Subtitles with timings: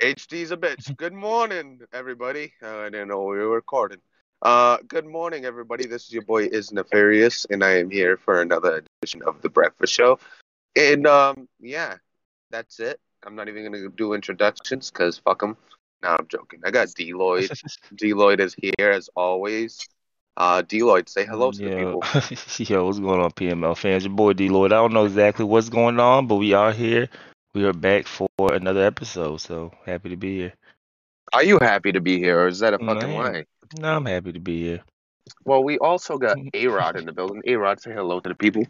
[0.00, 0.96] HD's a bitch.
[0.96, 2.54] Good morning, everybody.
[2.62, 3.98] Uh, I didn't know we were recording.
[4.40, 5.86] Uh, good morning, everybody.
[5.86, 9.50] This is your boy Is Nefarious, and I am here for another edition of the
[9.50, 10.18] Breakfast Show.
[10.74, 11.96] And um, yeah,
[12.50, 12.98] that's it.
[13.26, 15.58] I'm not even gonna do introductions because fuck them.
[16.02, 16.60] No, I'm joking.
[16.64, 17.50] I got Deloitte.
[17.94, 19.86] Deloitte is here as always.
[20.36, 22.02] Uh, Deloitte, say hello to the people.
[22.74, 24.04] yo, what's going on, PML fans?
[24.04, 24.72] Your boy D Lloyd.
[24.72, 27.08] I don't know exactly what's going on, but we are here.
[27.54, 30.54] We are back for another episode, so happy to be here.
[31.34, 33.14] Are you happy to be here, or is that a fucking am.
[33.14, 33.44] lie?
[33.78, 34.80] No, I'm happy to be here.
[35.44, 37.42] Well, we also got A Rod in the building.
[37.46, 38.66] A Rod, say hello to the people.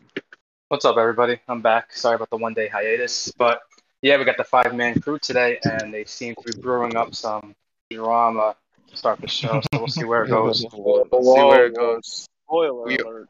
[0.68, 1.38] What's up, everybody?
[1.48, 1.92] I'm back.
[1.92, 3.62] Sorry about the one day hiatus, but
[4.02, 7.14] yeah, we got the five man crew today, and they seem to be brewing up
[7.14, 7.54] some
[7.90, 8.56] drama
[8.88, 9.60] to start the show.
[9.60, 10.64] So we'll see where it goes.
[10.72, 11.04] We'll
[11.36, 12.28] see where it goes.
[12.46, 13.28] Spoiler We- alert.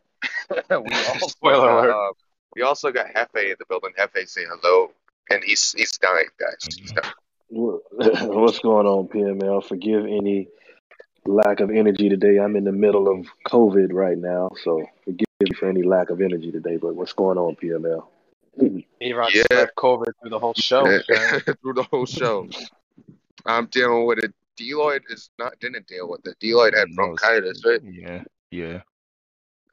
[0.71, 1.91] we also Spoiler got, alert.
[1.91, 2.13] uh,
[2.57, 3.91] we also got Hefe in the building.
[3.99, 4.91] Hefe, say hello,
[5.31, 6.75] and he's he's dying, guys.
[6.77, 7.13] He's dying.
[7.51, 9.63] What's going on, PML?
[9.65, 10.49] Forgive any
[11.27, 12.39] lack of energy today.
[12.39, 16.21] I'm in the middle of COVID right now, so forgive me for any lack of
[16.21, 16.77] energy today.
[16.77, 18.05] But what's going on, PML?
[18.59, 19.43] A-Rod Yeah.
[19.45, 20.85] spread COVID through the whole show.
[21.63, 22.49] through the whole show.
[23.47, 24.33] I'm dealing with it.
[24.59, 26.37] Deloitte is not didn't deal with it.
[26.41, 27.81] Deloitte had bronchitis, right?
[27.83, 28.83] Yeah, yeah.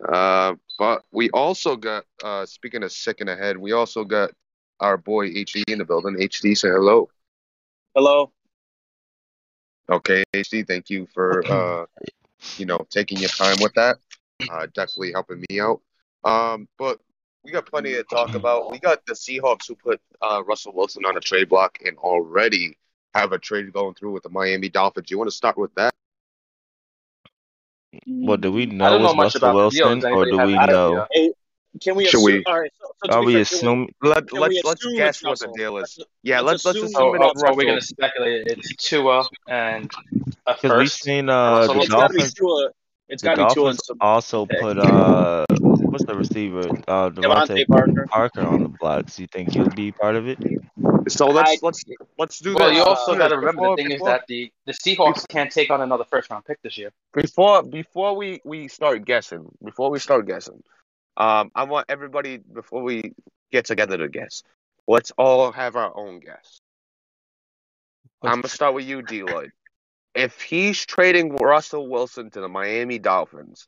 [0.07, 4.31] Uh, but we also got uh speaking of sick in the head, we also got
[4.79, 6.15] our boy HD in the building.
[6.15, 7.09] HD, say hello.
[7.93, 8.31] Hello.
[9.91, 11.85] Okay, HD, thank you for uh
[12.57, 13.97] you know taking your time with that.
[14.49, 15.81] Uh, definitely helping me out.
[16.23, 16.99] Um, but
[17.43, 18.71] we got plenty to talk about.
[18.71, 22.77] We got the Seahawks who put uh, Russell Wilson on a trade block and already
[23.13, 25.07] have a trade going through with the Miami Dolphins.
[25.07, 25.93] Do You want to start with that?
[28.07, 30.09] Well, do we I know don't know much Russell about the Wilson, deal.
[30.09, 31.05] Does or do we know?
[31.11, 31.33] Hey,
[31.81, 32.23] can we Should assume?
[32.25, 32.71] we- All right.
[32.79, 33.93] So, so Are we fair, can assuming?
[34.01, 35.95] Let, Can let's we let's assume guess what the deal is.
[35.97, 37.67] Let's- Yeah, let's let's let's assume assume Oh, it's it's oh, are we Russell.
[37.67, 39.91] going to speculate it's Tua and
[40.45, 42.33] a Because we've seen uh Russell the It's got to be Dolphins.
[42.33, 42.69] Tua.
[43.07, 45.45] It's The got to be Tua Dolphins also put uh
[45.91, 46.59] what's the receiver?
[46.87, 48.07] Uh DeVante DeVante Parker.
[48.09, 49.19] Parker on the blocks.
[49.19, 50.39] You think he'll be part of it?
[51.07, 51.83] So let's I- let's
[52.17, 52.77] let's do Well, this.
[52.77, 55.51] you Uh, also got to remember before, the thing is that the, the Seahawks can't
[55.51, 56.91] take on another first round pick this year.
[57.13, 59.49] before before we we start guessing.
[59.63, 60.61] Before we start guessing,
[61.17, 63.13] um, I want everybody before we
[63.51, 64.43] get together to guess.
[64.87, 66.59] Let's all have our own guess.
[68.21, 69.51] I'm gonna start with you, Deloitte.
[70.15, 73.67] If he's trading Russell Wilson to the Miami Dolphins,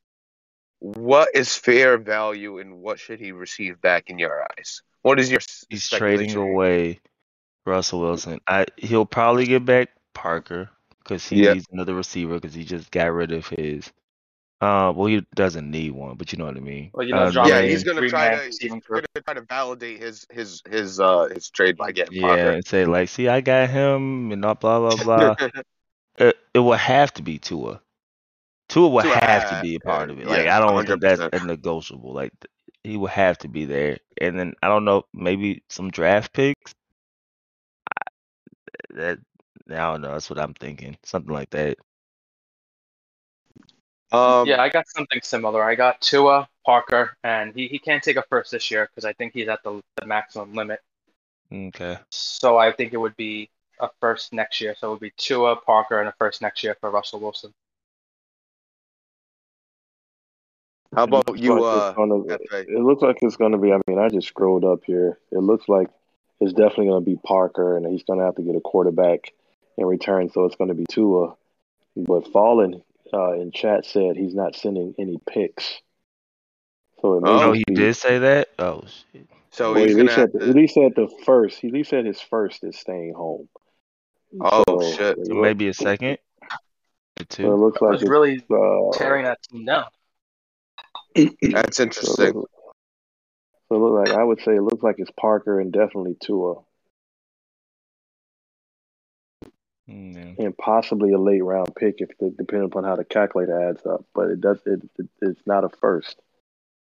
[0.81, 4.81] what is fair value and what should he receive back in your eyes?
[5.03, 6.99] What is your He's trading away
[7.65, 8.39] Russell Wilson.
[8.47, 10.69] I he'll probably get back Parker
[10.99, 11.53] because he Yeah.
[11.53, 13.91] needs another receiver because he just got rid of his.
[14.59, 16.91] Uh, well, he doesn't need one, but you know what I mean.
[16.93, 20.25] Well, you know, John Yeah, he's gonna try to he's gonna try to validate his
[20.31, 22.51] his his uh his trade by getting yeah, Parker.
[22.51, 25.35] and say like, see, I got him, and blah blah blah blah.
[26.17, 27.81] it, it will have to be Tua.
[28.71, 30.25] Tua will Tua have to be a part of it.
[30.25, 31.41] Like yeah, I don't think that's 100%.
[31.41, 32.13] a negotiable.
[32.13, 32.31] Like
[32.85, 33.97] he will have to be there.
[34.21, 36.73] And then I don't know, maybe some draft picks.
[38.91, 39.19] That
[39.69, 40.13] I don't know.
[40.13, 40.97] That's what I'm thinking.
[41.03, 41.79] Something like that.
[44.13, 45.61] um, Yeah, I got something similar.
[45.61, 49.11] I got Tua, Parker, and he, he can't take a first this year because I
[49.11, 50.79] think he's at the, the maximum limit.
[51.51, 51.97] Okay.
[52.09, 53.49] So I think it would be
[53.81, 54.75] a first next year.
[54.79, 57.53] So it would be Tua, Parker, and a first next year for Russell Wilson.
[60.93, 62.15] How about looks you, like uh, gonna.
[62.15, 62.67] Hefe?
[62.67, 63.71] It looks like it's gonna be.
[63.71, 65.19] I mean, I just scrolled up here.
[65.31, 65.87] It looks like
[66.39, 69.31] it's definitely gonna be Parker, and he's gonna have to get a quarterback
[69.77, 70.29] in return.
[70.29, 71.35] So it's gonna be Tua.
[71.95, 72.81] But Fallen
[73.13, 75.81] uh, in chat said he's not sending any picks.
[77.01, 77.49] So it Oh.
[77.49, 77.75] Oh, he be.
[77.75, 78.49] did say that.
[78.59, 79.27] Oh shit.
[79.51, 80.59] So Well, he's he gonna said the, to.
[80.59, 81.59] he said the first.
[81.59, 83.49] He said his first is staying home.
[84.39, 85.25] Oh So shit!
[85.25, 86.17] So maybe a second
[87.19, 89.85] or So it looks like it's really uh, tearing that team down.
[91.15, 92.33] That's so it interesting.
[92.33, 92.49] look,
[93.69, 96.55] so it look like I would say it looks like it's Parker and definitely Tua
[99.89, 100.45] Mm, yeah.
[100.45, 104.05] and possibly a late round pick if the, depending upon how the calculator adds up.
[104.13, 106.21] But it does it, it it's not a first.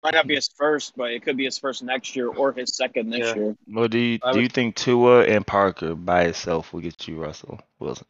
[0.02, 2.76] Might not be his first, but it could be his first next year or his
[2.76, 3.34] second this Yeah.
[3.36, 3.56] year.
[3.68, 7.18] Well, do you do would- you think Tua and Parker by itself will get you
[7.22, 8.08] Russell Wilson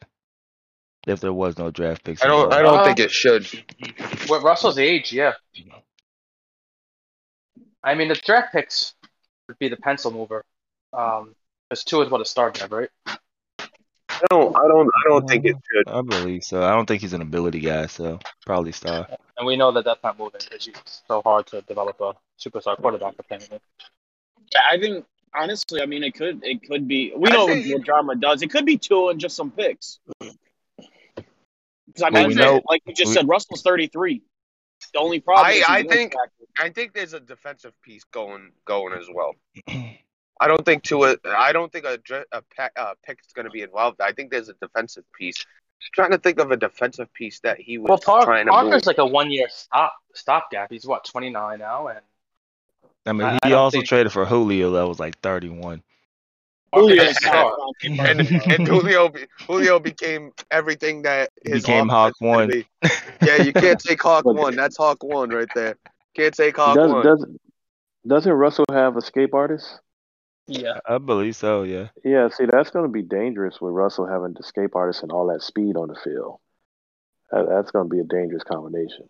[1.06, 2.22] if there was no draft picks?
[2.24, 2.52] I don't.
[2.52, 3.46] I don't Uh, think it should.
[4.28, 5.34] With Russell's age, yeah.
[7.84, 8.94] I mean, the draft picks
[9.48, 10.44] would be the pencil mover.
[10.92, 11.34] Um,
[11.68, 12.90] because two is what it started at, right?
[13.06, 14.54] I don't.
[14.56, 14.88] I don't.
[14.88, 15.88] I don't think it should.
[15.88, 16.62] I believe so.
[16.62, 19.08] I don't think he's an ability guy, so probably star.
[19.38, 22.76] And we know that that's not moving because it's so hard to develop a superstar
[22.76, 23.58] quarterback apparently.
[24.52, 27.12] Yeah, I think honestly, I mean, it could it could be.
[27.16, 28.42] We I know think- what drama does.
[28.42, 29.98] It could be two and just some picks.
[30.20, 34.22] Because I Well, mean, we know- like you just we- said, Russell's thirty three.
[34.92, 35.46] The only problem.
[35.46, 36.14] I- is I think-
[36.58, 39.34] I think there's a defensive piece going going as well.
[40.40, 41.16] I don't think to a.
[41.24, 42.42] I don't think a, dr- a,
[42.76, 44.00] a pick is going to be involved.
[44.00, 45.36] I think there's a defensive piece.
[45.36, 48.52] Just trying to think of a defensive piece that he was Well, Park, trying to
[48.52, 48.86] Parker's move.
[48.86, 50.70] like a one year stop stopgap.
[50.70, 52.00] He's what twenty nine now, and
[53.06, 55.82] I mean, I- he I also think- traded for Julio that was like 31.
[56.72, 57.56] Parker's Julio's a star.
[57.84, 58.20] and
[58.52, 59.12] and Julio
[59.46, 62.48] Julio became everything that his Became offense Hawk one.
[62.48, 62.66] be.
[63.22, 64.56] Yeah, you can't take Hawk one.
[64.56, 65.76] That's Hawk one right there.
[66.16, 67.04] Can't take Hawk Does, one.
[67.04, 67.26] does,
[68.06, 69.78] doesn't Russell have escape artists?
[70.48, 71.62] Yeah, I believe so.
[71.62, 71.88] Yeah.
[72.04, 75.40] Yeah, see, that's going to be dangerous with Russell having escape artists and all that
[75.42, 76.38] speed on the field.
[77.30, 79.08] That, that's going to be a dangerous combination.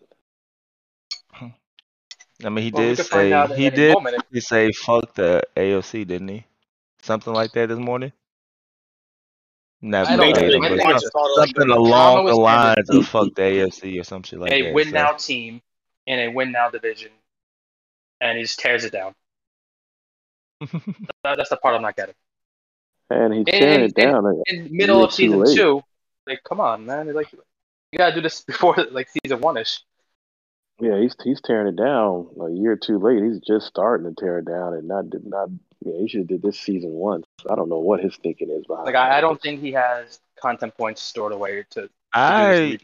[2.44, 4.24] I mean, he Well, did say he did moment.
[4.32, 6.44] he say fuck the AOC, didn't he?
[7.02, 8.12] Something like that this morning.
[9.80, 10.68] Not I don't verbatim, know.
[10.68, 14.22] but I think something, something Drama along the lines of fuck the AFC or some
[14.22, 14.74] shit like a that.
[14.74, 14.90] win so.
[14.92, 15.60] now team
[16.06, 17.10] in a win now division,
[18.20, 19.14] and he just tears it down.
[20.60, 22.14] That, that's the part I'm not getting.
[23.10, 24.42] And he's And- tearing it down.
[24.46, 25.56] In middle You're of season late.
[25.56, 25.82] two,
[26.28, 29.80] like, come on, man, like you gotta do this before like season one ish.
[30.80, 33.20] Yeah, he's he's tearing it down a year too late.
[33.22, 35.48] He's just starting to tear it down, and not not.
[35.84, 37.26] Yeah, he should have did this season once.
[37.50, 38.86] I don't know what his thinking is behind.
[38.86, 41.90] Like I, I don't think he has content points stored away to, to do this
[42.14, 42.78] I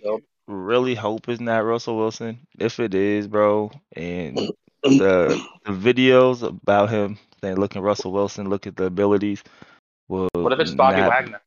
[0.47, 2.41] really hope it's not Russell Wilson.
[2.59, 4.37] If it is, bro, and
[4.83, 9.43] the the videos about him saying, "Look at Russell Wilson, look at the abilities."
[10.09, 11.41] Will What if it's Bobby not- Wagner?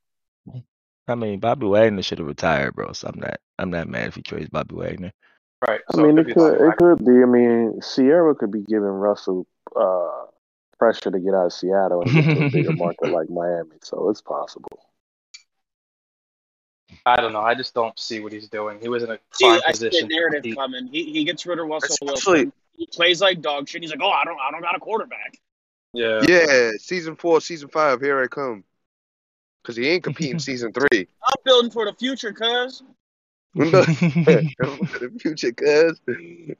[1.07, 2.93] I mean, Bobby Wagner should have retired, bro.
[2.93, 5.11] So I'm not I'm not mad if he trades Bobby Wagner.
[5.67, 5.81] Right.
[5.93, 7.21] I mean, it it could it could be.
[7.21, 9.45] I mean, Ciara could be giving Russell
[9.75, 10.25] uh,
[10.81, 13.75] pressure to get out of Seattle and get to a bigger market like Miami.
[13.83, 14.67] So it's possible.
[17.05, 17.41] I don't know.
[17.41, 18.79] I just don't see what he's doing.
[18.81, 20.09] He was in a See, prime I see the position.
[20.09, 20.57] to narrative compete.
[20.57, 20.87] coming.
[20.87, 22.53] He he gets rid of Russell Especially- Wilson.
[22.77, 23.83] He plays like dog shit.
[23.83, 25.37] He's like, oh, I don't I don't got a quarterback.
[25.93, 26.21] Yeah.
[26.27, 28.01] Yeah, season four, season five.
[28.01, 28.63] Here I come.
[29.61, 30.87] Because he ain't competing season three.
[31.23, 32.81] I'm building for the future, cuz.
[33.55, 35.99] the future, cuz.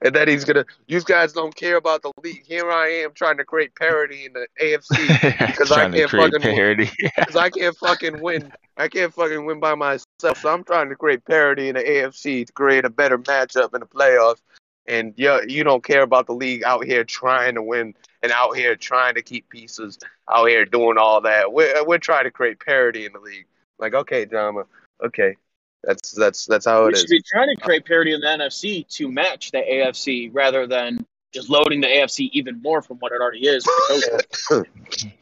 [0.02, 0.66] And then he's gonna.
[0.88, 2.44] You guys don't care about the league.
[2.46, 6.42] Here I am trying to create parity in the AFC because I can't fucking win.
[6.42, 6.92] parody.
[7.16, 8.52] Because I can't fucking win.
[8.76, 10.38] I can't fucking win by myself.
[10.40, 13.80] So I'm trying to create parity in the AFC to create a better matchup in
[13.80, 14.42] the playoffs.
[14.86, 18.58] And yeah, you don't care about the league out here trying to win and out
[18.58, 19.98] here trying to keep pieces,
[20.30, 21.54] out here doing all that.
[21.54, 23.46] We're we're trying to create parity in the league.
[23.80, 24.66] Like, okay, drama.
[25.04, 25.38] Okay,
[25.84, 28.88] that's that's that's how We it should be trying to create parity in the NFC
[28.96, 33.22] to match the AFC rather than just loading the AFC even more from what it
[33.22, 33.66] already is.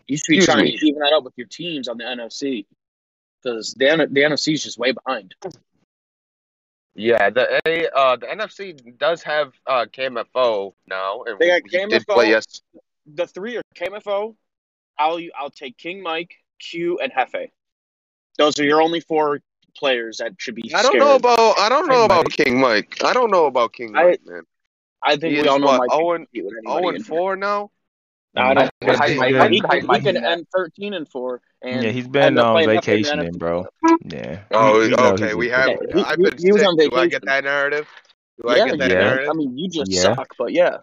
[0.07, 0.75] You should be Excuse trying me.
[0.77, 2.65] to even that up with your teams on the NFC
[3.43, 5.35] because the the NFC is just way behind.
[6.95, 11.89] Yeah, the A uh the NFC does have uh KMFO now, and They got did
[11.91, 12.05] KMFO.
[12.15, 12.61] play yes.
[13.05, 14.35] The three are KMFO.
[14.97, 17.51] I'll I'll take King Mike, Q, and Hefe.
[18.37, 19.39] Those are your only four
[19.79, 20.73] players that should be.
[20.75, 22.33] I don't know about I don't know King about Mike.
[22.37, 23.03] King Mike.
[23.03, 24.43] I don't know about King I- Mike, man.
[25.01, 25.89] I think He we is all know what, Mike.
[25.91, 27.17] can 0 compete with oh anybody 0 in and here.
[27.17, 27.71] 4 now.
[28.35, 28.71] No, I don't.
[28.81, 31.41] Mike- Mike- he's Mike- been- He can, Mike- he can end thirteen and four.
[31.63, 33.65] And yeah, he's been on um, playing nothing vacationing, bro.
[34.05, 34.41] Yeah.
[34.51, 35.33] Oh, You- you know okay.
[35.33, 35.69] We have.
[35.69, 36.67] Yeah, I've he- been he was sick.
[36.69, 37.87] on Do I get that narrative?
[38.41, 38.97] Do I get that yeah.
[38.99, 39.29] narrative?
[39.29, 40.01] I mean, you just Yeah.
[40.15, 40.77] suck, but yeah.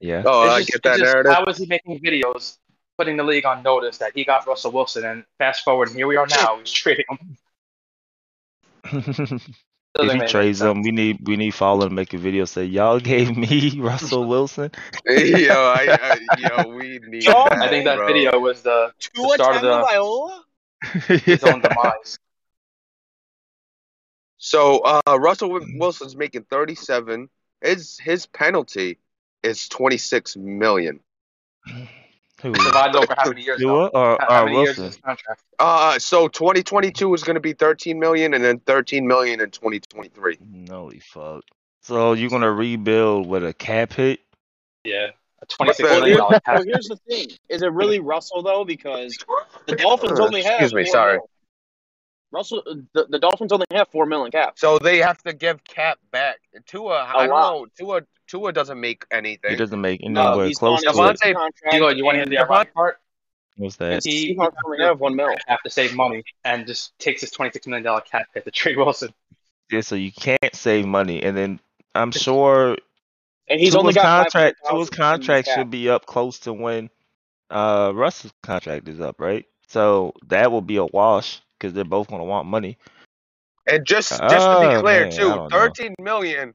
[0.00, 0.22] Yeah.
[0.26, 1.32] Oh, It's I just- get that just, narrative.
[1.32, 2.58] How is he making videos,
[2.98, 6.06] putting the league on notice that he got Russell Wilson, and fast forward, and here
[6.08, 6.58] we are now.
[6.58, 7.36] He's trading him.
[8.92, 9.42] If
[9.94, 10.68] Doesn't he trades sense.
[10.68, 14.26] them, we need we need Fowler to make a video say y'all gave me Russell
[14.26, 14.70] Wilson.
[15.06, 18.06] yo, I, I, yo, we need Yo, that, I think that bro.
[18.06, 20.40] video was the Tua start of the- Tagovailoa?
[21.24, 22.18] his own demise.
[24.44, 27.28] So uh, Russell Wilson's making 37.
[27.60, 28.98] His his penalty
[29.44, 30.98] is 26 million.
[32.42, 32.52] Who?
[32.52, 33.60] Divided over how many years?
[33.60, 34.84] Tua or, How, how many Wilson?
[34.86, 35.42] his contract?
[35.58, 40.38] Uh, so 2022 is going to be 13 million, and then 13 million in 2023.
[40.68, 41.44] Holy fuck!
[41.82, 44.20] So you're gonna rebuild with a cap hit?
[44.84, 46.64] Yeah, a twenty-six Well, million Well, dollar well, cap.
[46.66, 48.64] here's the thing: is it really Russell though?
[48.64, 49.16] Because
[49.66, 50.54] the Dolphins Uh, only have.
[50.60, 51.14] excuse me, sorry.
[51.18, 51.28] mil.
[52.32, 52.62] Russell,
[52.94, 54.58] the, the Dolphins only have four million cap.
[54.58, 56.38] So they have to give Cap back.
[56.66, 57.52] Tua, I don't lot.
[57.52, 57.66] know.
[57.78, 58.00] Tua
[58.32, 59.50] Tua doesn't make anything.
[59.50, 61.34] He doesn't make No, anywhere he's close on to his it.
[61.34, 61.74] Contract.
[61.74, 62.98] You, know, you want to hear the and- ironic part?
[63.56, 64.04] What's And that?
[64.04, 65.28] He- Seahawks only have one mil.
[65.46, 68.78] have to save money and just takes his twenty-six million dollar cap hit to trade
[68.78, 69.12] Wilson.
[69.70, 71.60] Yeah, so you can't save money, and then
[71.94, 72.76] I'm sure
[73.48, 74.56] And he's Tua's only got contract.
[74.64, 76.88] 500,000 Tua's contract should be up close to when
[77.50, 79.44] uh Russ's contract is up, right?
[79.68, 82.78] So that will be a wash because they're both gonna want money.
[83.66, 84.28] And just just to
[84.60, 85.58] be Oh, clear man, too, don't know.
[85.58, 86.54] thirteen million.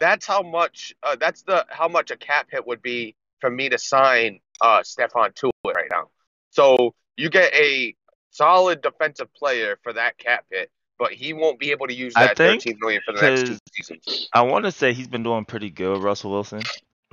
[0.00, 0.94] That's how much.
[1.02, 4.82] Uh, that's the how much a cap hit would be for me to sign uh
[4.82, 6.08] Stefan Tua right now.
[6.50, 7.94] So you get a
[8.30, 12.36] solid defensive player for that cap hit, but he won't be able to use that
[12.36, 14.28] think thirteen million for the next two seasons.
[14.32, 16.62] I want to say he's been doing pretty good, Russell Wilson.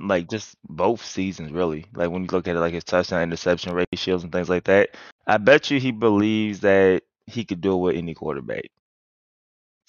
[0.00, 1.86] Like just both seasons, really.
[1.94, 4.90] Like when you look at it, like his touchdown interception ratios and things like that.
[5.26, 8.64] I bet you he believes that he could do it with any quarterback.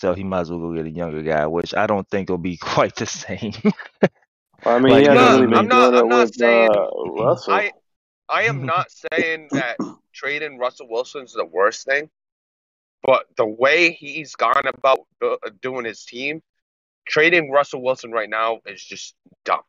[0.03, 2.37] So he might as well go get a younger guy, which I don't think will
[2.37, 3.53] be quite the same.
[4.65, 7.23] I mean, Like, he hasn't no, really been I'm not- I'm not with saying- uh,
[7.23, 7.53] Russell.
[7.53, 7.71] I
[8.27, 9.77] I am not saying that
[10.13, 12.09] trading Russell Wilson is the worst thing,
[13.01, 16.41] but the way he's gone about bu- doing his team,
[17.07, 19.61] trading Russell Wilson right now is just dumb.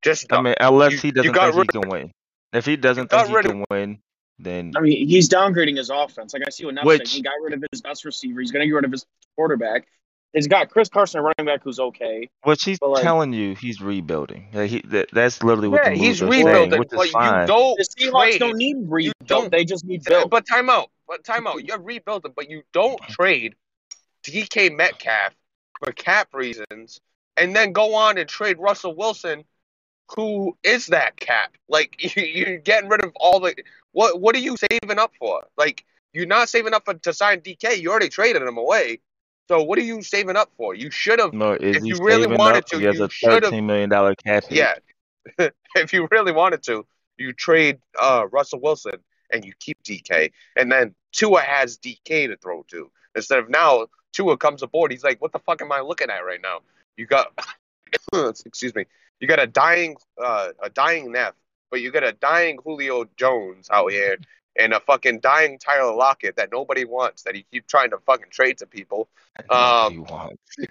[0.00, 2.12] Just I mean, unless You- he doesn't got think he can win.
[2.54, 3.98] If he doesn't think he rid can win,
[4.42, 6.32] then I mean, he's downgrading his offense.
[6.34, 7.16] Like I see what Neff Which- said.
[7.16, 8.40] He got rid of his best receiver.
[8.40, 9.04] He's going to get rid of his
[9.36, 9.86] quarterback.
[10.32, 12.30] He's got Chris Carson, a running back, who's okay.
[12.44, 14.46] which he's But, like- telling you he's rebuilding.
[14.52, 17.04] Like, he, that, that's literally what yeah, the he's moves are saying, rebuilding, which but
[17.06, 17.40] is fine.
[17.40, 18.38] you don't The Seahawks trade.
[18.38, 19.14] don't need rebuild.
[19.26, 20.30] don't- They just need build.
[20.30, 20.88] But time out.
[21.08, 21.64] But time out.
[21.64, 23.56] You're rebuilding, but you don't trade
[24.24, 25.34] DK Metcalf
[25.82, 27.00] for cap reasons,
[27.36, 29.42] and then go on and trade Russell Wilson,
[30.14, 31.56] who is that cap?
[31.68, 33.54] Like you, you're getting rid of all the
[33.92, 34.20] what?
[34.20, 35.46] What are you saving up for?
[35.56, 37.80] Like you're not saving up for, to sign DK.
[37.80, 39.00] You already traded him away.
[39.48, 40.74] So what are you saving up for?
[40.74, 41.32] You should have.
[41.32, 42.66] No, if you really wanted up?
[42.66, 44.44] to, he has you a thirteen million dollar cap.
[44.48, 44.74] Yeah.
[45.74, 46.86] if you really wanted to,
[47.18, 49.00] you trade uh, Russell Wilson
[49.32, 53.86] and you keep DK, and then Tua has DK to throw to instead of now
[54.12, 54.92] Tua comes aboard.
[54.92, 56.60] He's like, "What the fuck am I looking at right now?"
[56.96, 57.28] You got,
[58.14, 58.84] excuse me,
[59.20, 61.34] you got a dying, uh, a dying Neff,
[61.70, 64.18] but you got a dying Julio Jones out here.
[64.58, 68.30] And a fucking dying Tyler Lockett that nobody wants, that he keep trying to fucking
[68.30, 69.08] trade to people.
[69.36, 70.04] That's Um.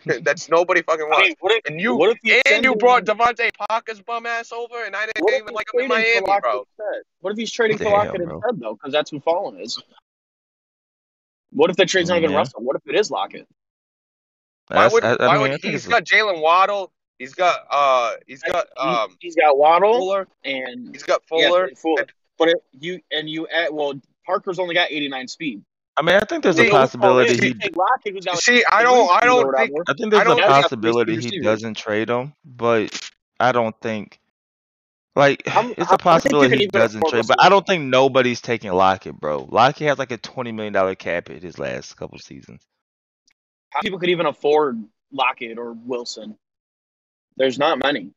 [0.22, 1.28] That's nobody fucking I wants.
[1.30, 4.52] mean, what if, And you what if you and you brought DeVante Parker's bum ass
[4.52, 6.60] over, and I didn't even like him in trading Miami, for bro.
[6.60, 7.04] Instead?
[7.22, 8.74] What if he's trading for Damn, Lockett instead, though?
[8.74, 9.82] Because that's who Fallen is.
[11.52, 12.38] What if the trade's not even Yeah.
[12.38, 12.62] Russell?
[12.62, 13.48] What if it is Lockett?
[14.68, 17.36] Why would, I, I why mean, would I think he's it's- got Jaylen Waddle, he's
[17.36, 21.66] got uh, he's got um, he's got Waddle Fuller, and he's got yeah, Fuller.
[21.66, 22.08] and Fuller.
[22.38, 23.94] But it, you and you add well,
[24.26, 25.62] Parker's only got 89 speed.
[25.98, 27.54] I mean, I think there's See, a possibility If he.
[27.54, 30.48] take Lockett, who's got See, I don't, I don't think, I think there's I a
[30.48, 34.18] possibility he doesn't trade him, but I don't think.
[35.18, 37.50] Like, How- it's how- I a think you possibility he doesn't afford trade, but I
[37.50, 39.50] don't think nobody's taking Lockett, bro.
[39.52, 42.62] Lockett has like a twenty million dollar cap hit his last couple seasons.
[43.72, 46.38] How people could even afford Lockett or Wilson?
[47.40, 48.12] There's not many.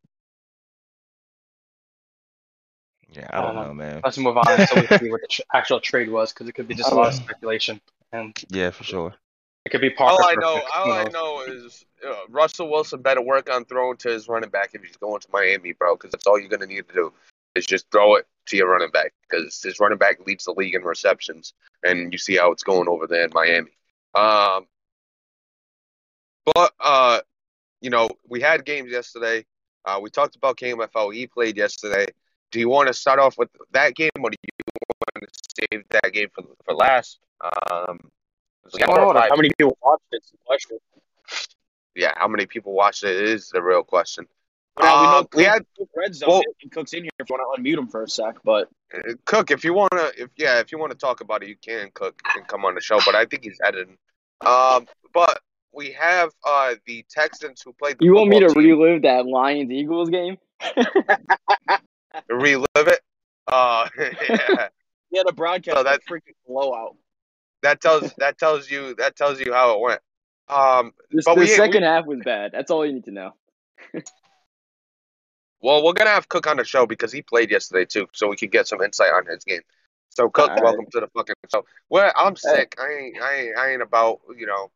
[3.09, 4.01] Yeah, I don't Uh, know, man.
[4.03, 6.67] Let's move on until we see what the tr- actual trade was, because it could
[6.67, 7.79] be just a lot of speculation,
[8.11, 9.15] and Yeah, for sure.
[9.65, 10.21] it could be Parker.
[10.21, 13.63] all I know, pick, all who I know is uh, Russell Wilson better work on
[13.63, 16.49] throwing to his running back if he's going to Miami, bro, because that's all you're
[16.49, 17.13] gonna need to do
[17.55, 20.75] is just throw it to your running back, because his running back leads the league
[20.75, 21.53] in receptions,
[21.83, 23.71] and you see how it's going over there in Miami.
[24.15, 24.67] Um,
[26.53, 27.21] but uh,
[27.83, 29.45] you know, we had games yesterday.
[29.85, 31.13] Uh, we talked about KMFL.
[31.13, 32.05] He played yesterday.
[32.51, 34.65] Do you want to start off with that game, or do you
[35.17, 37.19] want to save that game for for last?
[37.41, 37.99] Um,
[38.63, 40.17] there's Yeah, four or what- five How many people watched it?
[40.17, 40.77] It's the question.
[41.95, 44.27] yeah, how many people watched it is the real question.
[44.79, 47.35] Now, we know Um, we had Red Zone well- and Cook's in here if you
[47.37, 48.69] want to unmute him for a sec, but
[49.25, 49.51] Cook.
[49.51, 52.19] If you wanna, if yeah, if you want to talk about it, you can Cook
[52.35, 52.99] and come on the show.
[53.05, 53.97] But I think he's editing.
[54.41, 55.41] Um, but
[55.73, 57.97] we have uh the Texans who played.
[57.99, 58.63] The You want me to team.
[58.79, 60.37] relive that Lions Eagles game?
[62.29, 62.99] relive it?
[63.47, 64.67] Uh, yeah,
[65.09, 66.95] he had a broadcast So that that- freaking blowout.
[67.61, 70.01] that tells that tells you that tells you how it went.
[70.49, 72.51] Um, This, But the we- second half was bad.
[72.51, 73.31] That's all you need to know.
[75.61, 78.35] well, we're gonna have Cook on the show because he played yesterday too, so we
[78.35, 79.61] could get some insight on his game.
[80.09, 80.63] So Cook, All right.
[80.63, 81.65] welcome to the fucking show.
[81.89, 82.75] Well, I'm sick.
[82.79, 84.71] I ain't, I ain't, I ain't about you know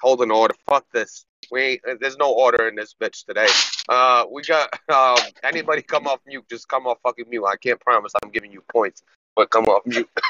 [0.00, 0.54] holding order.
[0.68, 1.26] Fuck this.
[1.50, 3.48] We ain't, there's no order in this bitch today.
[3.88, 6.44] Uh, we got um anybody come off mute.
[6.48, 7.44] Just come off fucking mute.
[7.44, 9.02] I can't promise I'm giving you points,
[9.34, 10.08] but come off mute.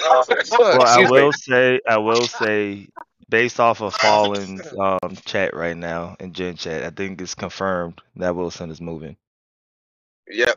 [0.00, 0.22] Uh,
[0.52, 1.22] Well, I excuse me.
[1.22, 2.88] will say, I will say,
[3.28, 8.00] based off of Fallen's um, chat right now in Gen Chat, I think it's confirmed
[8.14, 9.16] that Wilson is moving.
[10.28, 10.56] Yep.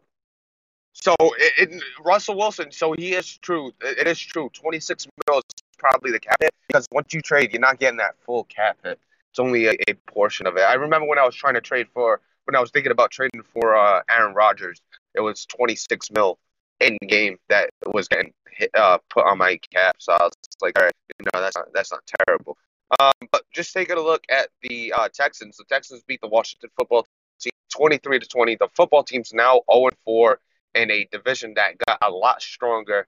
[0.93, 3.71] So it, it, Russell Wilson, so he is true.
[3.81, 4.49] It is true.
[4.53, 8.15] 26 mil is probably the cap hit because once you trade, you're not getting that
[8.25, 8.99] full cap hit.
[9.31, 10.61] It's only a, a portion of it.
[10.61, 13.41] I remember when I was trying to trade for, when I was thinking about trading
[13.53, 14.79] for uh, Aaron Rodgers,
[15.15, 16.37] it was 26 mil
[16.79, 19.95] in game that was getting hit, uh, put on my cap.
[19.99, 22.57] So I was like, all right, you know, that's not, that's not terrible.
[22.99, 26.69] Um, but just taking a look at the uh, Texans, the Texans beat the Washington
[26.77, 27.07] football
[27.39, 28.55] team 23 to 20.
[28.57, 30.39] The football team's now 0 4
[30.75, 33.07] in a division that got a lot stronger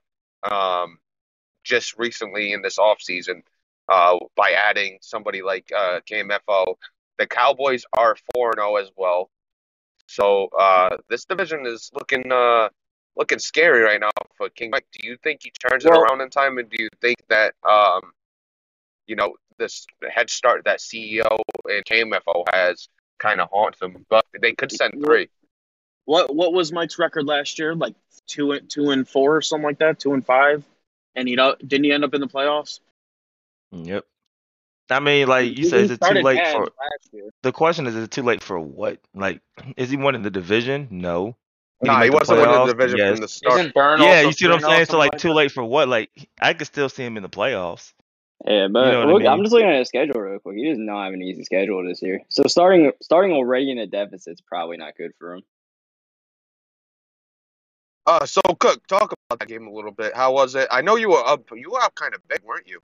[0.50, 0.98] um,
[1.64, 3.42] just recently in this offseason
[3.88, 6.76] uh, by adding somebody like uh, KMFO.
[7.18, 9.30] The Cowboys are 4 0 as well.
[10.06, 12.68] So uh, this division is looking uh,
[13.16, 14.86] looking scary right now for King Mike.
[14.92, 16.58] Do you think he turns it around in time?
[16.58, 18.12] And do you think that, um,
[19.06, 24.04] you know, this head start that CEO and KMFO has kind of haunts them?
[24.08, 25.28] But they could send three.
[26.04, 27.74] What what was Mike's record last year?
[27.74, 27.94] Like
[28.26, 29.98] two and two and four or something like that.
[29.98, 30.64] Two and five,
[31.16, 32.80] and he don't- didn't he end up in the playoffs?
[33.72, 34.04] Yep.
[34.90, 36.68] I mean, like you He- said, he is it too late for?
[37.42, 38.98] The question is, is it too late for what?
[39.14, 39.40] Like,
[39.76, 40.88] is he winning the division?
[40.90, 41.36] No.
[41.82, 43.10] Did Nah, make he the wasn't winning the division Yes.
[43.12, 43.74] from the start.
[43.74, 44.86] Burn Yeah, you see what I'm saying?
[44.86, 45.88] So like, too late for what?
[45.88, 47.92] Like, I could still see him in the playoffs.
[48.46, 49.44] Yeah, but know what I look, I'm mean?
[49.44, 50.56] just looking at his schedule real quick.
[50.56, 52.20] He does not have an easy schedule this year.
[52.28, 55.42] So starting starting already in a deficit is probably not good for him.
[58.06, 60.14] Uh, so Cook, talk about that game a little bit.
[60.14, 60.68] How was it?
[60.70, 61.48] I know you were up.
[61.54, 62.80] You were up kind of big, weren't you?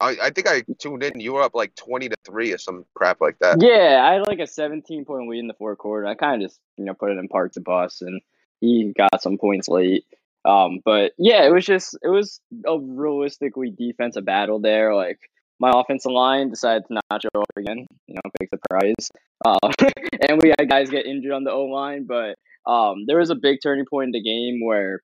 [0.00, 1.20] I, I think I tuned in.
[1.20, 3.62] You were up like twenty to three or some crap like that.
[3.62, 6.06] Yeah, I had like a 17 point lead in the fourth quarter.
[6.06, 8.20] I kind of just you know put it in park to and
[8.60, 10.04] he got some points late.
[10.44, 14.94] Um, but yeah, it was just it was a realistically defensive battle there.
[14.94, 15.20] Like
[15.60, 17.86] my offensive line decided to not show up again.
[18.06, 19.10] You know, big surprise.
[19.44, 19.58] Uh,
[20.28, 23.34] and we had guys get injured on the O line, but um, there was a
[23.34, 25.00] big turning point in the game where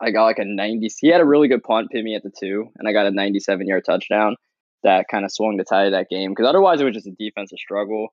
[0.00, 0.88] I got like a 90.
[1.00, 3.10] He had a really good punt, pin me at the two, and I got a
[3.10, 4.36] 97 yard touchdown
[4.82, 7.16] that kind of swung the tide of that game because otherwise it was just a
[7.18, 8.08] defensive struggle.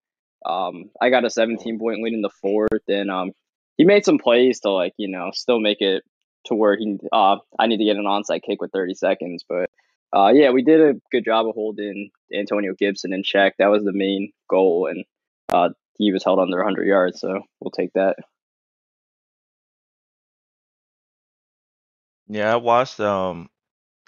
[0.46, 3.32] Um, I got a 17 point lead in the fourth, and um,
[3.78, 6.04] he made some plays to like you know still make it
[6.46, 9.70] to where he uh I need to get an onside kick with 30 seconds, but
[10.16, 13.56] uh yeah we did a good job of holding Antonio Gibson in check.
[13.58, 15.06] That was the main goal, and
[15.52, 18.18] uh he was held under 100 yards, so we'll take that.
[22.28, 23.50] Yeah, I watched um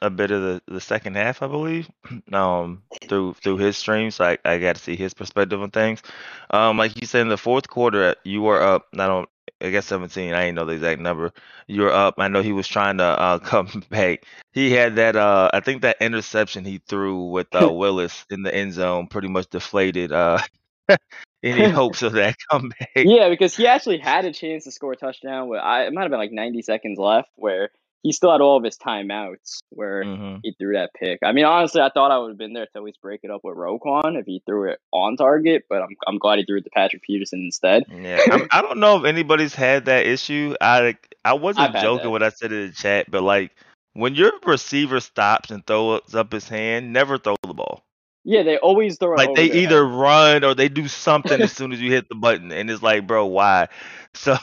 [0.01, 1.89] a bit of the, the second half, I believe,
[2.34, 6.01] um through through his stream, so I, I got to see his perspective on things.
[6.49, 8.88] Um, like you said in the fourth quarter, you were up.
[8.93, 9.30] I don't,
[9.62, 10.34] I guess 17.
[10.34, 11.32] I didn't know the exact number.
[11.67, 12.15] You were up.
[12.17, 14.25] I know he was trying to uh, come back.
[14.54, 15.15] He had that.
[15.15, 19.28] Uh, I think that interception he threw with uh, Willis in the end zone pretty
[19.28, 20.39] much deflated uh
[21.43, 22.89] any hopes of that comeback.
[22.95, 25.47] Yeah, because he actually had a chance to score a touchdown.
[25.47, 27.69] With I, it might have been like 90 seconds left, where
[28.05, 31.17] he still had all of his timeouts, where hmm he threw that pick.
[31.23, 33.31] I mean, honestly, I thought I would have been there to at least break it
[33.31, 36.59] up with Roquan if he threw it on target, but I'm I'm glad he threw
[36.59, 37.85] it to Patrick Peterson instead.
[37.91, 40.53] Yeah, I'm, I don't know if anybody's had that issue.
[40.61, 43.55] I I wasn't I've joking when I said it in the chat, but like
[43.93, 47.83] when your receiver stops and throws up his hand, never throw the ball.
[48.25, 49.93] Yeah, they always throw it Like they either head.
[49.93, 53.07] run or they do something as soon as you hit the button, and it's like,
[53.07, 53.67] bro, why?
[54.17, 54.38] So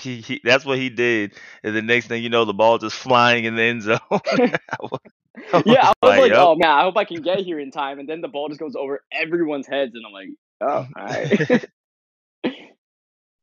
[0.00, 2.96] he, he that's what he did, and the next thing you know, the ball just
[2.96, 3.98] flying in the end zone.
[4.10, 5.00] I was,
[5.52, 7.70] I yeah, I was like, like, oh man, I hope I can get here in
[7.70, 10.28] time, and then the ball just goes over everyone's heads, and I'm like,
[10.62, 11.68] oh, all right.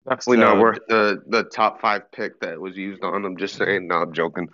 [0.10, 3.38] Definitely not worth the the top five pick that was used on him.
[3.38, 3.88] Just saying.
[3.88, 4.50] No, I'm joking.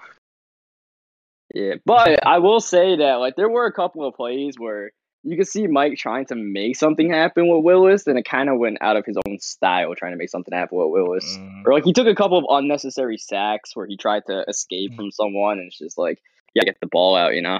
[1.53, 4.91] Yeah, but I will say that like there were a couple of plays where
[5.25, 8.59] you could see Mike trying to make something happen with Willis, and it kind of
[8.59, 11.37] went out of his own style trying to make something happen with Willis.
[11.37, 11.63] Mhm.
[11.65, 14.95] Or like he took a couple of unnecessary sacks where he tried to escape Mm.
[14.95, 16.21] from someone, and it's just like,
[16.53, 17.59] yeah, get the ball out, you know.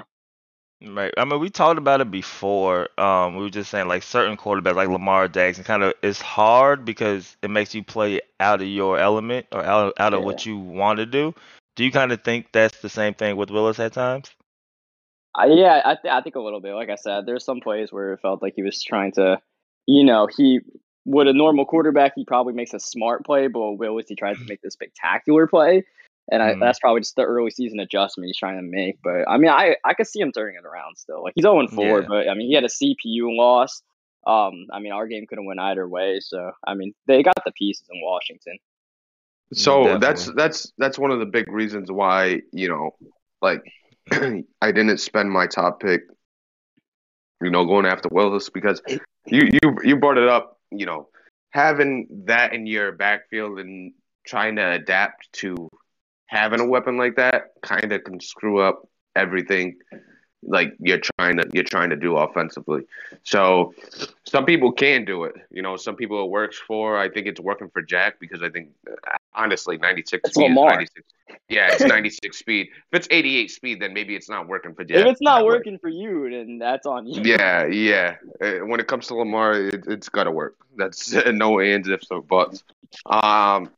[0.86, 1.12] Right.
[1.16, 2.88] I mean, we talked about it before.
[3.00, 6.84] Um, we were just saying like certain quarterbacks, like Lamar Jackson, kind of it's hard
[6.84, 10.26] because it makes you play out of your element or out out of Yeah.
[10.26, 11.34] what you want to do.
[11.76, 14.30] Do you kind of think that's the same thing with Willis at times?
[15.36, 16.74] I, yeah, I, th- I think a little bit.
[16.74, 19.38] Like I said, there's some plays where it felt like he was trying to,
[19.86, 20.60] you know, he
[21.04, 24.38] would a normal quarterback, he probably makes a smart play, but with Willis, he tries
[24.38, 25.84] to make the spectacular play.
[26.32, 26.60] And I, Mhm.
[26.60, 28.96] that's probably just the early season adjustment he's trying to make.
[29.04, 31.22] But I mean, I, I could see him turning it around still.
[31.22, 32.06] Like he's 0 4, Yeah.
[32.08, 33.82] but I mean, he had a CPU loss.
[34.26, 36.18] Um, I mean, our game could have went either way.
[36.20, 38.58] So I mean, they got the pieces in Washington.
[39.52, 40.00] So Definitely.
[40.00, 42.96] that's that's that's one of the big reasons why you know,
[43.40, 43.62] like,
[44.60, 46.02] I didn't spend my top pick,
[47.42, 48.80] you know, going after Willis because
[49.26, 50.58] you you you brought it up.
[50.70, 51.08] You know,
[51.50, 53.92] having that in your backfield and
[54.26, 55.68] trying to adapt to
[56.26, 58.82] having a weapon like that kind of can screw up
[59.14, 59.76] everything
[60.46, 62.82] like you're trying to you're trying to do offensively.
[63.24, 63.74] So
[64.24, 65.34] some people can do it.
[65.50, 66.96] You know, some people it works for.
[66.98, 68.70] I think it's working for Jack because I think
[69.34, 70.70] honestly 96 It's speed Lamar.
[70.70, 71.06] 96.
[71.48, 72.68] Yeah, it's 96 speed.
[72.92, 74.98] If it's 88 speed, then maybe it's not working for Jack.
[74.98, 77.22] if it's not working for you, then that's on you.
[77.22, 78.16] Yeah, yeah.
[78.40, 80.56] Uh, When it comes to Lamar, it, it's got to work.
[80.76, 82.62] That's no ands, ifs, or buts.
[83.06, 83.70] Um,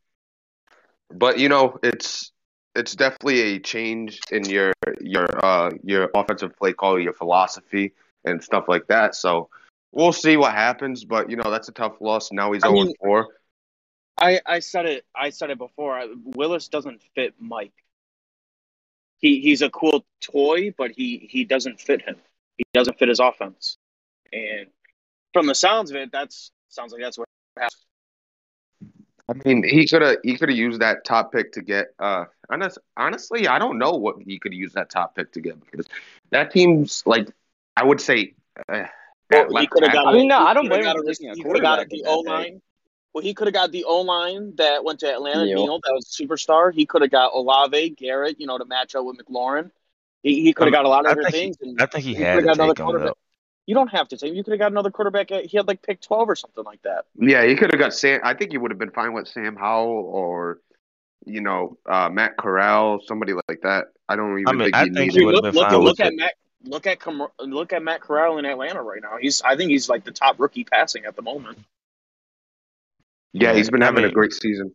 [1.10, 2.32] but you know, it's
[2.74, 7.92] it's definitely a change in your your uh your offensive play call, your philosophy,
[8.24, 9.14] and stuff like that.
[9.14, 9.48] So
[9.92, 11.04] we'll see what happens.
[11.04, 12.30] But you know, that's a tough loss.
[12.32, 13.28] Now he's zero mean- four.
[14.20, 15.04] I, I said it.
[15.14, 16.02] I said it before.
[16.24, 17.72] Willis doesn't fit Mike.
[19.18, 22.16] He he's a cool toy, but he he doesn't fit him.
[22.56, 23.76] He doesn't fit his offense.
[24.32, 24.66] And
[25.32, 27.87] from the sounds of it, that's sounds like that's what happened.
[29.28, 31.88] I mean, he could have he could have used that top pick to get.
[31.98, 35.60] Uh, honest, honestly, I don't know what he could use that top pick to get
[35.70, 35.86] because
[36.30, 37.28] that team's like
[37.76, 38.34] I would say.
[38.68, 38.84] Uh,
[39.30, 40.06] Well, he could have got.
[40.06, 41.88] I mean, no, I don't coulda blame him a- taking a He could have got
[41.90, 42.62] the O line.
[43.12, 45.44] Well, he could have got the O line that went to Atlanta.
[45.44, 45.64] Neal.
[45.66, 46.72] Neal, that was a superstar.
[46.72, 49.70] He could have got Olave, Garrett, you know, to match up with McLaurin.
[50.22, 51.56] He, he could have got a lot of I other think he- things.
[51.60, 53.14] and I think he he had to another take him quarterback.
[53.68, 53.72] Though.
[53.72, 54.34] You don't have to take.
[54.34, 55.30] You could have got another quarterback.
[55.30, 57.04] At, he had like pick twelve or something like that.
[57.18, 58.20] Yeah, he could have got Sam.
[58.24, 60.60] I think he would have been fine with Sam Howell or,
[61.26, 63.88] you know, uh, Matt Corral, somebody like that.
[64.08, 65.18] I don't even I mean, think I he think needed.
[65.20, 66.16] he would've look, been look, fine look with at it.
[66.16, 66.32] Matt.
[66.64, 69.16] Look at Com- look at Matt Corral in Atlanta right now.
[69.20, 71.58] He's I think he's like the top rookie passing at the moment.
[73.32, 74.74] Yeah, he's been I having a great season.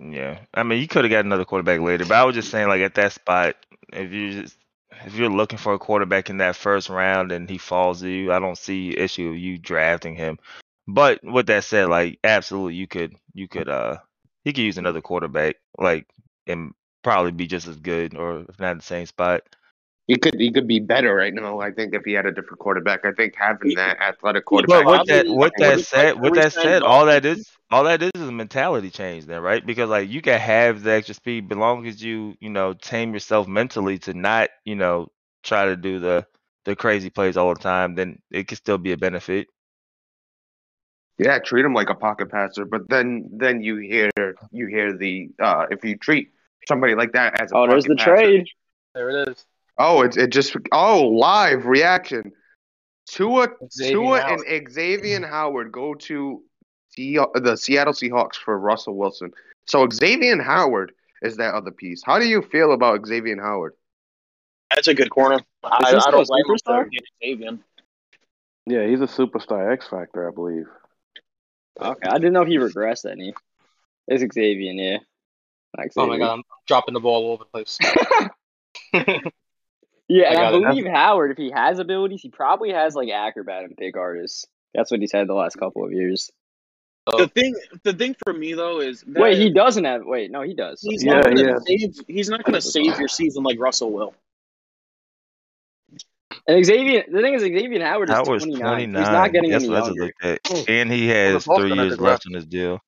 [0.00, 2.66] Yeah, I mean, you could have got another quarterback later, but I was just saying,
[2.66, 3.54] like at that spot,
[3.92, 4.56] if you just
[5.04, 8.32] if you're looking for a quarterback in that first round and he falls to you,
[8.32, 10.38] I don't see issue of you drafting him.
[10.86, 13.98] But with that said, like absolutely, you could you could uh
[14.44, 16.06] he could use another quarterback, like
[16.46, 16.72] and
[17.02, 19.42] probably be just as good or if not the same spot.
[20.06, 21.58] He could he could be better right now.
[21.60, 24.66] I think if he had a different quarterback, I think having that athletic he But
[24.68, 24.86] quarterback.
[25.00, 28.02] with that Probably- with that said with every that said, all that is all that
[28.02, 29.66] is is a mentality change then, right?
[29.66, 33.12] Because like you can have the extra speed, but long as you, you know, tame
[33.12, 35.08] yourself mentally to not, you know,
[35.42, 36.24] try to do the
[36.66, 39.48] the crazy plays all the time, then it could still be a benefit.
[41.18, 42.64] Yeah, treat him like a pocket passer.
[42.64, 44.10] But then then you hear
[44.52, 46.28] you hear the uh if you treat
[46.68, 48.46] somebody like that as a Oh, there's the passer- trade.
[48.94, 49.44] There it is.
[49.78, 52.32] Oh, it it just oh live reaction.
[53.06, 54.46] Tua Xavier Tua Howard.
[54.46, 56.42] and Xavier Howard go to
[56.90, 59.32] Se- the Seattle Seahawks for Russell Wilson.
[59.66, 62.02] So Xavier Howard is that other piece.
[62.04, 63.74] How do you feel about Xavier Howard?
[64.70, 65.40] That's a good corner.
[65.62, 66.90] I, he I don't a blame him for superstar?
[66.90, 67.58] getting Xavier.
[68.66, 70.66] Yeah, he's a superstar X Factor, I believe.
[71.80, 73.34] Okay, I didn't know he regressed any.
[74.08, 74.98] It's Xavier, yeah.
[75.76, 77.78] Not Oh my god, I'm dropping the ball all over the place.
[80.08, 80.60] Yeah, I and I, got it.
[80.68, 84.46] believe Howard, if he has abilities, he probably has like acrobat and pick artist.
[84.74, 86.30] That's what he's had the last couple of years.
[87.06, 90.02] The thing, the thing for me though is that Wait, he doesn't have.
[90.04, 90.80] Wait, no, he does.
[90.82, 91.58] he's Yeah, not gonna yeah.
[91.64, 91.94] save.
[92.08, 94.12] He's not gonna save your season like Russell will.
[96.48, 98.58] And Xavier, the thing is, Xavier Howard is 29.
[98.60, 98.88] 29.
[98.94, 100.12] He's not getting That's any what younger.
[100.22, 100.68] looked.
[100.68, 102.80] And he has both three years left on his deal.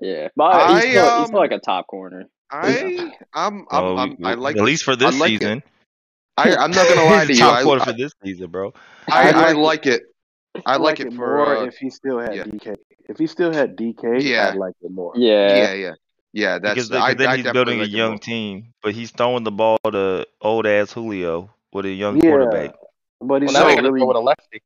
[0.00, 2.28] Yeah, but he's, still, um, he's still like a top corner.
[2.50, 5.62] I I'm, I'm, Well, I'm I like at least for this I like it.
[6.44, 6.58] Season.
[6.58, 7.38] I I'm not gonna lie to you.
[7.40, 8.72] top I, quarter I, for this season, bro.
[9.10, 10.02] I, I I like like it.
[10.64, 12.44] I like it for more uh, if he still had yeah.
[12.44, 12.76] DK.
[13.08, 14.48] If he still had DK, Yeah.
[14.48, 15.12] I'd like it more.
[15.16, 15.54] Yeah.
[15.56, 15.94] yeah yeah
[16.32, 16.58] yeah.
[16.58, 19.10] That's because, I, because then I he's building a like it young team, but he's
[19.10, 22.74] throwing the ball to old ass Julio with a young Yeah, quarterback.
[23.20, 24.00] But he's well, not gonna really.
[24.00, 24.62] go with a lefty.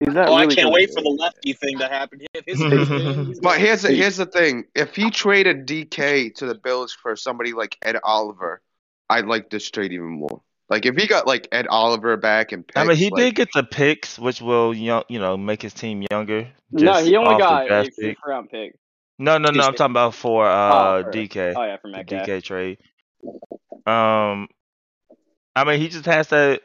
[0.00, 2.20] He's not Oh, I can't gonna- wait for the lefty thing to happen.
[2.46, 6.46] His his thing, he's But here's the, here's the thing: if he traded DK to
[6.46, 8.62] the Bills for somebody like Ed Oliver,
[9.10, 10.40] I'd like this trade even more.
[10.70, 13.34] Like if he got like Ed Oliver back and picks, I mean, he like, did
[13.34, 16.48] get the picks, which will young, you know, make his team younger.
[16.70, 18.24] No, he only got a fifth pick.
[18.24, 18.76] round pick.
[19.18, 19.64] No, no, no.
[19.64, 22.26] I'm talking about for uh Oh, for- DK, Oh yeah, for Metcalf.
[22.26, 22.78] DK trade.
[23.86, 24.48] Um,
[25.56, 26.60] I mean, he just has to.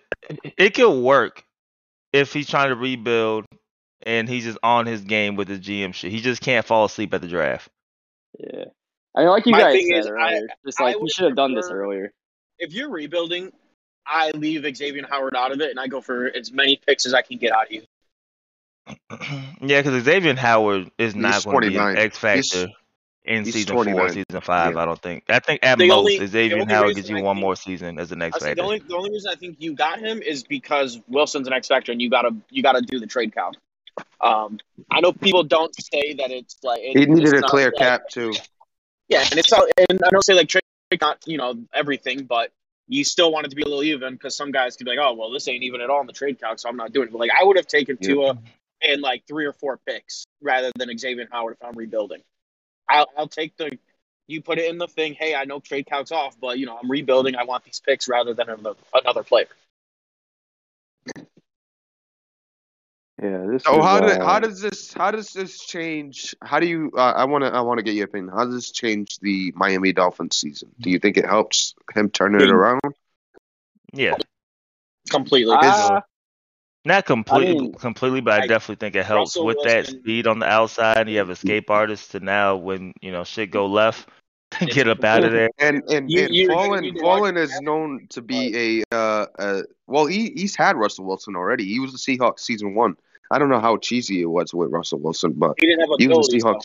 [0.58, 1.44] It could work
[2.14, 3.46] if he's trying to rebuild
[4.04, 6.12] and he's just on his game with his GM shit.
[6.12, 7.70] He just can't fall asleep at the draft.
[8.40, 8.66] Yeah.
[9.16, 11.36] I mean, like you My guys said is, I- earlier, just like you should have
[11.36, 12.14] done this earlier.
[12.60, 13.52] if you're rebuilding,
[14.08, 17.14] I leave Xavier Howard out of it, and I go for as many picks as
[17.14, 17.82] I can get out of you.
[19.62, 22.68] yeah, because Xavier Howard is not going to be an X factor
[23.24, 24.76] in he's season four, season five.
[24.76, 24.82] Yeah.
[24.82, 25.24] I don't think.
[25.30, 27.98] I think at The most only- Xavier Howard gives you I one think- more season
[27.98, 28.56] as an X I said, factor.
[28.58, 31.68] the only the only reason I think you got him is because Wilson's an X
[31.68, 33.58] factor, and you gotta you gotta do the trade count.
[34.22, 34.60] Um,
[34.92, 38.10] I know people don't say that it's like it, he needed a clear like- cap
[38.10, 38.34] too.
[39.08, 40.62] Yeah, and it's all, and I don't say like trade
[41.02, 42.52] not you know everything, but
[42.88, 45.00] you still want it to be a little even because some guys could be like,
[45.02, 47.08] oh well, this ain't even at all in the trade calc, so I'm not doing
[47.08, 47.12] it.
[47.12, 47.98] But like I would have taken.
[47.98, 48.38] Tua
[48.82, 52.22] and like three or four picks rather than Xavier Howard if I'm rebuilding.
[52.88, 53.78] I'll I'll take the
[54.28, 55.14] you put it in the thing.
[55.14, 57.36] Hey, I know trade calc's off, but you know I'm rebuilding.
[57.36, 59.48] I want these picks rather than another, another player.
[63.22, 66.36] Yeah, this So is, how do, uh, how does this how does this change?
[66.44, 66.92] How do you?
[66.98, 68.34] Uh, I want to I want to get your opinion.
[68.36, 70.70] How does this change the Miami Dolphins season?
[70.82, 72.82] Do you think it helps him turn it around?
[73.94, 74.16] Yeah,
[75.10, 75.56] Completely.
[75.58, 76.02] Uh,
[76.84, 80.00] not completely, mean, completely, but I, I- definitely think it helps Russell with that Wilson-
[80.02, 81.08] speed on the outside.
[81.10, 84.10] You have escape artists to now when you know shit go left,
[84.68, 85.50] get up out of there.
[85.58, 89.62] And and, You- and you're Fallen need Fallen is known to be a uh, uh
[89.88, 91.64] well he he's had Russell Wilson already.
[91.66, 92.98] He was the Seahawks season one.
[93.32, 96.08] I don't know how cheesy it was with Russell Wilson, but He didn't have he
[96.08, 96.44] was the abilities.
[96.44, 96.54] though.
[96.54, 96.62] Seahawks.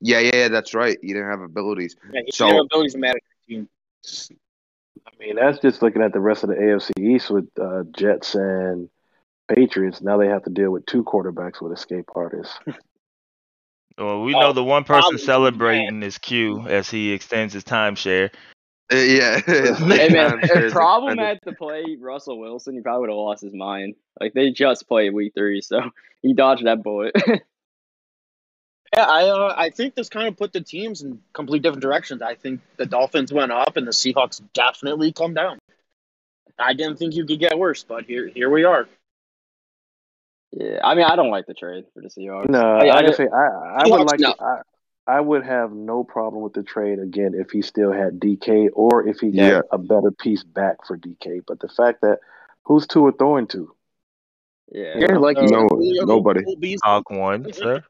[0.00, 0.96] Yeah, yeah, yeah, that's right.
[1.02, 1.96] He didn't have abilities.
[2.12, 3.68] Yeah, he So- didn't have abilities to manage team.
[5.06, 8.34] I mean, that's just looking at the rest of the AFC East with uh, Jets
[8.34, 8.88] and
[9.48, 10.00] Patriots.
[10.00, 12.58] Now they have to deal with two quarterbacks with escape artists.
[13.96, 18.30] Well, we know the one person celebrating is Q as he extends his timeshare.
[18.92, 19.40] Uh, yeah.
[19.46, 21.40] Hey man, if problem extended.
[21.44, 23.96] had to play Russell Wilson, he probably would have lost his mind.
[24.20, 25.90] Like they just played week three, so
[26.22, 27.14] he dodged that bullet.
[28.96, 32.22] Yeah, I uh, I think this kind of put the teams in complete different directions.
[32.22, 35.58] I think the Dolphins went up and the Seahawks definitely come down.
[36.58, 38.88] I didn't think you could get worse, but here here we are.
[40.52, 42.48] yeah, I mean, I don't like the trade for the Seahawks.
[42.48, 44.32] No, I- I I, say I, I would like no.
[44.32, 44.62] to, I,
[45.08, 49.08] I would have no problem with the trade again if he still had DK or
[49.08, 49.60] if he got Yeah.
[49.72, 51.40] a better piece back for DK.
[51.46, 52.18] But the fact that
[52.64, 53.74] who's Tua throwing to?
[54.70, 56.44] yeah, Yeah, like so- No, Julio- nobody.
[56.44, 57.82] Cole one, sir.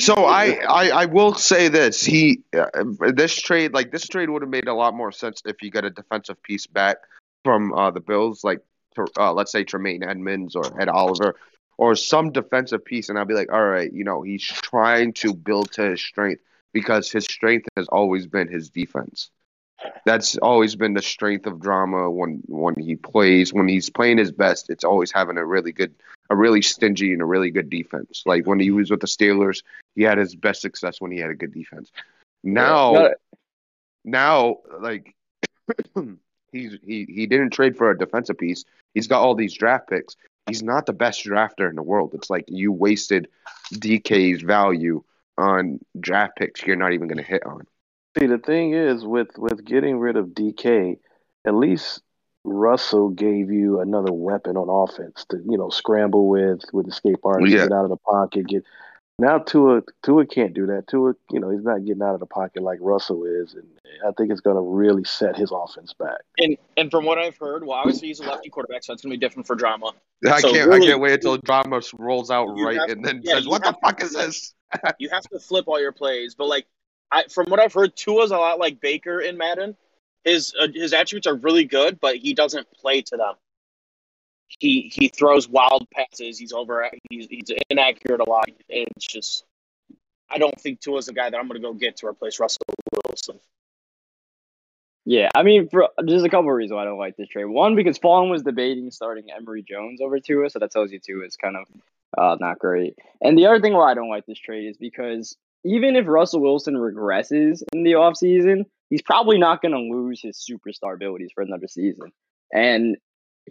[0.00, 2.66] So I, I, I will say this: he, uh,
[3.14, 5.84] this trade, like this trade, would have made a lot more sense if you got
[5.84, 6.96] a defensive piece back
[7.44, 8.60] from uh, the Bills, like
[9.18, 11.34] uh, let's say Tremaine Edmunds or Ed Oliver,
[11.76, 15.34] or some defensive piece, and I'll be like, all right, you know, he's trying to
[15.34, 16.40] build to his strength
[16.74, 19.30] because his strength has always been his defense.
[20.04, 24.32] That's always been the strength of drama when when he plays when he's playing his
[24.32, 24.68] best.
[24.68, 25.94] It's always having a really good,
[26.28, 28.22] a really stingy and a really good defense.
[28.26, 29.62] Like when he was with the Steelers,
[29.94, 31.90] he had his best success when he had a good defense.
[32.42, 33.14] Now, No,
[34.04, 35.14] now, like
[36.52, 38.64] he's he he didn't trade for a defensive piece.
[38.94, 40.16] He's got all these draft picks.
[40.46, 42.12] He's not the best drafter in the world.
[42.14, 43.28] It's like you wasted
[43.72, 45.02] DK's value
[45.36, 47.66] on draft picks you're not even going to hit on.
[48.18, 50.98] See, the thing is with with getting rid of DK,
[51.46, 52.00] at least
[52.44, 57.52] Russell gave you another weapon on offense to you know scramble with with escape artists,
[57.54, 57.64] Yeah.
[57.64, 58.46] get out of the pocket.
[58.46, 58.64] Get
[59.18, 60.86] now Tua Tua can't do that.
[60.88, 63.66] Tua, you know, he's not getting out of the pocket like Russell is, and
[64.06, 66.18] I think it's going to really set his offense back.
[66.38, 69.12] and and from what I've heard, well, obviously he's a lefty quarterback, so it's gonna
[69.12, 69.92] be different for drama.
[70.26, 73.20] I So can't really- I can't wait until drama rolls out right have- and then
[73.22, 74.54] yeah, says, "What the have- fuck is this?"
[74.98, 76.66] You have to flip all your plays, but like
[77.12, 79.76] I from what I've heard, Tua's a lot like Baker in Madden.
[80.24, 83.34] His uh, his attributes are really good, but he doesn't play to them.
[84.48, 86.38] He he throws wild passes.
[86.38, 86.88] He's over.
[87.10, 88.46] He's he's inaccurate a lot.
[88.48, 89.44] And It's just
[90.30, 92.62] I don't think Tua's the guy that I'm going to go get to replace Russell
[93.06, 93.40] Wilson.
[95.06, 97.44] Yeah, I mean, for, there's a couple of reasons why I don't like this trade.
[97.44, 101.26] One, because Fallen was debating starting Emory Jones over Tua, so that tells you Tua
[101.26, 101.66] is kind of
[102.16, 102.96] uh, not great.
[103.20, 106.40] And the other thing why I don't like this trade is because even if Russell
[106.40, 111.42] Wilson regresses in the offseason, he's probably not going to lose his superstar abilities for
[111.42, 112.10] another season.
[112.52, 112.96] And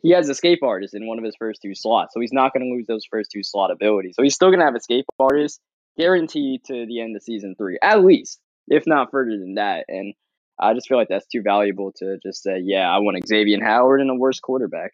[0.01, 2.65] he has escape artist in one of his first two slots, so he's not going
[2.67, 4.15] to lose those first two slot abilities.
[4.15, 5.59] So he's still going to have escape artist
[5.97, 9.85] guaranteed to the end of season three, at least, if not further than that.
[9.87, 10.13] And
[10.59, 14.01] I just feel like that's too valuable to just say, yeah, I want Xavier Howard
[14.01, 14.93] and a worse quarterback.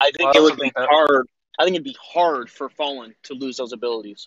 [0.00, 1.26] I think Well, it would be think hard.
[1.58, 4.26] I think it'd be hard for Fallen to lose those abilities.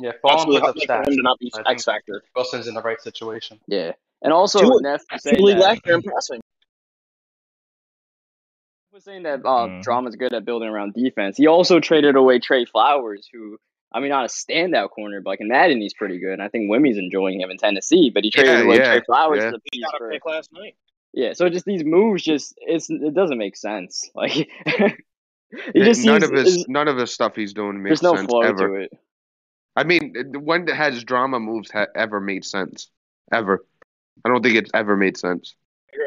[0.00, 2.24] Yeah, That's Fallen really puts hard for him to not be I X factor.
[2.34, 3.60] Wilson's in the right situation.
[3.68, 3.92] Yeah.
[4.22, 6.40] And also, Tua- Neff was He saying league that, last in passing.
[8.94, 9.82] Was saying that uh, Mhm.
[9.82, 11.36] Drama's good at building around defense.
[11.36, 13.58] He also traded away Tre Flowers, who,
[13.92, 16.34] I mean, not a standout corner, but like in Madden, he's pretty good.
[16.34, 19.02] And I think Wimmy's enjoying him in Tennessee, but he traded Yeah, away yeah, Tre
[19.04, 19.48] Flowers yeah.
[19.48, 20.10] as a He piece got a for.
[20.10, 20.76] pick last night.
[21.12, 24.08] Yeah, so just these moves, just it's it doesn't make sense.
[24.14, 24.48] Like he
[25.82, 28.28] just none seems, of his none of his stuff he's doing makes there's no sense
[28.28, 28.68] flow ever.
[28.68, 28.92] to it.
[29.76, 32.90] I mean, when has drama moves ha- ever made sense?
[33.32, 33.64] Ever?
[34.24, 35.54] I don't think it's ever made sense.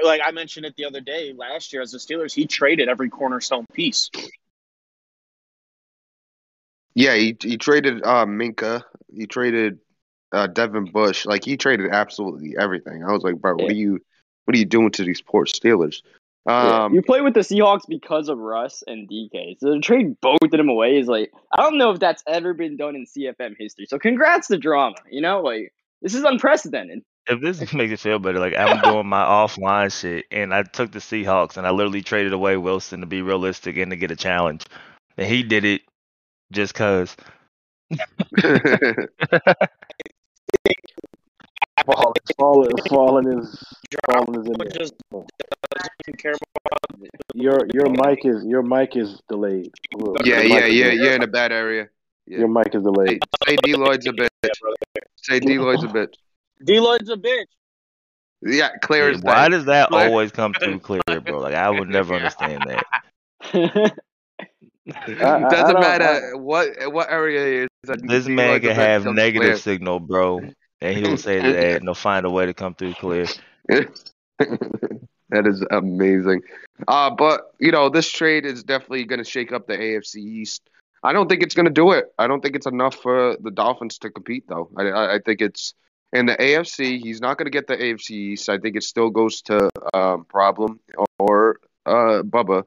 [0.03, 3.09] Like I mentioned it the other day, last year as the Steelers, he traded every
[3.09, 4.09] cornerstone piece.
[6.93, 8.83] Yeah, he he traded uh, Minkah.
[9.13, 9.79] He traded
[10.31, 11.25] uh, Devin Bush.
[11.25, 13.03] Like he traded absolutely everything.
[13.03, 13.99] I was like, bro, what are you,
[14.45, 16.01] what are you doing to these poor Steelers?
[16.47, 19.59] Um, you play with the Seahawks because of Russ and DK.
[19.59, 22.53] So to trade both of them away is like I don't know if that's ever
[22.53, 23.85] been done in CFM history.
[23.85, 24.95] So congrats to drama.
[25.11, 27.03] You know, like this is unprecedented.
[27.29, 30.91] If this makes you feel better, like I'm doing my offline shit, and I took
[30.91, 34.15] the Seahawks, and I literally traded away Wilson to be realistic and to get a
[34.15, 34.65] challenge,
[35.17, 35.81] and he did it
[36.51, 37.15] just cause.
[41.87, 43.63] Well, Falling, falling is
[44.05, 44.67] falling is in there.
[44.71, 49.71] just doesn't care about Your your mic is your mic is delayed.
[49.95, 51.87] Look, yeah, yeah, yeah, you're in a bad area.
[52.25, 52.39] Yeah.
[52.39, 53.21] Your mic is delayed.
[53.47, 54.27] Say D Lloyd's a bitch.
[55.15, 56.13] Say D Lloyd's a bitch.
[56.63, 57.45] D Lloyd's a bitch.
[58.41, 60.07] Yeah, clear as Why does that Clear.
[60.07, 61.39] always come through clear, bro?
[61.39, 62.85] Like I would never understand that.
[63.53, 63.91] I-
[65.21, 67.97] I- I Doesn't don't- matter what what area it is.
[68.03, 69.57] This D man can have negative clear.
[69.57, 70.39] signal, bro,
[70.81, 73.25] and he'll say that and he'll find a way to come through clear.
[74.39, 76.41] that is amazing.
[76.87, 80.61] Uh, but you know, this trade is definitely going to shake up the AFC East.
[81.03, 82.05] I don't think it's going to do it.
[82.17, 84.69] I don't think it's enough for the Dolphins to compete, though.
[84.77, 85.73] I, I, I think it's
[86.13, 86.99] in the AFC.
[86.99, 88.49] He's not going to get the AFC East.
[88.49, 90.79] I think it still goes to um, Problem
[91.19, 92.63] or uh, Bubba.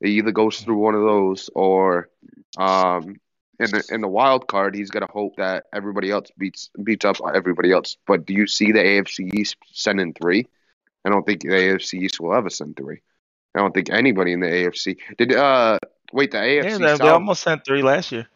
[0.00, 2.08] It either goes through one of those or
[2.58, 3.16] um,
[3.58, 7.04] in the in the wild card, he's going to hope that everybody else beats beats
[7.04, 7.96] up everybody else.
[8.06, 10.46] But do you see the AFC East sending three?
[11.04, 13.00] I don't think the AFC East will ever send three.
[13.54, 15.34] I don't think anybody in the AFC did.
[15.34, 15.78] Uh,
[16.12, 18.28] wait, the AFC Yeah, they, they almost sent three last year.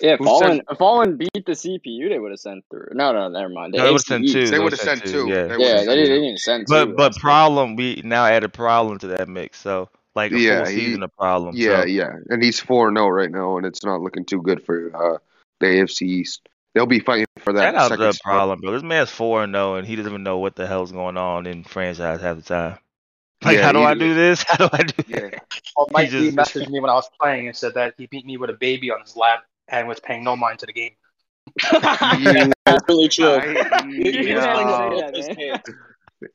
[0.00, 2.88] Yeah, if Who Fallen sent- if Fallen beat the CPU, they would have sent through.
[2.92, 3.74] No, no, never mind.
[3.74, 4.44] The No, they would've sent two.
[4.44, 5.24] they They would have sent sent two.
[5.26, 5.46] two, yeah.
[5.46, 6.92] They Yeah, would've they didn't, they send But two.
[6.92, 7.22] but That's good.
[7.22, 9.60] problem, we now added problem to that mix.
[9.60, 11.54] So like a Yeah, full he- season of problem.
[11.56, 11.86] Yeah, so.
[11.86, 15.18] yeah, and he's four zero right now, and it's not looking too good for uh,
[15.60, 16.48] the AFC East.
[16.74, 18.22] They'll be fighting for that That's out to the spot.
[18.32, 18.72] problem, bro.
[18.72, 21.46] This man's four and zero, and he doesn't even know what the hell's going on
[21.46, 22.78] in franchise half the time.
[23.44, 24.42] Like, Yeah, how do he- I do this?
[24.48, 25.46] How do I do Yeah, that?
[25.76, 28.26] well, Mike He just- messaged me when I was playing and said that he beat
[28.26, 30.92] me with a baby on his lap and was paying no mind to the game.
[31.72, 33.34] yeah, That's really true.
[33.34, 34.52] I- He, he Yeah.
[34.52, 34.88] playing Yeah.
[34.88, 35.70] with both his kids.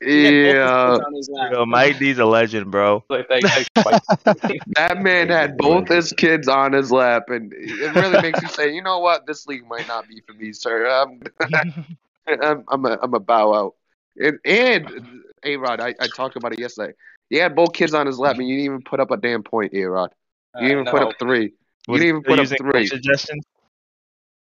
[0.02, 0.92] He had both his yeah.
[0.96, 1.52] kids on his lap.
[1.52, 3.04] Yo, Mike D's a legend, bro.
[3.10, 4.62] Like, thanks, thanks, Mike.
[4.78, 8.74] That man had both his kids on his lap, and it really makes you say,
[8.74, 10.88] you know what, this league might not be for me, sir.
[10.88, 11.22] I'm,
[12.28, 13.76] I'm, I'm a, I'm a bow out.
[14.22, 16.94] And, and A Rod, I, I talked about it yesterday.
[17.30, 19.44] He had both kids on his lap, and you didn't even put up a damn
[19.44, 20.12] point, A Rod.
[20.56, 21.10] You uh, didn't even put I know.
[21.10, 21.54] up three.
[21.88, 22.72] You Was didn't he even put up using three.
[22.82, 23.46] coach suggestions?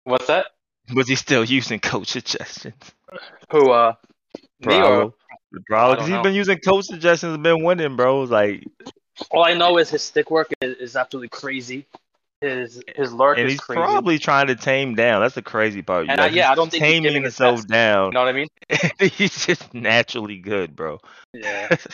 [0.03, 0.47] What's that?
[0.93, 2.75] Was he still using coach suggestions?
[3.51, 3.93] Who, uh,
[4.59, 4.81] me or?
[4.81, 5.13] Probably.
[5.67, 6.23] Probably, I because he's know.
[6.23, 8.23] been using coach suggestions and been winning, bro.
[8.23, 8.63] It's Like,
[9.31, 11.85] All I know is his stick work is, is absolutely crazy.
[12.39, 13.77] His his lurk and is he's crazy.
[13.79, 15.21] probably trying to tame down.
[15.21, 16.09] That's the crazy part.
[16.09, 17.67] And I- Like, yeah, he's I don't think he's taming his himself best.
[17.67, 18.05] down.
[18.07, 18.47] You know what I mean?
[19.17, 20.99] he's just naturally good, bro.
[21.33, 21.69] Yeah.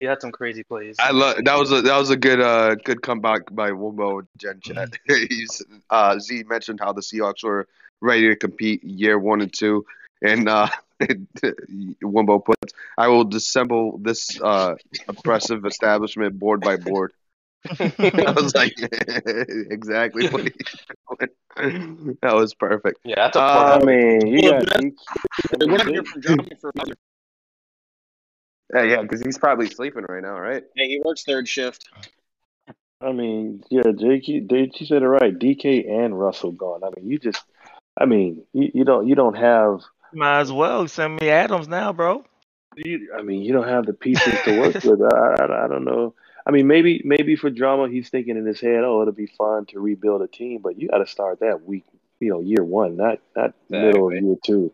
[0.00, 0.96] he had some crazy plays.
[0.98, 4.28] I love that was a that was a good uh good comeback by Wumbo and
[4.38, 4.98] Gen Chat.
[5.06, 7.66] He's uh Z mentioned how the Seahawks were
[8.00, 9.84] ready to compete year one and two,
[10.22, 10.68] and uh
[12.02, 14.74] Wumbo puts, "I will dissemble this uh
[15.08, 17.12] oppressive establishment board by board."
[17.80, 20.52] I was like, exactly what he
[22.22, 23.00] That was perfect.
[23.04, 24.92] yeah, that's a Uh, I mean, you Well, got that's-
[25.50, 26.62] DK.
[26.62, 26.88] We're not
[28.74, 30.64] Yeah, yeah, because he's probably sleeping right now, right?
[30.74, 31.88] Hey, he works third shift.
[33.00, 35.38] I mean, yeah, JK, JK said it right.
[35.38, 36.82] DK and Russell gone.
[36.82, 37.42] I mean, you just,
[38.00, 39.80] I mean, you, you don't, you don't have,
[40.12, 42.24] Might as well send me Adams now, bro.
[42.76, 45.02] you, I mean, you don't have the pieces to work with.
[45.02, 46.14] I, I, I don't know.
[46.46, 49.66] I mean, maybe, maybe for drama, he's thinking in his head, oh, it'll be fun
[49.66, 51.84] to rebuild a team, but you got to start that week,
[52.18, 54.72] you know, year one, not, not middle of year two.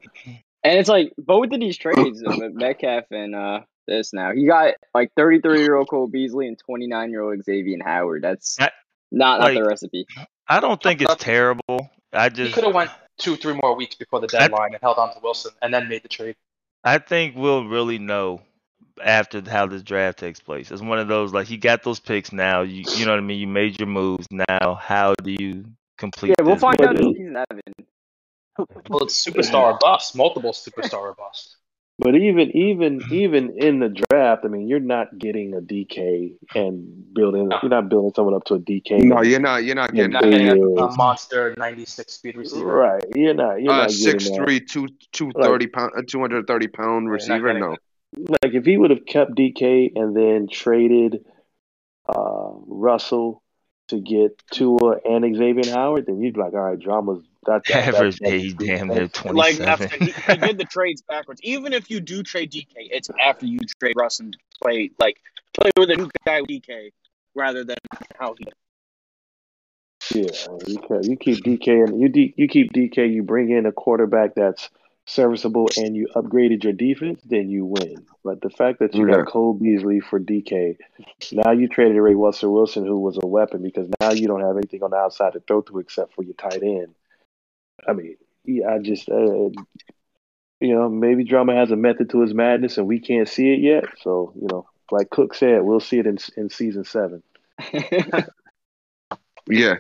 [0.62, 4.32] And it's like both of these trades, uh, Metcalf and uh, this now.
[4.32, 8.22] He got like 33 year old Cole Beasley and 29 year old Xavier Howard.
[8.22, 8.70] That's I-
[9.10, 10.06] not not the recipe.
[10.48, 11.90] I don't think it's terrible.
[12.12, 14.98] I He just could have went two, three more weeks before the deadline and held
[14.98, 16.36] on to Wilson and then made the trade.
[16.84, 18.40] I think we'll really know
[19.02, 20.70] after how this draft takes place.
[20.70, 22.62] It's one of those like you got those picks now.
[22.62, 23.38] You you know what I mean.
[23.38, 24.26] You made your moves.
[24.30, 25.64] Now how do you
[25.98, 26.30] complete?
[26.38, 26.60] Yeah, we'll this?
[26.62, 27.86] find out this it- season, Evan.
[28.90, 31.56] Well, it's superstar or bust, multiple superstar or bust.
[32.02, 37.14] But even, even, even in the draft, I mean, you're not getting a DK and
[37.14, 39.04] building, you're not building someone up to a DK.
[39.04, 39.64] No, you're not.
[39.64, 42.64] You're not getting Not getting a, a monster 96 speed receiver.
[42.64, 43.04] Right.
[43.14, 44.36] You're not, you're uh, not getting six that.
[44.36, 47.52] three, two two thirty pound, uh, two hundred thirty pound receiver.
[47.58, 47.76] No,
[48.42, 51.24] like if he would have kept DK and then traded
[52.08, 53.42] uh, Russell
[53.88, 57.74] to get Tua and Xavier Howard, then you'd be like, all right, drama's That, that,
[57.86, 61.40] that, Average that- age, damn near that- Like after he, he did the trades backwards.
[61.42, 65.18] Even if you do trade DK, it's after you trade Russ and play like
[65.54, 66.90] play with a new guy with DK
[67.34, 67.76] rather than
[68.18, 68.44] how he.
[70.14, 70.30] Yeah,
[70.66, 73.12] you, can, you keep DK and you D, you keep DK.
[73.12, 74.68] You bring in a quarterback that's
[75.06, 77.20] serviceable, and you upgraded your defense.
[77.24, 78.06] Then you win.
[78.24, 79.18] But the fact that you Yeah.
[79.18, 80.76] got Cole Beasley for DK,
[81.32, 84.56] now you traded away Russell Wilson, who was a weapon, because now you don't have
[84.56, 86.94] anything on the outside to throw to except for your tight end.
[87.86, 89.50] I mean, yeah, I just uh,
[90.60, 93.60] you know maybe drama has a method to his madness, and we can't see it
[93.60, 93.84] yet.
[94.02, 97.22] So you know, like Cook said, we'll see it in in season seven.
[99.48, 99.76] Yeah.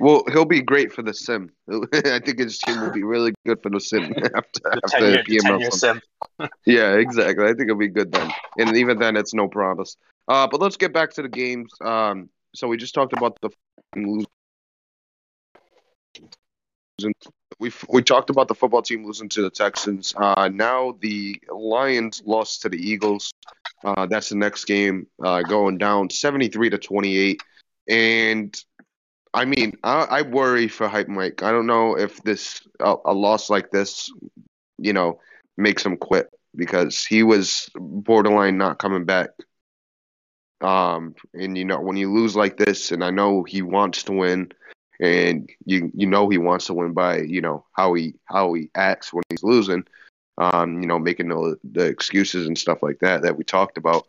[0.00, 1.52] Well, he'll be great for the sim.
[1.70, 5.02] I think his team will be really good for the sim after, The after 10
[5.02, 5.80] year, the PML 10 year comes.
[5.80, 6.00] sim.
[6.64, 7.44] Yeah, exactly.
[7.44, 8.30] I think it'll be good then.
[8.58, 9.96] And even then, it's no promise.
[10.28, 11.72] Uh, but let's get back to the games.
[11.80, 13.50] Um, so we just talked about the
[13.94, 14.26] losing.
[17.58, 20.14] We we talked about the football team losing to the Texans.
[20.16, 23.32] Uh, now the Lions lost to the Eagles.
[23.84, 27.42] Uh, that's the next game, uh, going down seventy three to twenty eight.
[27.88, 28.54] And
[29.32, 31.42] I mean, I, I worry for Hype Mike.
[31.42, 34.10] I don't know if this a, a loss like this,
[34.78, 35.20] you know,
[35.56, 39.30] makes him quit because he was borderline not coming back.
[40.60, 44.12] Um, and you know, when you lose like this, and I know he wants to
[44.12, 44.52] win,
[45.00, 48.70] and you you know he wants to win by you know how he how he
[48.74, 49.84] acts when he's losing,
[50.38, 54.06] um, you know, making the the excuses and stuff like that that we talked about.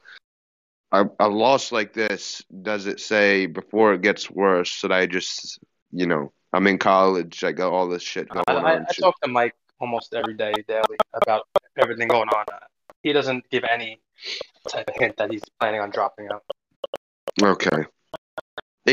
[0.93, 4.69] A, a loss like this, does it say before it gets worse?
[4.69, 5.59] Should I just,
[5.91, 8.85] you know, I'm in college, I got all this shit going I, I, on.
[8.87, 12.45] I should- talk to Mike almost every day, daily, about everything going on.
[13.03, 13.99] He doesn't give any
[14.69, 16.43] type of hint that he's planning on dropping out.
[17.41, 17.83] Okay.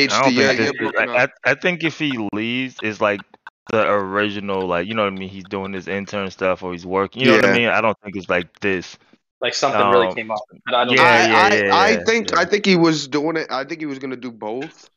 [0.08, 1.24] I HD, don't yeah, think yeah, this, broken I.
[1.24, 3.22] I, I think if he leaves, it's like
[3.70, 5.28] the original, like you know what I mean.
[5.28, 7.20] He's doing his intern stuff or he's working.
[7.22, 7.68] You know what I mean?
[7.68, 8.98] I don't think it's like this.
[9.40, 10.42] Like something really Um, came up.
[10.64, 11.04] But I don't yeah, know.
[11.04, 12.36] I, yeah, I, yeah, I yeah, think yeah.
[12.36, 13.48] I think he was doing it.
[13.50, 14.88] I think he was gonna do both.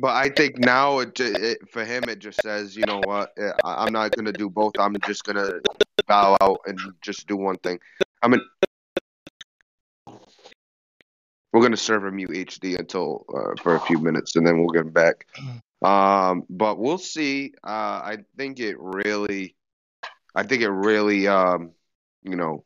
[0.00, 3.52] But I think now it, it for him it just says, you know what, eh,
[3.62, 4.78] I- I'm not gonna do both.
[4.78, 5.60] I'm just gonna
[6.06, 7.78] bow out and just do one thing.
[8.22, 8.40] I mean,
[11.54, 14.70] we're gonna serve a mute HD until uh, for a few minutes, and then we'll
[14.70, 15.28] get him back.
[15.82, 17.52] Um, but we'll see.
[17.62, 17.68] Uh,
[18.02, 19.54] I think it really,
[20.34, 21.70] I think it really, um,
[22.24, 22.64] you know,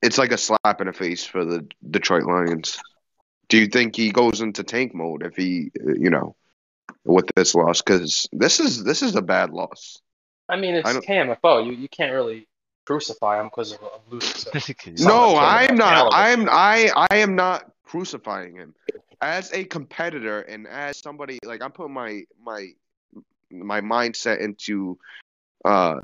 [0.00, 2.78] it's like a slap in the face for the Detroit Lions.
[3.48, 6.36] Do you think he goes into tank mode if he, you know,
[7.04, 7.82] with this loss?
[7.82, 10.00] Because this is this is a bad loss.
[10.48, 11.66] I mean, it's I KMFO.
[11.66, 12.46] You you can't really
[12.84, 14.60] crucify him because of, of losing.
[14.96, 15.06] So.
[15.08, 16.12] No, I'm not.
[16.12, 18.74] I'm I I am not crucifying him
[19.20, 22.68] as a competitor and as somebody like I'm putting my my
[23.50, 24.98] my mindset into
[25.64, 26.00] uh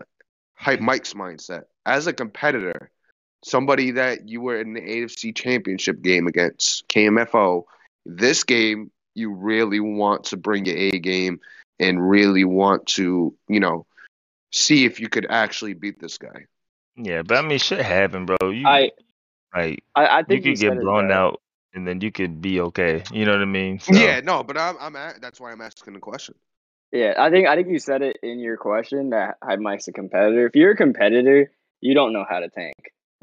[0.55, 2.91] hype Mike's mindset as a competitor.
[3.43, 7.65] Somebody that you were in the AFC Championship game against KMFO.
[8.05, 11.41] This game, you really want to bring your A game
[11.79, 13.87] and really want to, you know,
[14.53, 16.45] see if you could actually beat this guy.
[17.05, 18.51] Yeah, but I mean, shit happened, bro.
[18.51, 18.91] You I,
[19.55, 21.17] like I, I you could get blown best.
[21.17, 21.41] out,
[21.75, 23.03] and then you could be okay.
[23.13, 23.81] You know what I mean?
[23.81, 26.35] So, Yeah, no, but I'm I'm a- that's why I'm asking the question.
[26.93, 29.93] Yeah, I think I think you said it in your question that Hype Mike's a
[29.93, 30.47] competitor.
[30.47, 32.75] If you're a competitor, you don't know how to tank.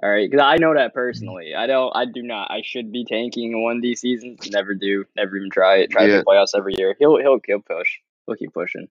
[0.01, 1.53] All right, because I know that personally.
[1.57, 1.91] I don't.
[1.95, 2.51] I do not.
[2.51, 4.47] I should be tanking in one D seasons.
[4.51, 5.05] Never do.
[5.15, 5.89] Never even try it.
[5.91, 6.07] Try Yeah.
[6.09, 6.95] to make playoffs every year.
[6.99, 7.97] He'll he'll he'll push.
[8.25, 8.87] He'll keep pushing.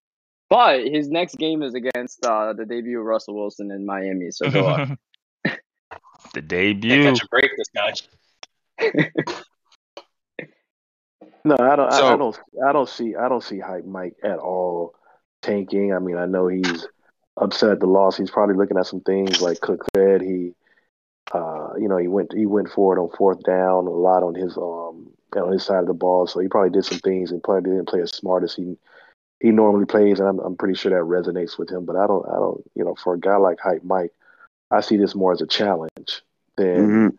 [0.49, 4.31] But his next game is against uh, the debut of Russell Wilson in Miami.
[4.31, 4.99] So go on.
[5.45, 5.53] the
[6.35, 7.03] Can't debut.
[7.03, 7.93] catch a break, this guy.
[11.47, 11.93] No, I don't.
[11.93, 12.41] I, I don't.
[12.69, 13.15] I don't see.
[13.15, 14.97] I don't see hype Mike at all
[15.43, 15.95] tanking.
[15.95, 16.89] I mean, I know he's
[17.37, 18.17] upset at the loss.
[18.17, 20.23] He's probably looking at some things like Cook said.
[20.23, 20.55] He,
[21.33, 22.33] uh, you know, he went.
[22.33, 25.79] He went for it on fourth down a lot on his um on his side
[25.79, 26.27] of the ball.
[26.27, 28.77] So he probably did some things and probably didn't play as smart as he
[29.41, 30.21] he normally plays.
[30.21, 31.85] And I'm I'm pretty sure that resonates with him.
[31.85, 32.27] But I don't.
[32.29, 32.63] I don't.
[32.75, 34.13] You know, for a guy like hype Mike,
[34.71, 36.23] I see this more as a challenge
[36.57, 37.13] than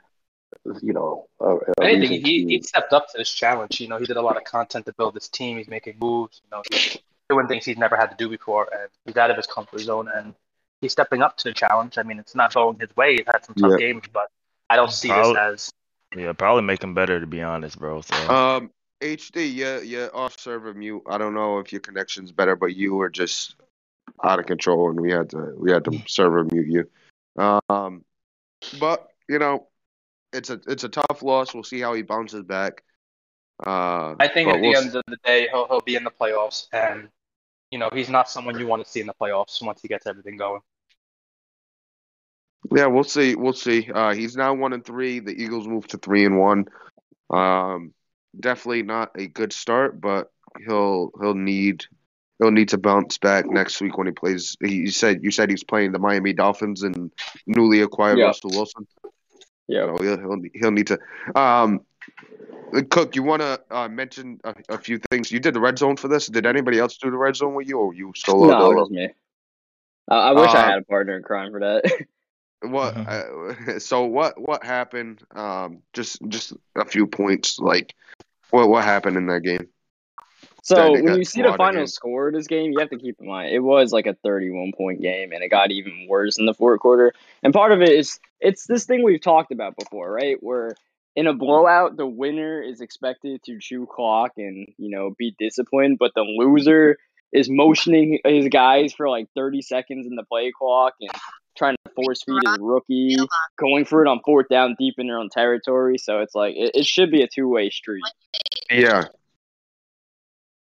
[0.65, 0.81] Mhm.
[0.81, 1.27] you know.
[1.39, 3.79] A, a Anything, he, to- he stepped up to this challenge.
[3.79, 5.57] You know, he did a lot of content to build this team.
[5.57, 6.41] He's making moves.
[6.43, 6.97] You know, he's
[7.29, 10.09] doing things he's never had to do before, and he's out of his comfort zone.
[10.13, 10.33] And
[10.81, 11.97] he's stepping up to the challenge.
[11.97, 13.17] I mean, it's not going his way.
[13.17, 13.77] He's had some tough Yeah.
[13.87, 14.27] games, but
[14.69, 15.71] I don't see this as
[16.15, 18.01] Yeah, probably make him better to be honest, bro.
[18.01, 21.03] So Um, HD, yeah, yeah, off server mute.
[21.07, 23.55] I don't know if your connection's better, but you were just
[24.23, 27.43] out of control, and we had to we had to server mute you.
[27.69, 28.03] Um,
[28.79, 29.67] but you know,
[30.33, 31.53] it's a it's a tough loss.
[31.53, 32.83] We'll see how he bounces back.
[33.65, 36.11] Uh, I think at the we'll end of the day, he'll he'll be in the
[36.11, 37.09] playoffs, and
[37.71, 40.07] you know, he's not someone you want to see in the playoffs once he gets
[40.07, 40.61] everything going.
[42.75, 43.35] Yeah, we'll see.
[43.35, 43.89] We'll see.
[43.91, 45.19] Uh, he's now one and three.
[45.19, 46.65] The Eagles move to three and one.
[47.29, 47.93] Um,
[48.39, 50.31] definitely not a good start, but
[50.65, 51.85] he'll he'll need
[52.39, 54.55] he'll need to bounce back next week when he plays.
[54.63, 57.11] He you said you said he's playing the Miami Dolphins and
[57.45, 58.25] newly acquired Yeah.
[58.25, 58.87] Russell Wilson.
[59.67, 59.95] Yeah.
[59.97, 60.99] So he'll he'll, he'll need to.
[61.35, 61.81] Um,
[62.89, 65.31] Cook, you want to uh, mention a, a few things?
[65.31, 66.27] You did the red zone for this.
[66.27, 68.47] Did anybody else do the red zone with you, or you solo?
[68.47, 69.09] No, it was me.
[70.09, 72.05] I, I wish I Uh, had a partner in crime for that.
[72.61, 72.97] What?
[72.97, 74.33] Uh, so what?
[74.41, 75.21] What happened?
[75.35, 77.59] Um, just just a few points.
[77.59, 77.93] Like,
[78.51, 79.67] what what happened in that game?
[80.63, 81.87] So when you see the final again.
[81.87, 84.73] score of this game, you have to keep in mind it was like a 31
[84.77, 87.13] point game, and it got even worse in the fourth quarter.
[87.41, 90.35] And part of it is it's this thing we've talked about before, right?
[90.41, 90.75] Where
[91.15, 95.99] in a blowout, the winner is expected to chew clock and you know be disciplined,
[95.99, 96.97] but the loser
[97.33, 101.11] is motioning his guys for like 30 seconds in the play clock and
[101.57, 103.17] trying to force feed his rookie,
[103.57, 105.97] going for it on fourth down deep in their own territory.
[105.97, 108.03] So it's like it, it should be a two way street.
[108.71, 109.05] Yeah.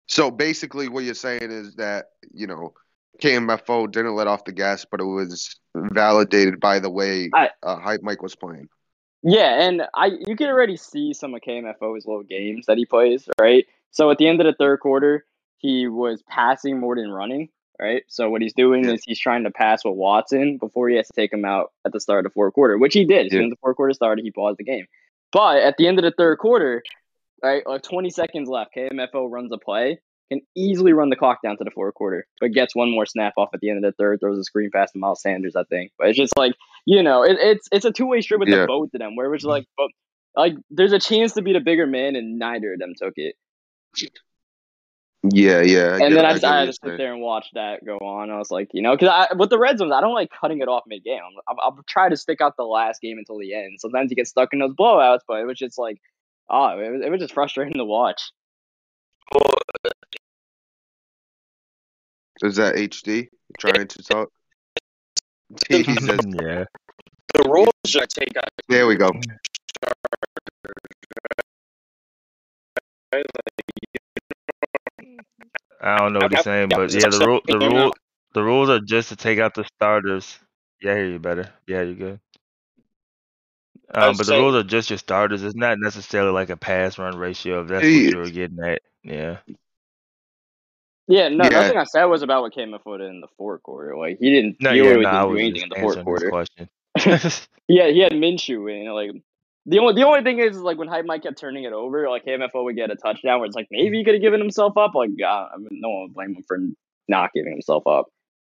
[0.07, 2.75] So basically, what you're saying is that you know
[3.21, 7.79] KMFO didn't let off the gas, but it was validated by the way I- uh,
[7.79, 8.69] Hype Mike was playing.
[9.23, 13.29] Yeah, and I you can already see some of KMFO's little games that he plays,
[13.39, 13.67] right?
[13.91, 15.27] So at the end of the third quarter,
[15.61, 18.03] he was passing more than running, right?
[18.09, 18.93] So what he's doing Yeah.
[18.93, 21.93] is he's trying to pass with Watson before he has to take him out at
[21.93, 23.27] the start of the fourth quarter, which he did.
[23.27, 23.47] As soon Yeah.
[23.49, 24.87] as the fourth quarter started, he paused the game.
[25.33, 26.83] But at the end of the third quarter,
[27.43, 30.01] right, like 20 seconds left, KMFO runs a play,
[30.31, 33.35] can easily run the clock down to the fourth quarter, but gets one more snap
[33.37, 35.65] off at the end of the third, throws a screen pass to Miles Sanders, I
[35.65, 35.93] think.
[35.99, 36.55] But it's just like,
[36.87, 38.63] you know, it, it's it's a two way street with Yeah.
[38.63, 39.51] the both of them, where it was mm-hmm.
[39.51, 39.91] like, but
[40.37, 43.35] like there's a chance to be the bigger man, and neither of them took it.
[45.23, 45.79] Yeah, yeah.
[45.81, 47.49] I and get- then I I just get I had to sit there and watch
[47.53, 48.31] that go on.
[48.31, 50.69] I was like, you know, because with the red zones, I don't like cutting it
[50.69, 51.21] off mid game.
[51.47, 53.81] I'll, I'll try to stick out the last game until the end.
[53.81, 56.01] Sometimes you get stuck in those blowouts, but it was just like,
[56.49, 58.23] oh, it was, it was just frustrating to watch.
[62.43, 64.31] Is that HD trying to talk?
[65.69, 66.65] he yeah.
[67.35, 68.49] The rules should take out.
[68.69, 69.23] "There we go." Mm.
[75.81, 77.93] I don't know what he's saying, but yeah, the rule, the rule,
[78.35, 80.39] the rules are just to take out the starters.
[80.83, 81.51] Yeah, I hear you better.
[81.67, 82.21] Yeah, you good.
[83.93, 85.43] Um, but the rules are just your starters.
[85.43, 87.63] It's not necessarily like a pass run ratio.
[87.63, 89.39] If that's what you were getting at, yeah.
[91.09, 91.51] Yeah, no, Yeah.
[91.51, 93.97] nothing I said was about what came before in the fourth quarter.
[93.97, 96.69] Like he didn't, No, he yeah, literally no, didn't do anything in the fourth quarter.
[97.69, 99.11] Yeah, he had Minshew and like
[99.71, 102.25] the only the only thing is like when Hype Mike kept turning it over, like
[102.25, 104.97] KMFO would get a touchdown where it's like maybe he could have given himself up.
[104.97, 106.59] Like God, I mean, no one would blame him for
[107.09, 108.07] not giving himself up.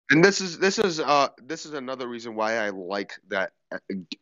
[0.09, 3.51] And this is this is uh this is another reason why I like that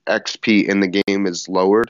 [0.07, 1.89] XP in the game is lowered.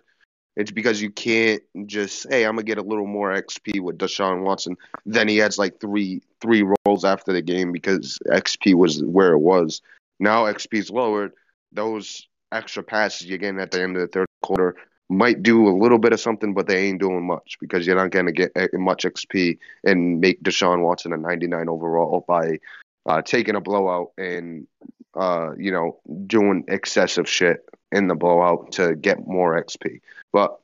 [0.55, 4.43] It's because you can't just hey I'm gonna get a little more XP with Deshaun
[4.43, 4.78] Watson.
[5.07, 9.39] Then he adds like three three rolls after the game because XP was where it
[9.39, 9.82] was.
[10.20, 11.32] Now XP is lowered.
[11.72, 14.76] Those extra passes you're getting at the end of the third quarter
[15.10, 18.12] might do a little bit of something, but they ain't doing much because you're not
[18.12, 22.60] gonna get eh, much XP and make Deshaun Watson a 99 overall by
[23.05, 24.68] uh, taking a blowout and
[25.16, 30.01] uh, you know doing excessive shit in the blowout to get more XP.
[30.32, 30.60] But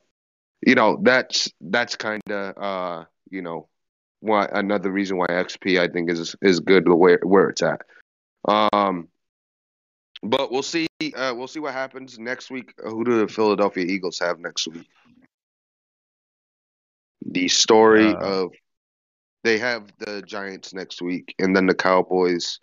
[0.64, 3.68] you know that's that's kind of uh, you know
[4.20, 7.82] why another reason why XP I think is is good the way where it's at.
[8.46, 9.08] Um,
[10.22, 10.86] but we'll see.
[11.14, 12.72] Uh, we'll see what happens next week.
[12.78, 14.86] Who do the Philadelphia Eagles have next week?
[17.24, 18.52] The story Uh, of
[19.44, 22.58] they have the Giants next week, and then the Cowboys,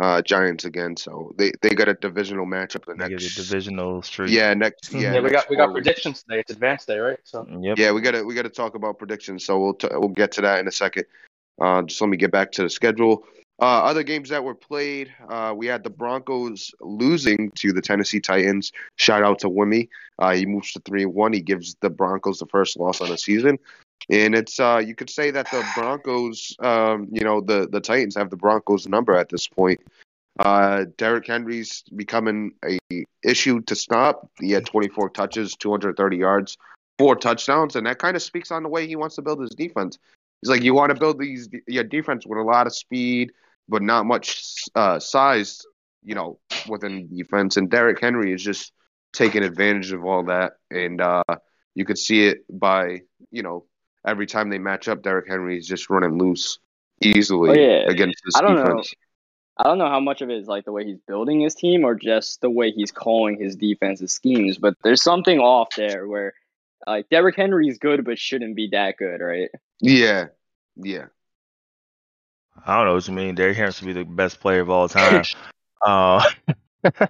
[0.00, 0.96] uh, Giants again.
[0.96, 3.36] So they they got a divisional matchup the They a next.
[3.36, 4.30] divisional streak.
[4.30, 4.92] Yeah, next.
[4.92, 6.40] Yeah, Yeah, Yeah, we got we got predictions today.
[6.40, 7.18] It's advanced day, right?
[7.24, 7.78] So Yep.
[7.78, 9.44] Yeah, we gotta we gotta talk about predictions.
[9.44, 11.04] So we'll t- we'll get to that in a second.
[11.60, 13.24] Uh, just let me get back to the schedule.
[13.60, 18.20] Uh, other games that were played, uh, we had the Broncos losing to the Tennessee
[18.20, 18.72] Titans.
[18.96, 19.88] Shout out to Wimmy.
[20.18, 21.32] Uh, he moves to three one.
[21.32, 23.58] He gives the Broncos the first loss on the season,
[24.08, 28.16] and it's uh, you could say that the Broncos, um, you know, the the Titans
[28.16, 29.80] have the Broncos number at this point.
[30.38, 32.78] Uh, Derrick Henry's becoming a
[33.24, 34.30] issue to stop.
[34.38, 36.56] He had 24 touches, 230 yards
[36.98, 39.50] four touchdowns, and that kind of speaks on the way he wants to build his
[39.50, 39.98] defense.
[40.42, 43.32] He's like, you want to build these your defense with a lot of speed,
[43.68, 45.62] but not much uh, size,
[46.04, 46.38] you know,
[46.68, 47.56] within defense.
[47.56, 48.72] And Derrick Henry is just
[49.12, 51.22] taking advantage of all that, and uh,
[51.74, 53.00] you could see it by
[53.30, 53.64] you know
[54.06, 56.58] every time they match up, Derrick Henry is just running loose
[57.02, 57.90] easily Oh, yeah.
[57.90, 58.64] against this I don't know.
[58.76, 58.94] defense.
[59.56, 61.84] I don't know how much of it is like the way he's building his team
[61.84, 66.32] or just the way he's calling his defensive schemes, but there's something off there where
[66.86, 69.50] like Derrick Henry is good but shouldn't be that good, right?
[69.80, 70.26] Yeah,
[70.76, 71.06] yeah,
[72.66, 73.34] I don't know what you mean.
[73.34, 75.22] Derrick Henry should be the best player of all time.
[75.86, 76.24] uh,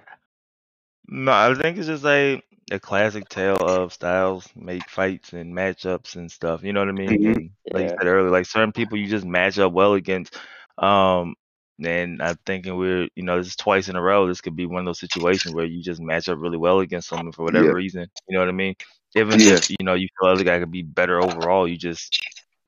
[1.07, 6.15] no, I think it's just like a classic tale of styles make fights and matchups
[6.15, 6.63] and stuff.
[6.63, 7.11] You know what I mean?
[7.11, 7.35] Mhm.
[7.35, 10.35] And like you said earlier, like certain people you just match up well against.
[10.77, 11.35] Um,
[11.83, 14.27] and I'm thinking we're, you know, this is twice in a row.
[14.27, 17.09] This could be one of those situations where you just match up really well against
[17.09, 17.73] someone for whatever Yeah.
[17.73, 18.07] reason.
[18.27, 18.75] You know what I mean?
[19.15, 19.59] Even Yeah.
[19.59, 22.13] if you know you feel the other guy could be better overall, you just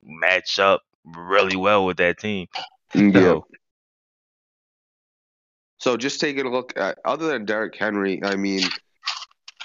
[0.02, 2.48] match up really well with that team.
[2.94, 3.12] yeah.
[3.12, 3.46] So,
[5.78, 8.62] So just taking a look at other than Derrick Henry, I mean,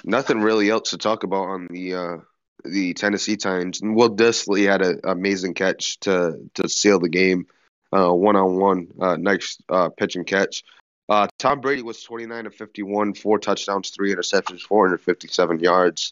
[0.03, 2.17] nothing really else to talk about on the uh,
[2.63, 3.81] the Tennessee Titans.
[3.81, 7.47] And Will Dissly had an amazing catch to to seal the game,
[7.91, 8.87] one on one,
[9.21, 10.63] nice uh, pitch and catch.
[11.09, 16.11] Uh, Tom Brady was 29 to 51, four touchdowns, three interceptions, 457 yards,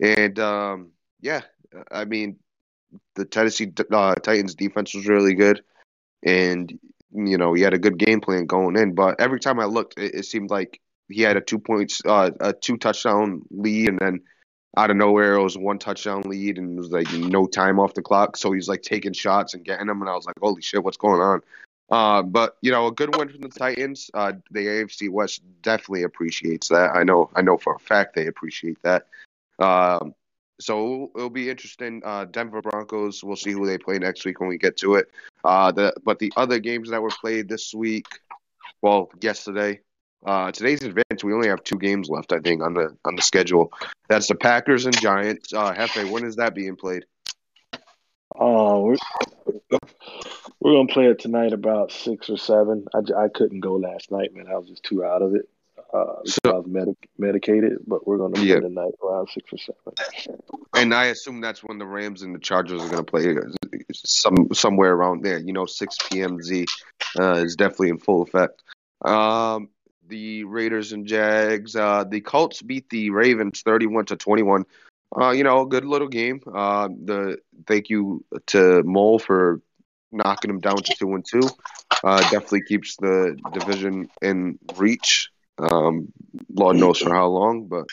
[0.00, 1.42] and um, yeah,
[1.90, 2.38] I mean,
[3.14, 5.62] the Tennessee uh, Titans defense was really good,
[6.22, 6.78] and
[7.14, 8.94] you know, he had a good game plan going in.
[8.94, 12.30] But every time I looked, it, it seemed like he had a two points, uh,
[12.40, 14.20] a two touchdown lead, and then
[14.76, 17.94] out of nowhere it was one touchdown lead, and it was like no time off
[17.94, 18.36] the clock.
[18.36, 20.96] So he's like taking shots and getting them, and I was like, holy shit, what's
[20.96, 21.42] going on?
[21.90, 24.10] Uh, but you know, a good win from the Titans.
[24.14, 26.92] Uh, the AFC West definitely appreciates that.
[26.94, 29.08] I know, I know for a fact they appreciate that.
[29.58, 30.14] Um,
[30.60, 32.02] so it'll be interesting.
[32.04, 33.22] Uh, Denver Broncos.
[33.24, 35.10] We'll see who they play next week when we get to it.
[35.44, 38.06] Uh, the but the other games that were played this week,
[38.80, 39.80] well, yesterday,
[40.24, 41.24] uh, today's advance.
[41.24, 43.72] We only have two games left, I think, on the on the schedule.
[44.08, 45.52] That's the Packers and Giants.
[45.52, 47.04] Uh, Hefe, when is that being played?
[48.34, 48.96] Oh, we're,
[50.60, 52.86] we're gonna play it tonight about six or seven.
[52.94, 54.46] I, I couldn't go last night, man.
[54.48, 55.48] I was just too out of it.
[55.92, 58.60] Uh, So- medic- medicated, but we're gonna play Yeah.
[58.60, 60.38] tonight around six or seven.
[60.74, 63.36] And I assume that's when the Rams and the Chargers are going to play
[63.94, 65.38] some somewhere around there.
[65.38, 66.42] You know, 6 p.m.
[66.42, 66.64] Z
[67.20, 68.62] uh, is definitely in full effect.
[69.04, 69.68] Um,
[70.08, 71.76] the Raiders and Jags.
[71.76, 74.64] Uh, the Colts beat the Ravens 31 to 21.
[75.14, 76.40] Uh, you know, good little game.
[76.52, 79.60] Uh, the thank you to Mole for
[80.10, 81.42] knocking them down to two and two.
[82.02, 85.28] Uh, definitely keeps the division in reach.
[85.58, 86.12] Um,
[86.52, 87.86] Lord knows for how long, but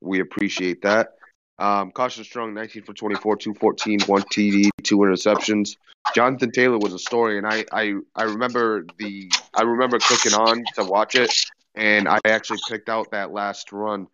[0.00, 1.14] we appreciate that.
[1.58, 5.76] Um, Carson Strong, 19 for 24, 214, one TD, two interceptions.
[6.14, 10.64] Jonathan Taylor was a story, and I, I, I remember the I remember clicking on
[10.74, 11.34] to watch it,
[11.74, 14.06] and I actually picked out that last run.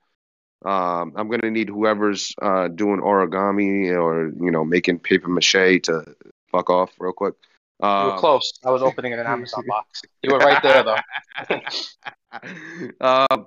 [0.64, 6.16] Um, I'm gonna need whoever's uh, doing origami or you know making paper mache to
[6.50, 7.34] fuck off real quick.
[7.82, 8.52] You were Um, close.
[8.64, 10.02] I was opening an Amazon box.
[10.22, 10.96] You were right there, though.
[13.30, 13.46] um,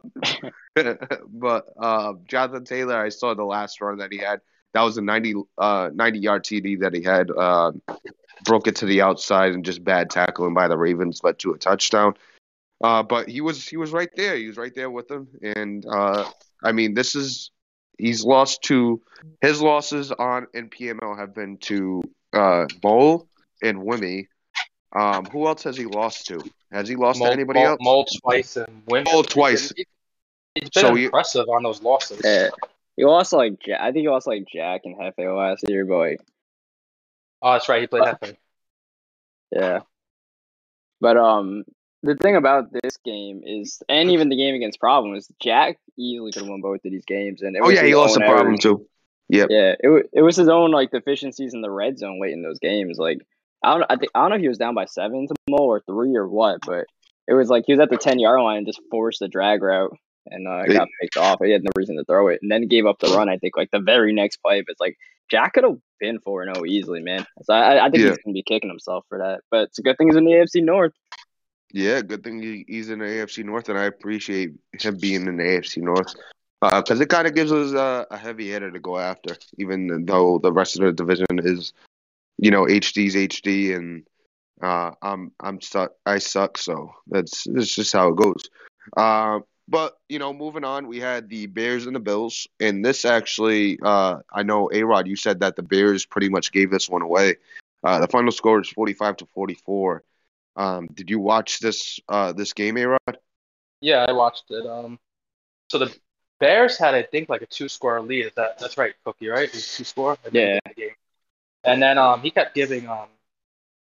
[1.30, 4.42] but uh, Jonathan Taylor, I saw the last run that he had.
[4.74, 7.32] That was a 90, uh, 90 yard TD that he had.
[7.32, 7.72] Uh,
[8.44, 11.58] broke it to the outside and just bad tackling by the Ravens led to a
[11.58, 12.14] touchdown.
[12.84, 14.36] Uh, but he was he was right there.
[14.36, 15.28] He was right there with them.
[15.42, 16.30] And uh,
[16.64, 17.52] I mean, this is
[17.98, 19.02] he's lost to
[19.42, 22.04] his losses on in PML have been to
[22.34, 23.28] uh, Mole
[23.62, 24.28] and Wimmy.
[24.96, 26.42] Um, who else has he lost to?
[26.72, 27.78] Has he lost Mold, to anybody mold, else?
[27.82, 29.04] mold twice and win.
[29.04, 29.72] Mold twice.
[30.56, 32.22] He's been So you- impressive on those losses.
[32.24, 32.50] Yeah.
[32.96, 35.98] He lost like Ja- I think he lost like Jack and Hefe last year, but
[35.98, 36.22] like
[37.42, 37.82] Oh, that's right.
[37.82, 38.36] He played Hefe.
[39.52, 39.80] yeah.
[41.00, 41.64] But um
[42.04, 46.32] the thing about this game is and even the game against Problem is Jack easily
[46.32, 48.30] could have won both of these games and it Oh yeah, he lost a own
[48.32, 48.88] problem too.
[49.30, 49.48] Yep.
[49.52, 52.60] Yeah, it it was his own like deficiencies in the red zone late in those
[52.60, 52.98] games.
[52.98, 53.20] Like
[53.64, 55.58] I don't I think I don't know if he was down by seven to Mo
[55.58, 56.86] or three or what, but
[57.28, 59.62] it was like he was at the ten yard line and just forced the drag
[59.62, 59.96] route
[60.30, 61.40] and uh, got picked off.
[61.44, 63.30] He had no reason to throw it, and then gave up the run.
[63.30, 64.98] I think like the very next play, but it's like
[65.30, 67.26] Jack could have been four zero easily, man.
[67.44, 68.10] So I, I think Yeah.
[68.10, 69.42] he's gonna be kicking himself for that.
[69.50, 70.94] But it's a good thing he's in the AFC North.
[71.74, 75.44] Yeah, good thing he's in the AFC North, and I appreciate him being in the
[75.44, 76.16] AFC North
[76.62, 80.40] because it kind of gives us a, a heavy hitter to go after, even though
[80.40, 81.74] the rest of the division is,
[82.38, 84.04] you know, HD's HD, and
[84.62, 88.50] uh, I'm I'm suck I suck, so that's that's just how it goes.
[88.96, 93.06] Uh, but you know, moving on, we had the Bears and the Bills, and this
[93.06, 96.90] actually, uh, I know A Rod, you said that the Bears pretty much gave this
[96.90, 97.36] one away.
[97.84, 100.04] Uh, the final score is 45 to 44.
[100.56, 103.18] Um, did you watch this uh, this game, A Rod?
[103.82, 104.66] Yeah, I watched it.
[104.66, 105.00] Um,
[105.70, 105.96] so the
[106.40, 108.28] Bears had, I think, like a two-score lead.
[108.28, 109.28] Is that that's right, Cookie?
[109.28, 109.50] Right?
[109.50, 110.18] It was two-score.
[110.32, 110.60] Yeah.
[110.66, 110.90] the game.
[111.68, 113.08] And then um, he kept giving um,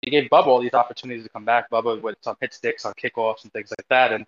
[0.02, 1.70] he gave Bubba all these opportunities to come back.
[1.70, 4.12] Bubba with some hit sticks on kickoffs and things like that.
[4.12, 4.26] And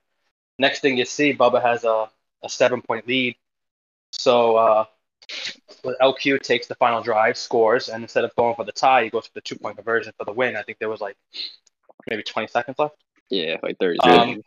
[0.59, 2.09] next thing you see, Bubba has a,
[2.43, 3.37] a seven point lead.
[4.13, 4.85] So uh,
[6.01, 9.27] LQ takes the final drive, scores, and instead of going for the tie, he goes
[9.27, 10.57] for the two point conversion for the win.
[10.57, 11.17] I think there was like
[12.09, 12.97] maybe 20 seconds left.
[13.31, 13.99] Yeah, like thirty.
[14.01, 14.43] Um,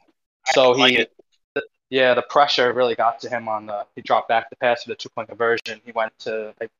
[0.45, 1.11] so like he, it.
[1.55, 3.85] th- yeah, the pressure really got to him on the.
[3.95, 5.81] He dropped back the pass for the two point conversion.
[5.83, 6.71] He went to like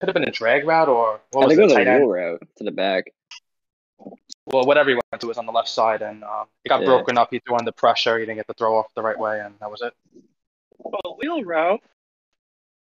[0.00, 1.86] could have been a drag route or what I was think it was a Tight
[1.86, 2.00] end.
[2.02, 3.12] wheel route to the back.
[4.46, 6.86] Well, whatever he went to was on the left side, and um, it got Yeah.
[6.86, 7.28] broken up.
[7.30, 8.18] He threw under pressure.
[8.18, 9.92] He didn't get the throw off the right way, and that was it.
[10.78, 11.80] Well, wheel route.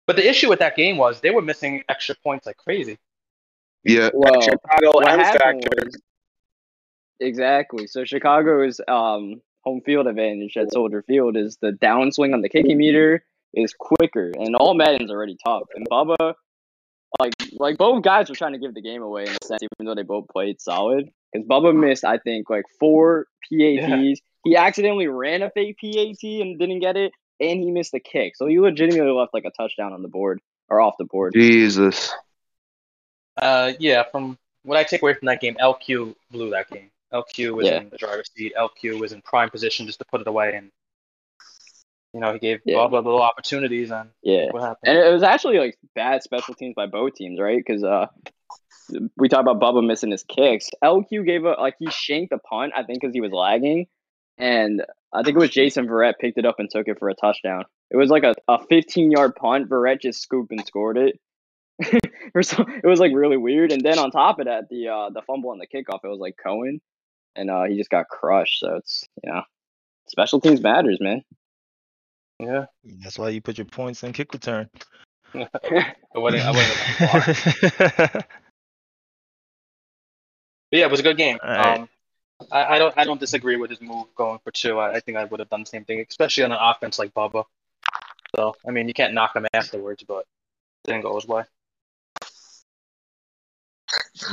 [0.08, 2.98] But the issue with that game was they were missing extra points like crazy.
[3.84, 4.10] Yeah.
[4.14, 5.86] Well, Chicago what M happened factor.
[5.86, 6.02] was
[7.20, 12.50] exactly so Chicago's um, home field advantage at Soldier Field is the downswing on the
[12.50, 13.24] kicking meter
[13.54, 15.64] is quicker, and all Madden's already tough.
[15.76, 16.34] And Bubba,
[17.20, 19.86] like like both guys were trying to give the game away in a sense, even
[19.86, 21.10] though they both played solid.
[21.32, 24.22] Because Bubba missed, I think, like four PATs.
[24.44, 28.36] He accidentally ran a fake PAT and didn't get it, and he missed a kick.
[28.36, 31.34] So he legitimately left like a touchdown on the board or off the board.
[31.34, 32.12] Jesus.
[33.38, 36.90] Uh, yeah, from what I take away from that game, LQ blew that game.
[37.14, 37.78] LQ was Yeah.
[37.82, 38.54] in the driver's seat.
[38.58, 40.72] LQ was in prime position just to put it away, and
[42.14, 42.78] you know he gave Yeah.
[42.78, 44.52] Bubba little opportunities, and Yeah.
[44.52, 44.96] what happened?
[44.96, 47.58] And it was actually like bad special teams by both teams, right?
[47.66, 48.08] Because uh,
[49.18, 50.70] we talked about Bubba missing his kicks.
[50.84, 53.88] LQ gave a like he shanked a punt, I think, because he was lagging,
[54.38, 54.84] and
[55.14, 57.66] I think it was Jason Verrett picked it up and took it for a touchdown.
[57.92, 59.70] It was like a, a 15 yard punt.
[59.70, 61.20] Verrett just scooped and scored it.
[62.36, 63.72] Or so, it was like really weird.
[63.72, 66.20] And then on top of that, the uh, the fumble on the kickoff, it was
[66.20, 66.80] like Cohen,
[67.36, 68.60] and uh, he just got crushed.
[68.62, 69.42] So it's you know,
[70.08, 71.24] special teams matters, man.
[72.44, 72.66] Yeah,
[73.02, 74.70] That's why you put your points in kick return.
[75.36, 75.48] I
[76.16, 76.44] wouldn't.
[76.44, 76.74] I wouldn't.
[76.76, 78.26] have gone far.
[80.74, 81.38] But yeah, it was a good game.
[81.46, 81.82] Alright.
[81.82, 81.90] Um,
[82.52, 84.80] I, I don't I don't disagree with his move going for two.
[84.80, 87.14] I, I think I would have done the same thing, especially on an offense like
[87.14, 87.46] Bubba.
[88.36, 90.26] So I mean, you can't knock him afterwards, but it
[90.86, 91.44] didn't go his way.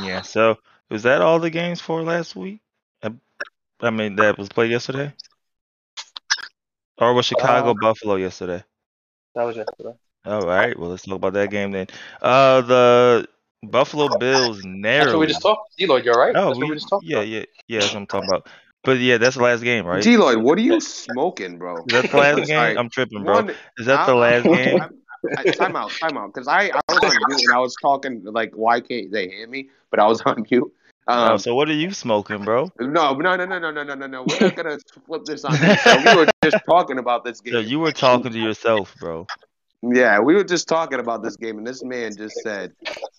[0.03, 0.23] yeah.
[0.23, 0.57] So
[0.89, 2.63] was that all the games for last week?
[3.03, 3.13] I,
[3.81, 5.13] I mean, that was played yesterday,
[7.01, 8.63] or was Chicago Um, Buffalo yesterday?
[9.35, 9.93] That was yesterday.
[10.27, 10.79] All right.
[10.79, 11.87] Well, let's talk about that game then.
[12.21, 13.29] Uh, the
[13.63, 14.99] Buffalo Bills narrowly.
[15.05, 15.79] That's what we just talked.
[15.79, 16.35] Deloitte, you're right.
[16.37, 17.05] Oh, That's what we, we just talked.
[17.05, 17.29] yeah, about.
[17.29, 17.81] yeah, yeah.
[17.81, 18.49] That's what I'm talking about.
[18.83, 20.03] But yeah, that's the last game, right?
[20.03, 21.77] Deloitte, what are you smoking, bro?
[21.79, 22.57] Is that the last game?
[22.57, 23.35] Alright, I'm tripping, bro.
[23.35, 24.81] One, Is that the last I- game?
[24.81, 24.89] I-
[25.37, 26.33] I- time out, time out.
[26.33, 29.47] Because I, I was on mute and I was talking, like, why can't they hear
[29.47, 29.69] me?
[29.91, 30.73] But I was on mute.
[31.09, 32.71] Oh, Um, so what are you smoking, bro?
[32.79, 34.23] no, no, no, no, no, no, no, no, no.
[34.23, 35.97] We're not going to flip this on this show.
[35.97, 37.55] We were just talking about this game.
[37.55, 39.27] So you were talking to yourself, bro.
[39.83, 42.73] Yeah, we were just talking about this game, and this man just said,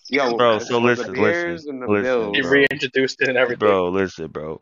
[0.08, 3.58] "Yo, Bro, so listen, the listen, the listen, Bills." He reintroduced it and everything.
[3.58, 4.58] Bro, listen, bro.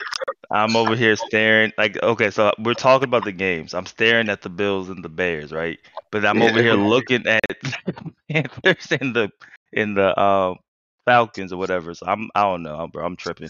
[0.49, 1.71] I'm over here staring.
[1.77, 3.73] Like, okay, so we're talking about the games.
[3.73, 5.77] I'm staring at the Bills and the Bears, right?
[6.11, 9.29] But I'm over here looking at the Panthers and the
[9.73, 10.57] in the um
[11.11, 11.93] Falcons or whatever.
[11.93, 13.05] So I'm I don't know, bro.
[13.05, 13.49] I'm tripping.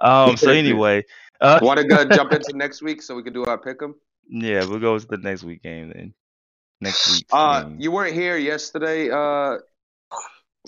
[0.00, 0.36] Um.
[0.36, 1.04] So anyway,
[1.40, 3.94] uh, Want to go jump into next week so we can do our pick 'em?
[4.28, 6.14] yeah, we'll go to the next week game then.
[6.80, 7.26] Next week.
[7.30, 7.76] Uh, game.
[7.78, 9.10] you weren't here yesterday.
[9.10, 9.58] Uh,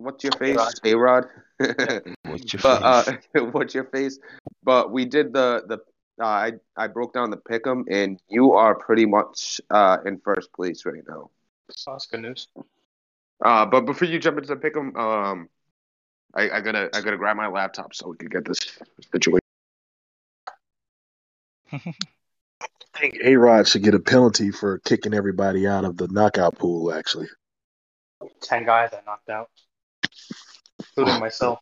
[0.05, 1.24] what's your face, A-Rod.
[1.61, 3.22] What's your but face?
[3.34, 4.18] uh, what's your face?
[4.62, 5.78] But we did the the.
[6.20, 10.20] Uh, I I broke down the pick 'em, and you are pretty much uh in
[10.20, 11.30] first place right now.
[11.70, 12.49] So that's good news.
[13.45, 15.49] Uh, but before you jump into the pick 'em, um,
[16.35, 18.59] I, I gotta I gotta grab my laptop so we can get this
[19.12, 19.41] situation.
[21.72, 26.59] I think A Rod should get a penalty for kicking everybody out of the knockout
[26.59, 26.93] pool.
[26.93, 27.28] Actually,
[28.41, 29.51] Ten guys I knocked out,
[30.78, 31.59] including myself.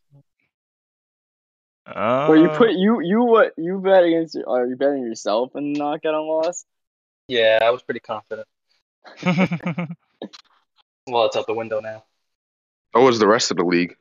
[1.85, 5.73] Uh, Well, you put you you what you bet against are you betting yourself in
[5.73, 6.65] the knockout on loss?
[7.29, 8.47] Yeah, I was pretty confident.
[11.07, 12.05] Well, it's out the window now.
[12.95, 13.97] So was the rest of the league.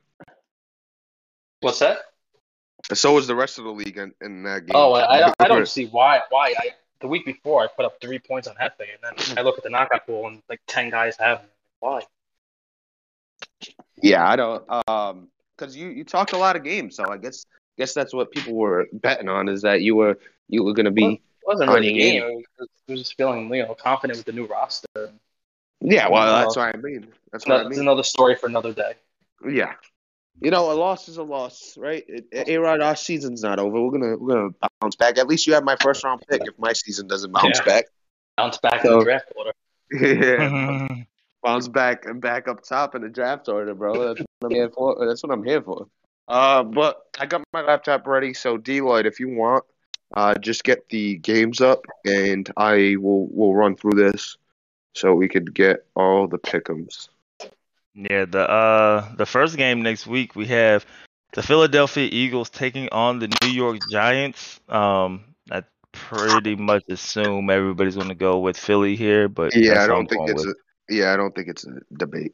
[1.61, 1.99] What's that?
[2.93, 4.75] So was the rest of the league in, in that game.
[4.75, 6.21] Oh, I, I, don't, I don't see why.
[6.29, 9.41] Why I the week before I put up three points on thing, and then I
[9.41, 11.43] look at the knockout pool and like ten guys have.
[11.79, 12.01] Why?
[14.01, 14.63] Yeah, I don't.
[14.87, 17.45] Um, because you you talked a lot of games, so I guess
[17.77, 20.17] guess that's what people were betting on is that you were
[20.49, 21.05] you were gonna be.
[21.05, 22.43] It wasn't really a Finding game.
[22.59, 24.87] It was, just feeling you know confident with the new roster.
[25.81, 27.07] Yeah, well, Well, that's what I mean.
[27.31, 27.79] That's what I That's mean.
[27.79, 28.93] another story for another day.
[29.49, 29.73] Yeah.
[30.41, 32.03] You know, a loss is a loss, right?
[32.33, 33.79] A Rod, our season's not over.
[33.79, 35.19] We're gonna we're gonna bounce back.
[35.19, 36.41] At least you have my first round pick.
[36.43, 37.65] If my season doesn't bounce Yeah.
[37.65, 37.85] back,
[38.37, 39.51] Bounce back in the draft order.
[39.91, 41.03] yeah,
[41.43, 44.15] bounce back and back up top in the draft order, bro.
[44.15, 45.05] That's what I'm here for.
[45.05, 45.87] That's what I'm here for.
[46.27, 49.63] Uh, but I got my laptop ready, so Deloitte, if you want,
[50.15, 54.37] uh, just get the games up, and I will will run through this,
[54.95, 57.09] so we could get all the pickums.
[57.93, 60.85] Yeah, the uh the first game next week we have
[61.33, 64.59] the Philadelphia Eagles taking on the New York Giants.
[64.69, 69.85] Um, I pretty much assume everybody's going to go with Philly here, but Yeah, that's
[69.85, 70.55] I don't think it's with.
[70.89, 72.33] a yeah, I don't think it's a debate.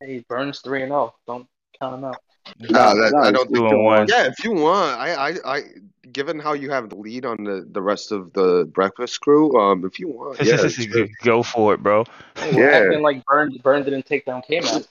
[0.00, 1.14] Hey, Burns three and zero.
[1.26, 1.46] Don't
[1.80, 2.18] count him out.
[2.58, 3.84] No, that, I don't think.
[3.84, 4.06] one.
[4.08, 5.62] Yeah, if you want, I, I, I,
[6.10, 9.84] given how you have the lead on the, the rest of the breakfast crew, um,
[9.84, 11.06] if you want, yeah, sure.
[11.22, 12.04] go for it, bro.
[12.36, 12.76] Hey, Yeah.
[12.76, 13.56] acting like Burns.
[13.58, 14.82] Burns didn't take down K-Man.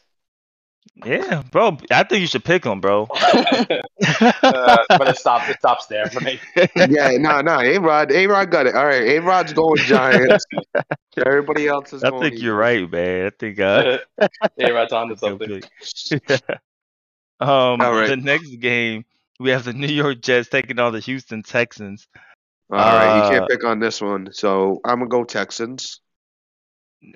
[1.05, 1.77] Yeah, bro.
[1.91, 3.07] I think you should pick them, bro.
[4.43, 5.49] uh, but it stops.
[5.49, 6.39] It stops there for me.
[6.75, 8.75] yeah, no, no, A Rod, A Rod got it.
[8.75, 10.45] All right, A Rod's going Giants.
[11.25, 12.21] Everybody else is I going.
[12.29, 13.27] think you're right, man.
[13.27, 13.99] I think uh,
[14.57, 15.49] hey, right on to something.
[15.49, 15.65] pick.
[17.39, 18.07] um, All right.
[18.07, 19.05] the next game
[19.41, 22.07] we have the New York Jets taking on the Houston Texans.
[22.71, 25.99] All right, you Uh, can't pick on this one, so I'm gonna go Texans.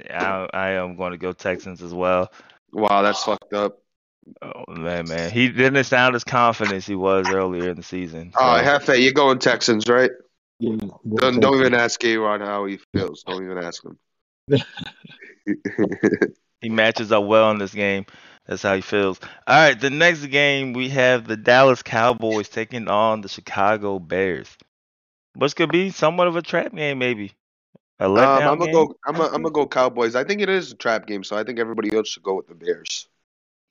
[0.09, 2.31] I, I am going to go Texans as well.
[2.73, 3.77] Wow, that's fucked up.
[4.41, 8.33] Oh man, man, he didn't sound as confident as he was earlier in the season.
[8.35, 10.09] All right, so- Hefe, you're going Texans, right?
[10.59, 10.77] Yeah,
[11.17, 13.23] Don't, don't even ask A Rod how he feels.
[13.23, 13.99] Don't even ask him.
[16.61, 18.05] he matches up well in this game.
[18.45, 19.19] That's how he feels.
[19.47, 24.55] All right, the next game we have the Dallas Cowboys taking on the Chicago Bears,
[25.35, 27.33] which could be somewhat of a trap game, maybe.
[27.99, 28.73] A Um, I'm gonna game.
[28.73, 28.95] go.
[29.05, 30.15] I'm gonna, I'm gonna go Cowboys.
[30.15, 32.47] I think it is a trap game, so I think everybody else should go with
[32.47, 33.07] the Bears.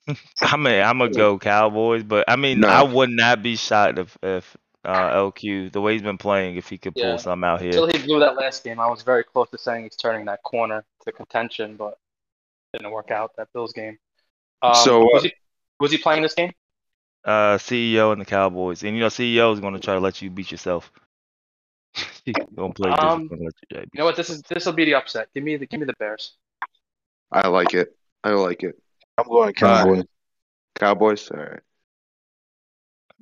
[0.41, 2.67] I mean, I'm gonna go Cowboys, but I mean, No.
[2.67, 6.69] I would not be shocked if if uh, LQ the way he's been playing, if
[6.69, 7.17] he could pull Yeah.
[7.17, 7.71] something out here.
[7.71, 10.43] Until he blew that last game, I was very close to saying he's turning that
[10.43, 11.97] corner to contention, but
[12.73, 13.97] didn't work out that Bills game.
[14.69, 15.33] Um, So, uh, was he
[15.79, 16.51] was he playing this game?
[17.23, 20.29] Uh, CEO and the Cowboys, and you know, CEO is gonna try to let you
[20.29, 20.91] beat yourself.
[22.25, 23.49] He's gonna play just Um, gonna you,
[23.79, 24.15] You know what?
[24.15, 25.29] This is this will be the upset.
[25.33, 26.35] Give me the give me the Bears.
[27.31, 27.95] I like it.
[28.23, 28.77] I like it.
[29.17, 30.03] I'm going Cowboys.
[30.75, 31.31] Cowboys.
[31.31, 31.59] All right.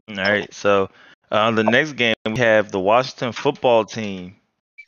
[0.10, 0.90] All right, so
[1.32, 4.36] uh, the next game we have the Washington football team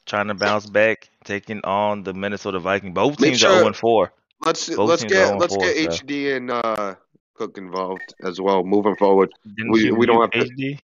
[0.05, 2.93] trying to bounce back, taking on the Minnesota Vikings.
[2.93, 4.11] Both Make teams sure- are 0 4.
[4.45, 6.03] Let's Both let's get let's and 4, get so.
[6.05, 6.95] HD and uh,
[7.33, 8.63] Cook involved as well.
[8.63, 9.29] Moving forward.
[9.57, 10.79] Didn't We- you we don't mute have to- HD.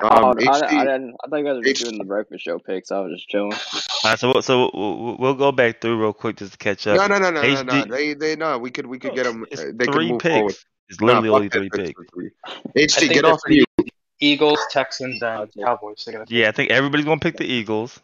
[0.00, 0.70] oh, Um, I, I, HD.
[0.80, 2.90] didn't, I thought you guys were H- doing the breakfast show picks.
[2.90, 3.52] I was just chilling.
[3.52, 6.86] All right, so we'll- so we'll, we'll go back through real quick just to catch
[6.86, 6.96] up.
[6.96, 7.84] No, no, no, no, no, no.
[7.84, 8.58] They they no.
[8.58, 9.44] We could we could get them.
[9.50, 10.34] It's They could three move picks.
[10.34, 10.54] forward.
[10.88, 12.00] It's literally Nah, only three that, picks.
[12.14, 12.30] three.
[12.76, 13.90] HD, get off pretty- mute.
[14.20, 16.06] Eagles, Texans, and Cowboys.
[16.28, 18.00] Yeah, I think everybody's gonna pick the Eagles.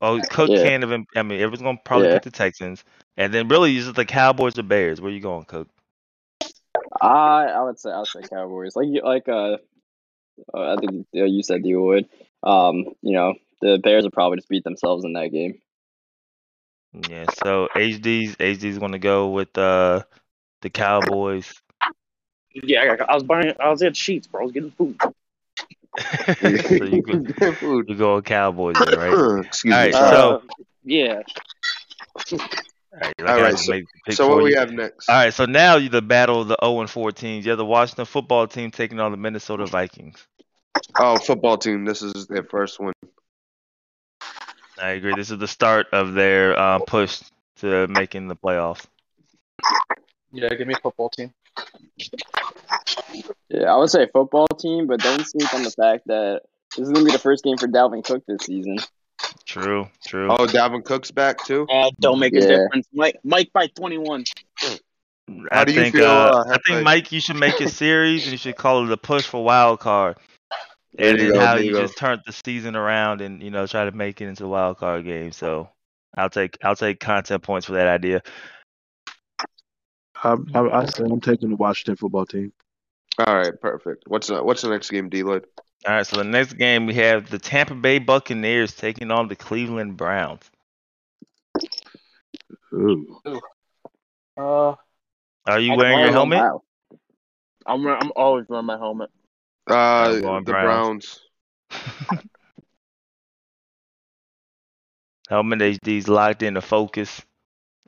[0.00, 0.62] Oh, Cook Yeah.
[0.62, 1.06] can't even.
[1.14, 2.14] I mean, everyone's gonna probably Yeah.
[2.14, 2.84] pick the Texans,
[3.16, 5.00] and then really it's just the Cowboys or Bears.
[5.00, 5.68] Where you going, Cook?
[7.00, 8.74] I I would say I would say Cowboys.
[8.76, 9.58] Like you- like uh,
[10.54, 12.08] uh I think uh, you said you would.
[12.42, 15.60] Um, you know the Bears will probably just beat themselves in that game.
[17.08, 20.02] Yeah, so HD's HD's gonna go with uh
[20.62, 21.52] the Cowboys.
[22.54, 23.54] Yeah, I, I was buying.
[23.58, 24.42] I was at Sheetz, bro.
[24.42, 25.00] I was getting food.
[26.40, 29.44] so you go, you go Cowboys, then, right?
[29.46, 29.92] Excuse All me.
[29.92, 30.40] so- Uh,
[30.84, 31.22] yeah.
[32.94, 34.58] All right, I All gotta right, so- make the pick so for what we you.
[34.58, 35.08] have next?
[35.08, 37.44] All right, so now you the battle of the 0 and 4 teams.
[37.44, 40.26] You have the Washington football team taking on the Minnesota Vikings.
[40.98, 41.84] Oh, football team.
[41.84, 42.92] This is their first one.
[44.80, 45.14] I agree.
[45.14, 47.20] This is the start of their uh, push
[47.56, 48.84] to making the playoffs.
[50.32, 51.32] Yeah, give me a football team.
[53.48, 56.42] Yeah, I would say football team, but don't sleep on the fact that
[56.76, 58.78] this is gonna be the first game for Dalvin Cook this season.
[59.44, 60.28] True, true.
[60.30, 61.66] Oh, Dalvin Cook's back too.
[61.68, 62.46] Uh, don't make a Yeah.
[62.46, 62.86] difference.
[62.92, 64.24] Mike, Mike by 21.
[65.50, 67.68] I How do you think feel, uh, uh, I think Mike, you should make a
[67.68, 70.16] series and you should call it a push for wild card.
[70.94, 73.66] There And you go, how you you just turned the season around and you know
[73.66, 75.32] try to make it into a wild card game.
[75.32, 75.70] So
[76.14, 78.22] I'll take I'll take content points for that idea.
[80.22, 82.52] I, I, I say I'm taking the Washington football team.
[83.18, 84.04] All right, perfect.
[84.06, 85.44] What's the what's the next game, Deloitte?
[85.86, 89.36] All right, so the next game we have the Tampa Bay Buccaneers taking on the
[89.36, 90.50] Cleveland Browns.
[92.72, 93.20] Ooh.
[94.36, 94.74] Uh,
[95.46, 96.40] Are you I wearing your helmet?
[97.66, 99.10] I'm I'm always wearing my helmet.
[99.66, 101.20] Uh, the going Browns.
[101.70, 102.20] Browns.
[105.28, 107.22] Helmet HD's locked in to focus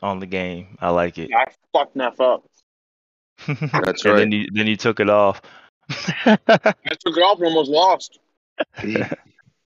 [0.05, 0.76] on the game.
[0.80, 1.30] I like it.
[1.34, 2.44] I fucked Neff up.
[3.46, 4.18] That's and right.
[4.18, 5.40] then you then you took it off.
[5.88, 8.20] I took it off and almost lost.
[8.80, 9.02] He,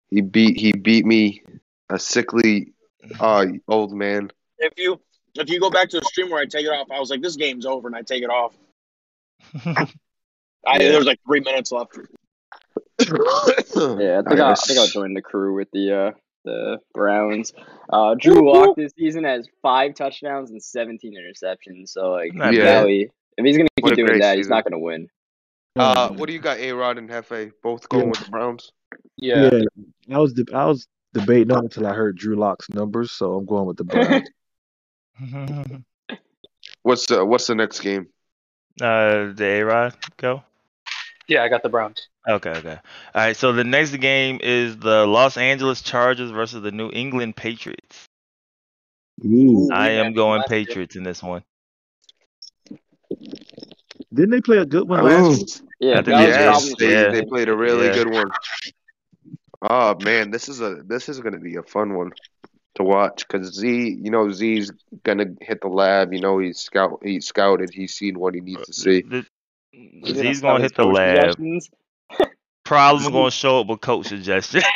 [0.10, 1.44] he beat he beat me,
[1.90, 2.74] a sickly
[3.20, 4.32] uh old man.
[4.60, 5.02] If you
[5.36, 7.22] if you go back to the stream where I take it off, I was like,
[7.22, 8.54] this game's over, and I take it off.
[10.66, 11.98] I, There was like three minutes left.
[13.00, 16.12] Yeah, I think I, I think I'll join the crew with the uh
[16.48, 17.54] the Browns.
[17.92, 21.90] Uh, Drew Lock this season has five touchdowns and 17 interceptions.
[21.90, 22.84] So like, Yeah.
[22.84, 22.88] bad.
[22.90, 25.08] If he's gonna keep doing great that, he's not gonna win.
[25.76, 27.52] Uh, what do you got, A Rod and Hefe?
[27.62, 28.10] Both going Yeah.
[28.10, 28.72] with the Browns.
[29.18, 29.50] Yeah.
[30.08, 33.36] Yeah, I was de- I was debating on until I heard Drew Lock's numbers, so
[33.36, 34.28] I'm going with the Browns.
[36.84, 38.08] What's the What's the next game?
[38.82, 40.44] uh, the A Rod go.
[41.28, 42.08] Yeah, I got the Browns.
[42.28, 42.78] Okay, okay.
[43.16, 43.36] All right.
[43.36, 48.08] So the next game is the Los Angeles Chargers versus the New England Patriots.
[49.26, 49.70] Ooh.
[49.72, 50.66] I am going last year.
[50.66, 51.44] Patriots in this one.
[54.14, 55.04] Didn't they play a good one oh.
[55.04, 55.30] last Ooh.
[55.30, 55.72] week?
[55.80, 56.80] Yeah, I think that was they the did.
[56.80, 57.12] Yes, they, Yeah.
[57.12, 57.94] they played a really Yeah.
[57.94, 58.32] good one.
[59.62, 62.12] Oh man, this is a this is gonna be a fun one
[62.76, 64.72] to watch because Z, you know, Z's
[65.04, 66.14] gonna hit the lab.
[66.14, 67.72] You know, he's scout, he's scouted.
[67.74, 69.02] He's seen what he needs uh, to see.
[69.02, 69.26] The-
[69.74, 71.18] Start gonna hit the lab.
[71.32, 71.70] suggestions.
[72.66, 74.62] Probably gonna show up with coach suggestion.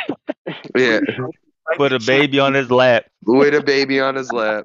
[0.76, 1.00] Yeah,
[1.76, 4.64] Put a baby on his lap, with a baby on his lap,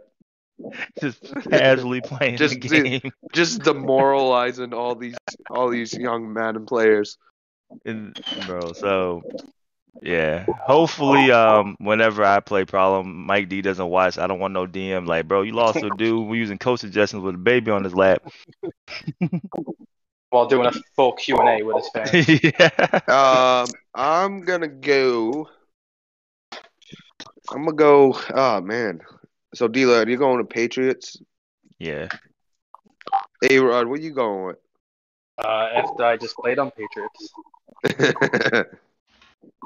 [1.00, 2.68] just casually playing Just the
[3.00, 3.12] game.
[3.34, 5.16] just demoralizing all these
[5.52, 7.18] all these young Madden players.
[7.86, 9.22] And, bro, so
[10.02, 10.46] yeah.
[10.66, 14.18] Hopefully, um, whenever I play problem, Mike D doesn't watch.
[14.18, 16.28] I don't want no DM like, bro, you lost a dude.
[16.28, 18.24] We're using coach suggestions with a baby on his lap.
[20.30, 22.44] While doing a full Q and A with his fans.
[22.44, 23.00] yeah.
[23.08, 25.48] Um, I'm gonna go.
[27.50, 28.20] I'm gonna go.
[28.34, 29.00] Oh man.
[29.56, 31.18] So, D Lad, you going to Patriots?
[31.80, 32.10] Yeah.
[33.50, 34.56] A Rod, what you going
[35.38, 37.34] Uh, after I just played on Patriots.
[37.84, 38.66] with?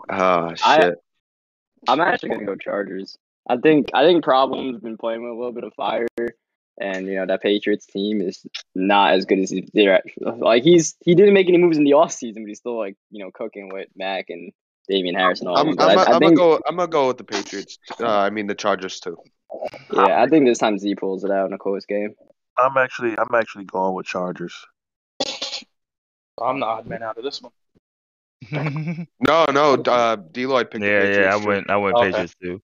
[0.10, 0.96] Ah, I- shit.
[1.88, 3.18] I'm actually gonna go Chargers.
[3.50, 6.06] I think I think Problem's been playing with a little bit of fire,
[6.80, 8.46] and you know that Patriots team is
[8.76, 10.02] not as good as he did.
[10.20, 12.96] Like he's he didn't make any moves in the off season, but he's still like
[13.10, 14.52] you know cooking with Mac and
[14.88, 15.58] Damien Harris and all.
[15.58, 15.70] I'm.
[15.70, 16.60] I'm, But I, I I'm gonna go.
[16.68, 17.78] I'm gonna go with the Patriots.
[18.00, 19.18] Uh, I mean the Chargers too.
[19.94, 22.16] yeah, I think this time Z pulls it out in a close game.
[22.58, 24.56] I'm actually I'm actually going with Chargers.
[26.42, 27.52] I'm the odd man out of this one.
[29.20, 29.76] No, no.
[29.76, 31.18] Uh, D Lloyd picked the yeah, Patriots.
[31.20, 31.34] yeah.
[31.34, 31.70] I went.
[31.70, 32.08] I went Okay.
[32.08, 32.62] Patriots too.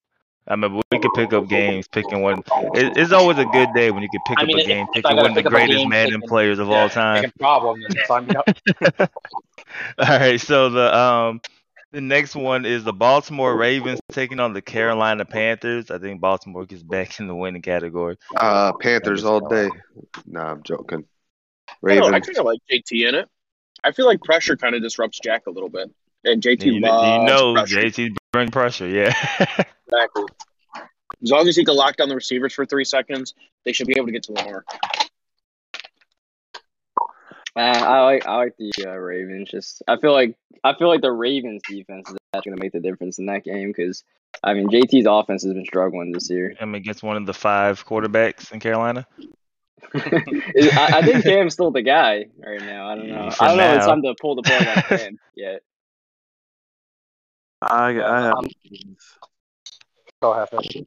[0.49, 2.39] I mean, we could pick up games, picking one.
[2.73, 5.15] It, it's always a good day when you can pick I up a game, picking
[5.17, 7.31] one of the pick up a greatest game, Madden picking- players of Yeah, all time.
[7.39, 9.11] Problem and sign me up.
[9.99, 11.41] All right, so the um
[11.91, 15.89] the next one is the Baltimore Ravens taking on the Carolina Panthers.
[15.91, 18.17] I think Baltimore gets back in the winning category.
[18.35, 19.69] Uh, Panthers all day.
[20.25, 21.05] Nah, I'm joking.
[21.85, 23.29] I, I kind of like JT in it.
[23.83, 25.89] I feel like pressure kind of disrupts Jack a little bit,
[26.23, 27.77] and JT You, you loves know, pressure.
[27.81, 29.13] JT bring pressure, yeah.
[29.87, 30.25] Exactly.
[31.23, 33.33] As long as he can lock down the receivers for three seconds,
[33.65, 34.63] they should be able to get to Lamar.
[37.55, 39.49] Uh, I like I like the uh, Ravens.
[39.49, 42.79] Just I feel like I feel like the Ravens defense is actually gonna make the
[42.79, 44.03] difference in that game because
[44.43, 46.53] I mean JT's offense has been struggling this year.
[46.61, 49.07] I mean, against one of the five quarterbacks in Carolina.
[49.95, 52.89] I, I think Cam's still the guy right now.
[52.89, 53.31] I don't know.
[53.31, 53.75] For I don't know.
[53.75, 55.61] It's time to pull the plug on Cam yet.
[57.63, 58.47] I I have Um,
[60.21, 60.49] Go ahead.
[60.49, 60.83] Fish.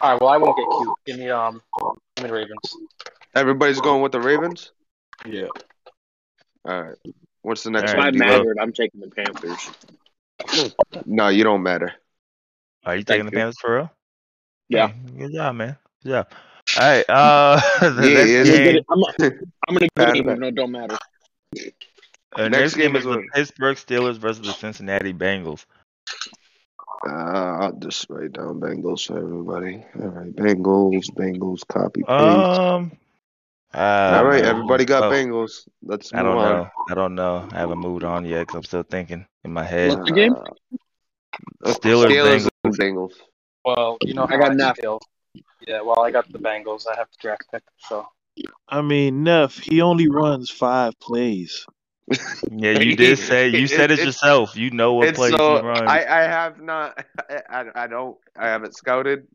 [0.00, 0.20] All right.
[0.20, 0.94] Well, I won't get cute.
[1.06, 1.60] Give me um,
[2.16, 2.76] give me the Ravens.
[3.34, 4.72] Everybody's going with the Ravens.
[5.26, 5.48] yeah.
[6.66, 6.96] All right.
[7.42, 8.22] What's the next All If right, one?
[8.22, 8.38] I D-Lo?
[8.38, 9.70] mattered, I'm taking the Panthers.
[11.06, 11.92] No, you don't matter.
[12.86, 13.38] Are you taking Thank the you.
[13.42, 13.90] Panthers for real?
[14.68, 14.84] Yeah.
[14.84, 15.76] Okay, Good job, man.
[16.02, 16.28] Good job.
[16.78, 17.10] All right.
[17.10, 18.86] Uh, the Yeah, next yeah, I'm gonna game, get it.
[18.88, 19.02] I'm,
[19.68, 20.96] I'm gonna Bad get it, even though it don't matter.
[22.36, 23.28] Uh, Next next game game is is the?
[23.34, 25.64] Pittsburgh Steelers versus the Cincinnati Bengals.
[27.06, 29.84] Uh, I'll just write down Bengals for everybody.
[30.00, 32.10] All right, Bengals, Bengals, copy paste.
[32.10, 32.92] Um.
[33.74, 33.78] uh,
[34.16, 35.68] All right, man, everybody got oh, Bengals.
[35.82, 36.44] Let's move I don't on.
[36.44, 36.70] know.
[36.88, 37.48] I don't know.
[37.52, 39.90] I haven't moved on yet because I'm still thinking in my head.
[39.90, 40.32] What's the game?
[40.32, 42.50] Uh, Steelers, Steelers Bengals.
[42.64, 43.12] and Bengals.
[43.64, 44.78] Well, you know I got I Neff.
[45.66, 45.80] Yeah.
[45.82, 46.86] Well, I got the Bengals.
[46.90, 47.62] I have the draft pick.
[47.78, 48.06] So
[48.68, 51.66] I mean, Neff, he only runs five plays.
[52.50, 54.56] Yeah, you did say you said it It's- yourself.
[54.56, 55.80] You know what plays so he runs.
[55.82, 57.04] I, I have not
[57.48, 59.26] I, I don't I haven't scouted.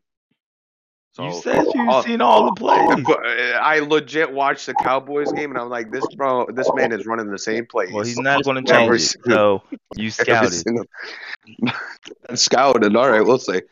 [1.12, 3.04] So you said you've all- seen all the plays.
[3.04, 7.04] Uh, I legit watched the Cowboys game and I'm like, this bro, this man is
[7.04, 7.90] running the same plays.
[7.92, 9.16] Well, he's not going to change it.
[9.26, 9.62] So
[9.96, 10.64] you scouted.
[12.34, 12.94] scouted.
[12.96, 13.62] All right, we'll say.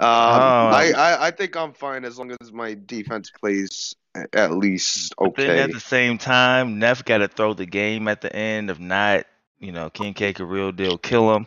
[0.00, 3.94] Um, Um, I, I I think I'm fine as long as my defense plays
[4.32, 5.30] at least okay.
[5.30, 8.70] But then at the same time, Neff got to throw the game at the end.
[8.70, 9.26] If not,
[9.58, 11.46] you know, King Cake a real deal kill him.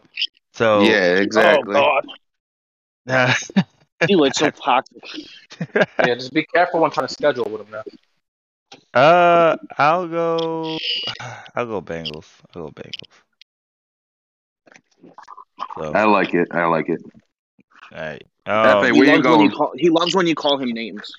[0.53, 1.75] So Yeah, exactly.
[1.75, 2.01] Oh
[3.05, 3.35] God.
[4.01, 5.03] Deloitte's so toxic.
[5.99, 8.99] Yeah, just be careful when trying to schedule with him now.
[8.99, 10.77] Uh, I'll go.
[11.55, 12.27] I'll go Bengals.
[12.55, 13.21] I'll go Bengals.
[15.77, 16.47] So, I like it.
[16.51, 17.01] I like it.
[17.93, 18.23] all right.
[18.47, 19.71] Hefe, Um, He where you loves when you call.
[19.75, 21.11] He loves when you call him names.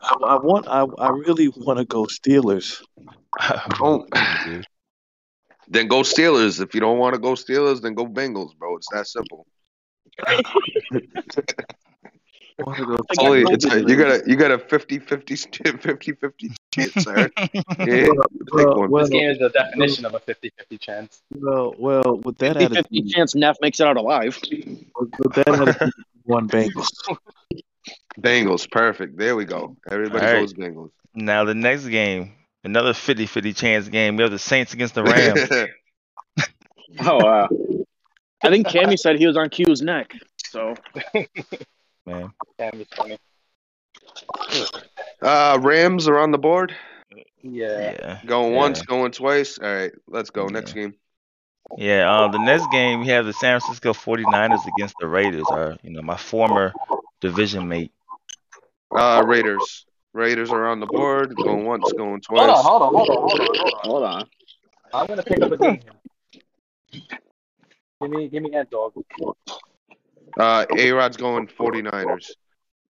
[0.00, 0.66] I, I want.
[0.68, 2.82] I, I really want to go Steelers.
[3.80, 4.06] Oh.
[4.44, 4.66] dude.
[5.68, 6.60] Then go Steelers.
[6.60, 8.76] If you don't want to go Steelers, then go Bengals, bro.
[8.76, 9.46] It's that simple.
[10.26, 10.42] I
[12.58, 12.94] want to go.
[12.94, 16.52] I got Only, it's a, you got a you got a 50 50 50 50
[16.72, 17.30] chance, sir.
[17.78, 18.08] Yeah,
[18.52, 21.22] Well, well, This game is the definition of a 50-50 chance.
[21.30, 24.38] well, well, with that 50 attitude, chance Neff makes it out alive.
[24.50, 25.92] with, with that attitude,
[26.24, 26.88] one Bengals.
[28.20, 29.16] Bengals, perfect.
[29.16, 29.76] There we go.
[29.90, 30.40] Everybody All right.
[30.40, 30.90] goes Bengals.
[31.14, 32.32] now the next game,
[32.64, 34.16] another 50-50 chance game.
[34.16, 35.68] We have the Saints against the Rams.
[37.00, 37.48] Oh wow.
[38.42, 40.12] I think Cammy said he was on Q's neck.
[40.44, 40.74] So
[42.04, 43.16] Man, Damn, it's funny.
[45.22, 46.74] uh, Rams are on the board.
[47.42, 47.92] Yeah.
[47.98, 49.58] yeah, Going once, going twice.
[49.58, 50.46] All right, let's go.
[50.48, 50.94] Next game.
[51.78, 52.14] yeah.
[52.24, 55.46] Um, the next game we have the San Francisco 49ers against the Raiders.
[55.50, 56.74] Are you know my former
[57.22, 57.92] division mate.
[58.94, 59.86] Uh, Raiders.
[60.12, 61.34] Raiders are on the board.
[61.36, 62.40] Going once, going twice.
[62.40, 63.80] hold on, hold on, hold on, hold on.
[63.84, 64.28] Hold on.
[64.94, 65.80] I'm gonna pick up a game.
[68.02, 68.92] Give me, give me Ant Dog.
[70.38, 72.30] Uh, A Rod's going 49ers.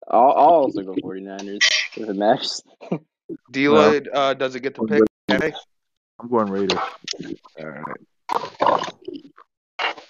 [0.09, 1.61] I'll, I'll also go 49ers
[1.97, 2.63] if it matters.
[3.53, 5.03] Deloitte uh, does it get to pick?
[5.31, 5.53] Okay.
[6.19, 6.79] I'm going Raiders.
[7.59, 8.93] All right.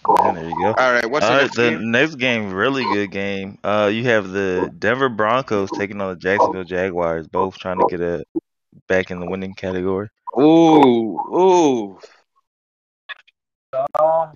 [0.09, 0.68] And there you go.
[0.68, 1.09] All right.
[1.09, 1.91] What's All the next the game?
[1.91, 3.59] next game, really good game.
[3.62, 8.01] Uh, you have the Denver Broncos taking on the Jacksonville Jaguars, both trying to get
[8.01, 8.24] a
[8.89, 10.09] back in the winning category.
[10.39, 11.99] Ooh, ooh.
[13.72, 14.26] Uh,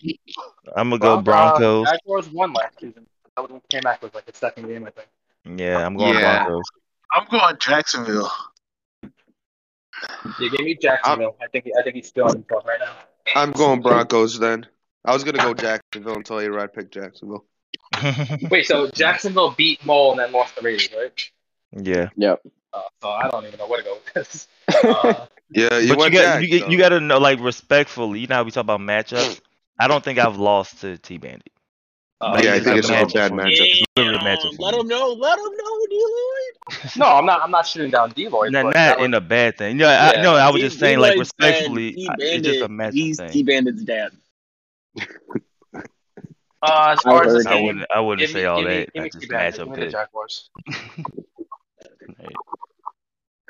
[0.76, 1.86] I'm gonna go Bron- uh, Broncos.
[1.88, 3.06] Jaguars won last season.
[3.36, 5.08] That was when came back was like a second game, I think.
[5.60, 6.44] Yeah, I'm going Yeah.
[6.44, 6.64] Broncos.
[7.12, 8.30] I'm going Jacksonville.
[9.02, 11.36] Yeah, give me Jacksonville.
[11.42, 12.92] I think he, I think he's feeling himself right now.
[13.34, 14.66] I'm going Broncos then.
[15.06, 17.44] I was gonna go Jacksonville until A Rod picked Jacksonville.
[18.50, 21.30] Wait, so Jacksonville beat Mole and then lost the Raiders, right?
[21.72, 22.40] yeah, Yep.
[22.72, 24.48] Uh, so I don't even know where to go with this.
[24.84, 27.38] Uh, Yeah, you but you went got Jack, you, so- you got to know like
[27.38, 28.18] respectfully.
[28.18, 29.40] You know how we talk about matchups.
[29.78, 31.50] I don't think I've lost to T Bandit.
[32.20, 33.42] uh, Yeah, I think it's It's a bad for me.
[33.44, 33.66] matchup.
[33.66, 34.80] It's literally a matchup let me.
[34.80, 35.12] him know.
[35.12, 36.96] Let him know, Deloitte.
[36.98, 37.42] no, I'm not.
[37.42, 38.50] I'm not shooting down Deloitte.
[38.50, 39.78] Not, but not in was- a bad thing.
[39.78, 41.92] Yeah, I, no, I was just saying like Deloitte said respectfully.
[41.92, 43.30] T I- It's just a Bandit, matchup He's thing.
[43.30, 44.10] T Bandit's dad.
[46.62, 47.86] Uh, as I far as this heard I game, wouldn't.
[47.94, 48.88] I wouldn't give me, say all give me, that.
[48.94, 49.90] give I just T-Bandit, matchup give me the good.
[49.90, 50.50] Jaguars.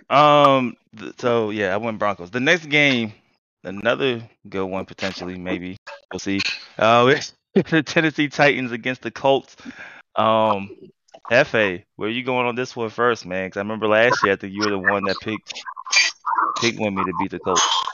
[0.09, 0.77] Um.
[0.97, 2.31] th- So yeah, I went Broncos.
[2.31, 3.13] The next game,
[3.65, 5.37] another good one potentially.
[5.39, 5.77] Maybe
[6.13, 6.45] we'll see.
[6.79, 7.35] Uh, it's
[7.71, 9.57] the Tennessee Titans against the Colts.
[10.17, 10.71] Um,
[11.31, 13.47] Hefe, where are you going on this one first, man?
[13.49, 15.55] Because I remember last year, I think you were the one that picked
[16.57, 17.86] picked with me to beat the Colts.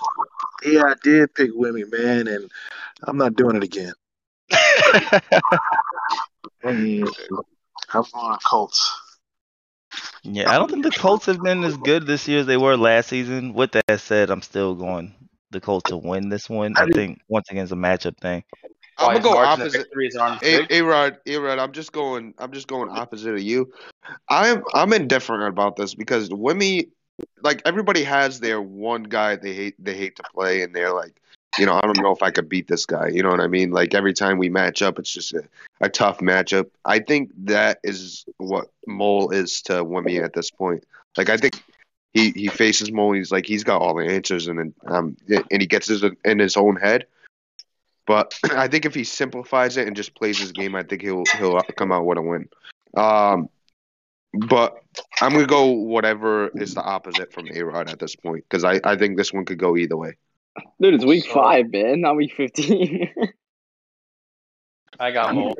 [0.64, 2.50] Yeah, I did pick Wimmy, man, and
[3.04, 3.92] I'm not doing it again.
[6.64, 7.08] And
[7.92, 8.96] I'm going Colts.
[10.22, 12.76] yeah, I don't think the Colts have been as good this year as they were
[12.76, 13.52] last season.
[13.52, 15.12] With that said, I'm still going
[15.50, 16.74] the Colts to win this one.
[16.76, 18.44] I think once again it's a matchup thing.
[18.98, 19.72] I'm gonna go opposite.
[19.72, 20.72] victories aren't A big?
[20.72, 22.34] A Rod, A Rod, I'm just going.
[22.38, 23.72] I'm just going opposite of you.
[24.28, 26.90] I'm I'm indifferent about this because Wimmy,
[27.42, 31.20] like everybody has their one guy they hate they hate to play, and they're like,
[31.58, 33.08] you know, I don't know if I could beat this guy.
[33.08, 33.70] You know what I mean?
[33.70, 35.42] Like every time we match up, it's just a,
[35.80, 36.70] a tough matchup.
[36.84, 40.84] I think that is what Mole is to Wimmy at this point.
[41.16, 41.62] Like I think
[42.14, 43.12] he he faces Mole.
[43.12, 46.38] He's like he's got all the answers, and then um and he gets his in
[46.38, 47.06] his own head.
[48.06, 51.24] But I think if he simplifies it and just plays his game, I think he'll
[51.38, 52.48] he'll come out with a win.
[52.96, 53.48] Um,
[54.32, 54.78] but
[55.20, 58.80] I'm gonna go whatever is the opposite from A Rod at this point because I,
[58.84, 60.16] I think this one could go either way.
[60.80, 63.10] Dude, it's week So- five, man, not week 15.
[65.00, 65.56] I got Mole.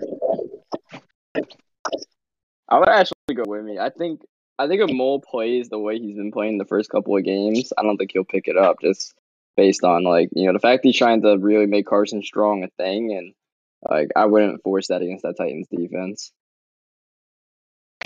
[2.68, 3.78] I would actually go with me.
[3.78, 4.22] I think
[4.58, 7.72] I think if Mole plays the way he's been playing the first couple of games,
[7.76, 9.14] I don't think he'll pick it up just
[9.56, 12.68] based on like, you know, the fact he's trying to really make Carson Strong a
[12.82, 13.34] thing and
[13.88, 16.32] like I wouldn't force that against that Titans defense.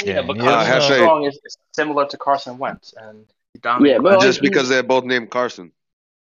[0.04, 0.96] Yeah, but Yeah, Carson yeah.
[0.96, 3.60] Strong is is similar to Carson Wentz, and he.
[3.88, 5.72] Yeah, but just he's- because they're both named Carson.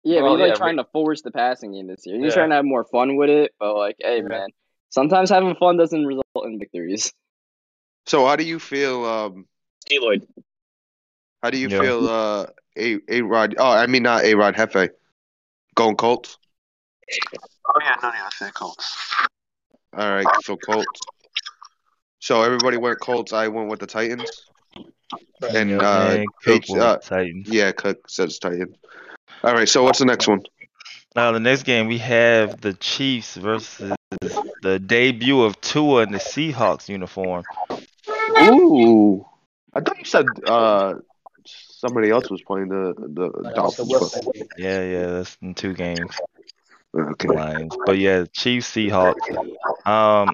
[0.04, 2.18] Yeah, but Well, he's like yeah, trying to force the passing game this year.
[2.18, 2.36] He's Yeah.
[2.36, 4.22] trying to have more fun with it, but like, hey Yeah.
[4.24, 4.48] man,
[4.90, 7.12] sometimes having fun doesn't result in victories.
[8.06, 9.04] So how do you feel?
[9.04, 9.48] Um,
[9.90, 10.28] Deloitte.
[11.42, 11.80] how do you Yeah.
[11.82, 12.08] feel?
[12.08, 12.46] Uh,
[12.78, 13.56] A A Rod.
[13.58, 14.54] Oh, I mean not A Rod.
[14.56, 14.90] Hefe.
[15.74, 16.38] Going Colts.
[17.68, 18.96] Oh yeah, no, yeah, I said Colts.
[19.98, 21.00] All right, so Colts.
[22.26, 23.34] So everybody went Colts.
[23.34, 24.32] I went with the Titans.
[25.48, 27.48] And Yep, uh, and Cook H- uh, Titans.
[27.48, 28.76] yeah, Cook says Titans.
[29.44, 29.70] All right.
[29.70, 30.42] So what's the next one?
[31.16, 33.94] Now the next game we have the Chiefs versus
[34.64, 37.44] the debut of Tua in the Seahawks uniform.
[38.42, 39.24] Ooh,
[39.76, 40.96] I thought you said uh
[41.46, 43.88] somebody else was playing the the Dolphins.
[43.92, 44.32] Wilson.
[44.58, 46.10] Yeah, yeah, that's in two games.
[46.92, 47.28] but- Okay.
[47.28, 47.76] Lions.
[47.86, 49.30] But yeah, Chiefs Seahawks.
[49.86, 50.34] Um,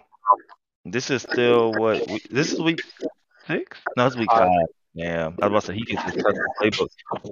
[0.86, 2.82] this is still what we, this is week
[3.48, 3.78] six?
[3.98, 4.48] No, it's week Five.
[4.48, 4.68] five.
[4.94, 6.90] Yeah, I was about to say he gets his custom playbook.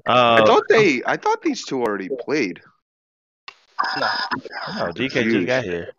[0.07, 1.01] I Uh, thought they.
[1.05, 2.61] I thought these two already played.
[3.97, 4.07] No,
[4.77, 5.91] no, DK just got here.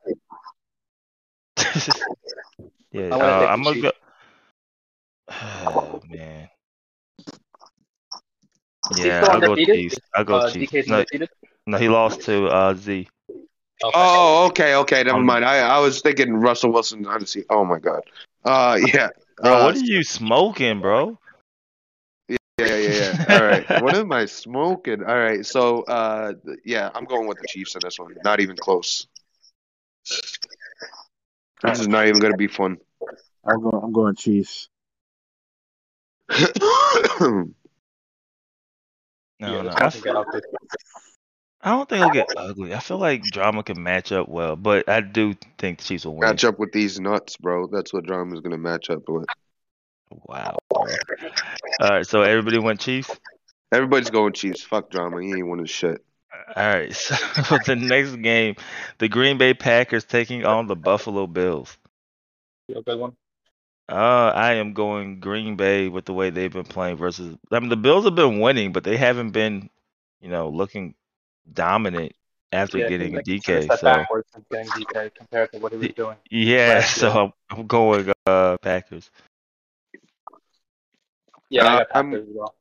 [2.92, 3.92] yeah, uh, I'm gonna go.
[5.30, 6.48] Oh man.
[8.96, 9.54] Yeah, I'll go?
[9.56, 9.98] Chiefs.
[10.14, 10.88] I'll go uh, Chiefs.
[10.88, 11.04] No,
[11.66, 13.08] no, he lost to uh Z.
[13.82, 13.92] Okay.
[13.94, 15.02] Oh, okay, okay.
[15.04, 15.44] Never Um, mind.
[15.44, 17.06] I I was thinking Russell Wilson.
[17.06, 18.02] Honestly, oh my god.
[18.44, 19.08] Uh, yeah.
[19.38, 21.18] Bro, Uh, what are you smoking, bro?
[22.28, 23.24] Yeah, yeah, yeah.
[23.30, 23.82] All right.
[23.82, 25.02] what am I smoking?
[25.02, 25.46] All right.
[25.46, 28.14] So, uh, yeah, I'm going with the Chiefs in this one.
[28.22, 29.06] Not even close.
[31.62, 32.76] This is not even going to be fun.
[33.46, 33.82] I'm going.
[33.82, 34.68] I'm going Chiefs.
[39.42, 39.90] No, yeah, no.
[41.62, 42.12] This I, one can get ugly.
[42.12, 42.74] I don't think it'll get ugly.
[42.74, 46.16] I feel like drama can match up well, but I do think the Chiefs will
[46.16, 46.28] win.
[46.28, 47.66] match up with these nuts, bro.
[47.66, 49.26] That's what drama is going to match up with.
[50.10, 50.56] Wow.
[50.70, 50.86] Bro.
[51.80, 53.10] All right, so everybody went Chiefs.
[53.72, 54.62] Everybody's going Chiefs.
[54.62, 55.22] Fuck drama.
[55.22, 56.04] He ain't winning shit.
[56.56, 57.14] All right, so
[57.66, 58.56] the next game,
[58.98, 61.76] the Green Bay Packers taking on the Buffalo Bills.
[62.68, 63.12] You a good one.
[63.88, 67.36] Uh, I am going Green Bay with the way they've been playing versus.
[67.50, 69.68] I mean, the Bills have been winning, but they haven't been,
[70.20, 70.94] you know, looking
[71.52, 72.12] dominant
[72.52, 73.64] after Yeah, getting like, DK.
[73.64, 76.16] step So backwards from getting DK compared to what he was doing.
[76.30, 77.10] yeah, so
[77.50, 79.10] I'm, I'm going uh Packers.
[81.48, 82.54] Yeah, I Uh, got I'm- Packers as well.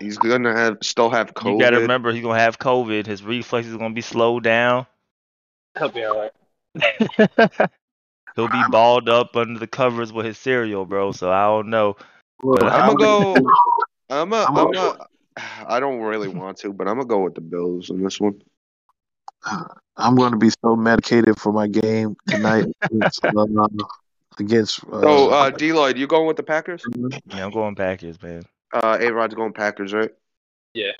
[0.00, 1.52] He's going to have still have COVID.
[1.52, 3.06] You got to remember he's gonna have COVID.
[3.06, 4.86] His reflexes are gonna be slowed down.
[5.78, 6.32] He'll be all right.
[8.36, 11.12] He'll be balled up under the covers with his cereal, bro.
[11.12, 11.96] So I don't know.
[12.42, 13.50] But I'm I'm going to go.
[14.10, 15.06] I'm a, I'm I'm a- a,
[15.66, 18.20] I don't really want to, but I'm going to go with the Bills on this
[18.20, 18.40] one.
[19.96, 23.20] I'm going to be so medicated for my game tonight against.
[23.36, 23.68] Uh,
[24.38, 26.82] against uh, So, uh, D Lloyd, you going with the Packers?
[27.32, 28.42] Yeah, I'm going Packers, man.
[28.70, 30.10] Uh, A Rod's going Packers, right?
[30.74, 30.92] Yeah.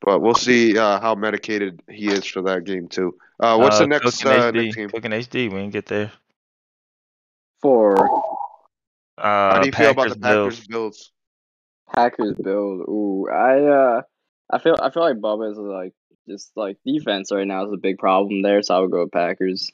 [0.00, 3.14] But we'll see uh, how medicated he is for that game too.
[3.38, 4.54] Uh, what's Uh, the next Cooking uh, HD.
[4.64, 4.88] next game?
[4.90, 5.34] Cooking HD.
[5.52, 6.12] We didn't get there.
[7.60, 8.29] For
[9.20, 11.12] Uh, How do you feel about the Packers Bills?
[11.94, 14.02] Packers build, ooh, I uh,
[14.50, 15.92] I feel I feel like Bubba is like
[16.28, 19.12] just like defense right now is a big problem there, so I would go with
[19.12, 19.70] Packers.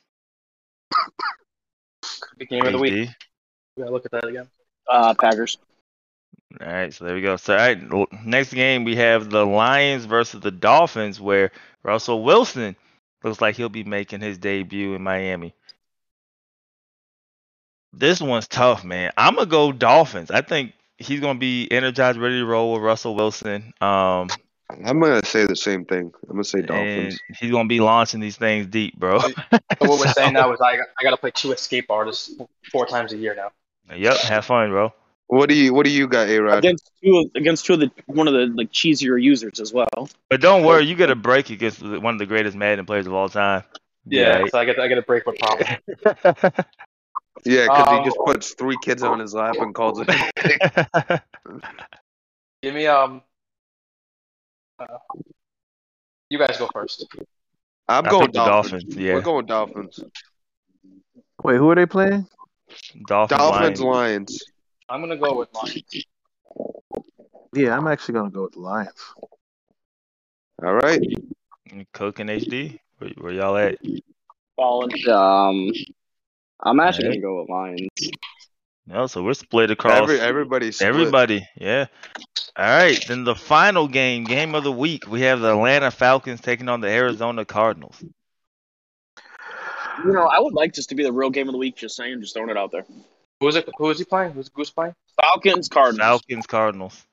[2.38, 3.08] Big game of the week.
[3.76, 4.48] We gotta look at that again.
[4.88, 5.58] Uh, Packers.
[6.60, 7.36] All right, so there we go.
[7.36, 11.50] So, all right, next game we have the Lions versus the Dolphins, where
[11.82, 12.76] Russell Wilson
[13.22, 15.54] looks like he'll be making his debut in Miami.
[17.98, 19.10] This one's tough, man.
[19.16, 20.30] I'm gonna go Dolphins.
[20.30, 23.72] I think he's gonna be energized, ready to roll with Russell Wilson.
[23.80, 24.28] Um,
[24.68, 26.12] I'm gonna say the same thing.
[26.24, 27.18] I'm gonna say Dolphins.
[27.40, 29.20] he's gonna be launching these things deep, bro.
[29.20, 29.32] So
[29.78, 32.34] what we're saying now is I I gotta play two escape artists
[32.70, 33.50] four times a year now.
[33.96, 34.92] Yep, have fun, bro.
[35.28, 36.58] What do you What do you got, A Rod?
[36.58, 40.10] Against two of, against two of the one of the like cheesier users as well.
[40.28, 43.14] But don't worry, you get a break against one of the greatest Madden players of
[43.14, 43.64] all time.
[44.04, 44.50] Yeah, right?
[44.50, 45.78] so I get I get a break with problem.
[47.46, 50.08] Yeah, because Um, he just puts three kids on his lap and calls it.
[52.62, 53.22] Give me um.
[54.78, 54.86] uh,
[56.28, 57.06] you guys go first.
[57.88, 58.82] I'm I going Dolphins.
[58.82, 59.14] Dolphins, yeah.
[59.14, 60.00] We're going Dolphins.
[61.42, 62.26] wait, who are they playing?
[63.06, 63.80] Dolphins, Dolphins, Lions.
[63.80, 64.44] Lions.
[64.88, 66.06] I'm gonna go with Lions.
[67.56, 69.14] Yeah, I'm actually going to go with the Lions.
[70.62, 71.00] All right.
[71.94, 72.78] Cook and HD.
[72.98, 73.78] Where, where y'all at?
[74.56, 74.90] Fallen.
[75.08, 75.70] Um,
[76.62, 77.22] I'm actually Alright.
[77.22, 77.88] gonna go with Lions.
[78.88, 80.88] No, so we're split across Every, everybody's split.
[80.88, 81.48] everybody.
[81.56, 81.86] Yeah.
[82.56, 83.04] All right.
[83.08, 86.80] Then the final game, game of the week, we have the Atlanta Falcons taking on
[86.80, 88.02] the Arizona Cardinals.
[90.04, 91.76] You know, I would like this to be the real game of the week.
[91.76, 92.84] Just saying, just throwing it out there.
[93.40, 93.68] Who is it?
[93.76, 94.32] Who is he playing?
[94.32, 94.94] Who's Goose playing?
[95.20, 95.98] Falcons, Cardinals.
[96.06, 97.06] Falcons, Cardinals.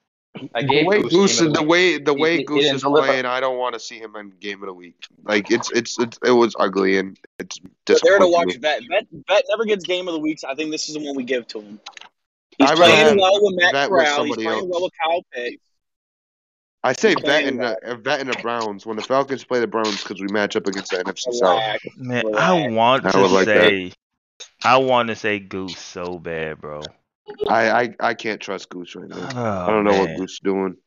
[0.55, 2.75] I The way Goose, Goose, game of the way the way he- he Goose didn't
[2.77, 3.07] is deliver.
[3.07, 4.95] playing, I don't want to see him in game of the week.
[5.23, 8.55] Like it's it's, it's it was ugly and it's But there to watch.
[8.57, 8.81] Vet.
[8.89, 9.07] Vet.
[9.27, 10.43] Vet never gets game of the weeks.
[10.43, 11.79] I think this is the one we give to him.
[12.57, 14.23] He's I'd playing have well with Matt Vet with Corral.
[14.23, 14.65] He's playing else.
[14.69, 15.63] well with Kyle Pitts.
[16.85, 19.67] I say vet and the, vet uh, and the Browns when the Falcons play the
[19.67, 21.79] Browns because we match up against the NFC South.
[21.95, 23.69] Man, I want I to would like that.
[23.69, 23.93] say,
[24.63, 26.81] I want to say Goose so bad, bro.
[27.47, 29.29] I, I I can't trust Goose right now.
[29.29, 30.17] Oh, I don't know what man.
[30.17, 30.77] Goose is doing.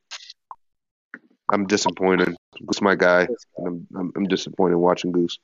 [1.53, 2.37] I'm disappointed.
[2.65, 3.29] Goose my guy.
[3.59, 5.39] I'm, I'm I'm disappointed watching Goose.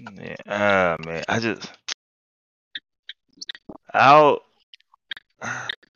[0.00, 1.72] Yeah, ah, man, I just,
[3.92, 4.42] I'll,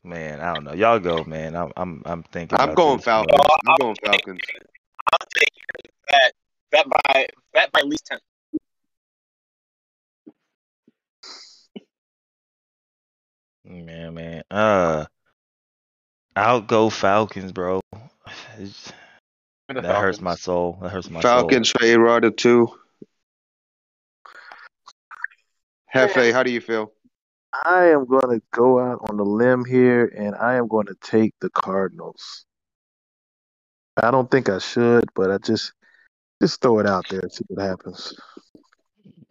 [0.03, 0.73] man, I don't know.
[0.73, 1.55] Y'all go, man.
[1.55, 2.59] I'm, I'm, I'm thinking.
[2.59, 3.39] I'm going this, Falcons.
[3.39, 3.47] man.
[3.69, 4.41] I'm going Falcons.
[5.13, 6.33] I'm taking that
[6.73, 8.19] that by that by at least ten.
[13.73, 14.43] Man, man.
[14.51, 15.07] Uh,
[16.37, 17.81] I'll go Falcons, bro.
[18.59, 18.93] It's-
[19.69, 20.79] The that hurts my soul.
[20.83, 22.69] That hurts my Falcons for A Rod at two.
[25.95, 26.93] Hefe, how do you feel?
[27.67, 30.95] I am going to go out on the limb here, and I am going to
[31.03, 32.45] take the Cardinals.
[33.97, 35.73] I don't think I should, but I just
[36.41, 38.15] just throw it out there and see what happens.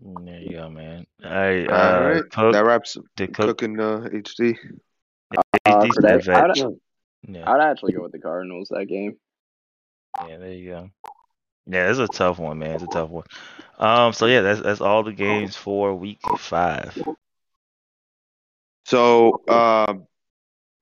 [0.01, 0.21] Soul.
[0.23, 1.05] There you go, man.
[1.21, 4.57] Hey, uh, right, Cook, that wraps the Cook, cooking uh, HD.
[5.65, 6.27] Uh, he's for that.
[6.29, 6.57] I'd,
[7.27, 9.17] Yeah, I'd actually go with the Cardinals that game.
[10.27, 10.89] yeah, there you go.
[11.67, 12.71] Yeah, it's a tough one, man.
[12.71, 13.25] It's a tough one.
[13.77, 16.97] Um, so yeah, that's that's all the games for week five.
[18.85, 20.07] So, um,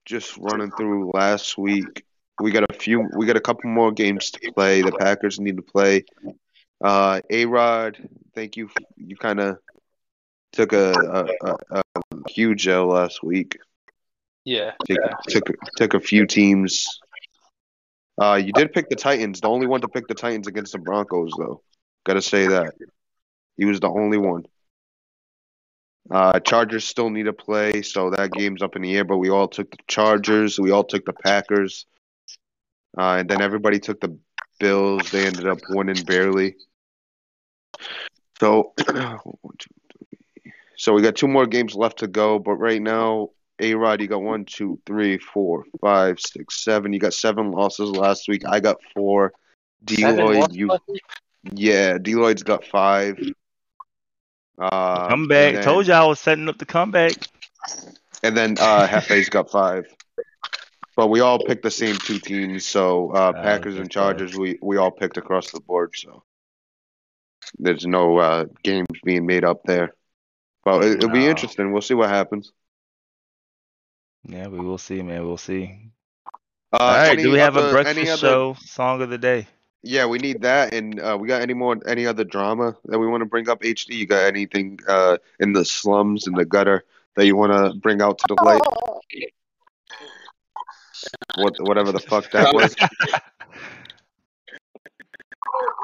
[0.05, 2.03] just running through last week,
[2.41, 4.81] we got a few, we got a couple more games to play.
[4.81, 6.05] The Packers need to play.
[6.81, 7.97] Uh, A Rod,
[8.39, 8.69] thank you.
[8.95, 9.57] You kind of
[10.53, 11.83] took a, a, a, a
[12.29, 13.57] huge L last week.
[14.45, 14.71] Yeah.
[14.87, 15.45] Took, took
[15.75, 16.87] took a few teams.
[18.21, 19.41] Uh, you did pick the Titans.
[19.41, 21.61] The only one to pick the Titans against the Broncos, though.
[22.05, 22.73] Got to say that
[23.57, 24.45] he was the only one.
[26.09, 29.03] Uh, Chargers still need to play, so that game's up in the air.
[29.03, 30.57] But we all took the Chargers.
[30.57, 31.85] We all took the Packers,
[32.97, 34.17] uh, and then everybody took the
[34.59, 35.11] Bills.
[35.11, 36.55] They ended up winning barely.
[38.39, 40.53] So, one, two, three.
[40.77, 42.39] so we got two more games left to go.
[42.39, 43.29] But right now,
[43.59, 46.93] A Rod, you got one, two, three, four, five, six, seven.
[46.93, 48.43] You got seven losses last week.
[48.47, 49.33] I got four.
[49.89, 50.69] Seven Deloitte, losses you
[51.53, 53.17] yeah, Deloitte's got five.
[54.57, 55.47] Uh, Comeback.
[55.47, 57.13] and then- Told you I was setting up the comeback.
[58.23, 59.85] And then uh, Hefe's got five.
[60.97, 63.93] But we all picked the same two teams, so uh, Ah, Packers and that's.
[63.93, 65.91] Chargers, we, we all picked across the board.
[65.95, 66.23] So
[67.57, 69.93] there's no uh, games being made up there.
[70.63, 71.71] But it, it'll be interesting.
[71.71, 72.51] We'll see what happens.
[74.27, 75.25] Yeah, we will see, man.
[75.25, 75.91] We'll see.
[76.71, 79.47] Uh, All right, do we have a breakfast other- show song of the day?
[79.81, 80.73] Yeah, we need that.
[80.73, 83.61] And uh, we got any more any other drama that we want to bring up?
[83.61, 86.83] HD, you got anything uh, in the slums in the gutter
[87.15, 88.61] that you want to bring out to the light?
[91.37, 92.75] What whatever the fuck that was.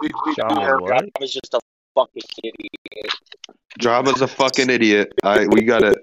[0.02, 0.94] We, we, do Drama have, what?
[1.04, 1.60] I was just a
[1.96, 3.12] fucking idiot.
[3.80, 5.14] Drama's a fucking idiot.
[5.24, 5.98] I we got it.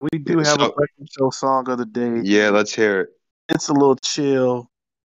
[0.00, 2.20] we do have a So- breakfast show song of the day.
[2.22, 3.08] Yeah, let's hear it.
[3.48, 4.68] It's a little chill.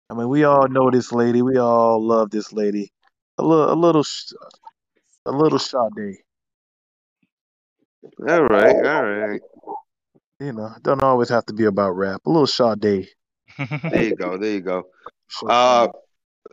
[0.09, 1.41] I mean, we all know this lady.
[1.41, 2.91] We all love this lady.
[3.37, 4.33] A little, a little, sh-
[5.25, 6.17] a little Sade.
[8.27, 9.41] All right, all right.
[10.39, 12.21] You know, don't always have to be about rap.
[12.25, 13.07] A little Sade.
[13.57, 14.37] There you go.
[14.37, 14.83] There you go.
[15.47, 15.87] Uh,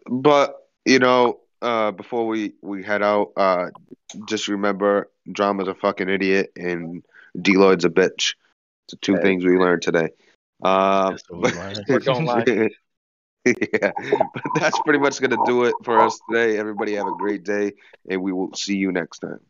[0.09, 3.67] but you know, uh, before we we head out, uh,
[4.27, 7.03] just remember, drama's a fucking idiot and
[7.37, 8.35] Deloid's a bitch.
[8.87, 9.23] It's the two Hey.
[9.23, 10.09] things we learned today.
[10.63, 11.85] That's what we learned.
[11.89, 12.49] We're going live.
[13.45, 13.93] yeah,
[14.35, 16.59] but that's pretty much gonna do it for us today.
[16.59, 17.73] Everybody have a great day,
[18.09, 19.41] and we will see you next time.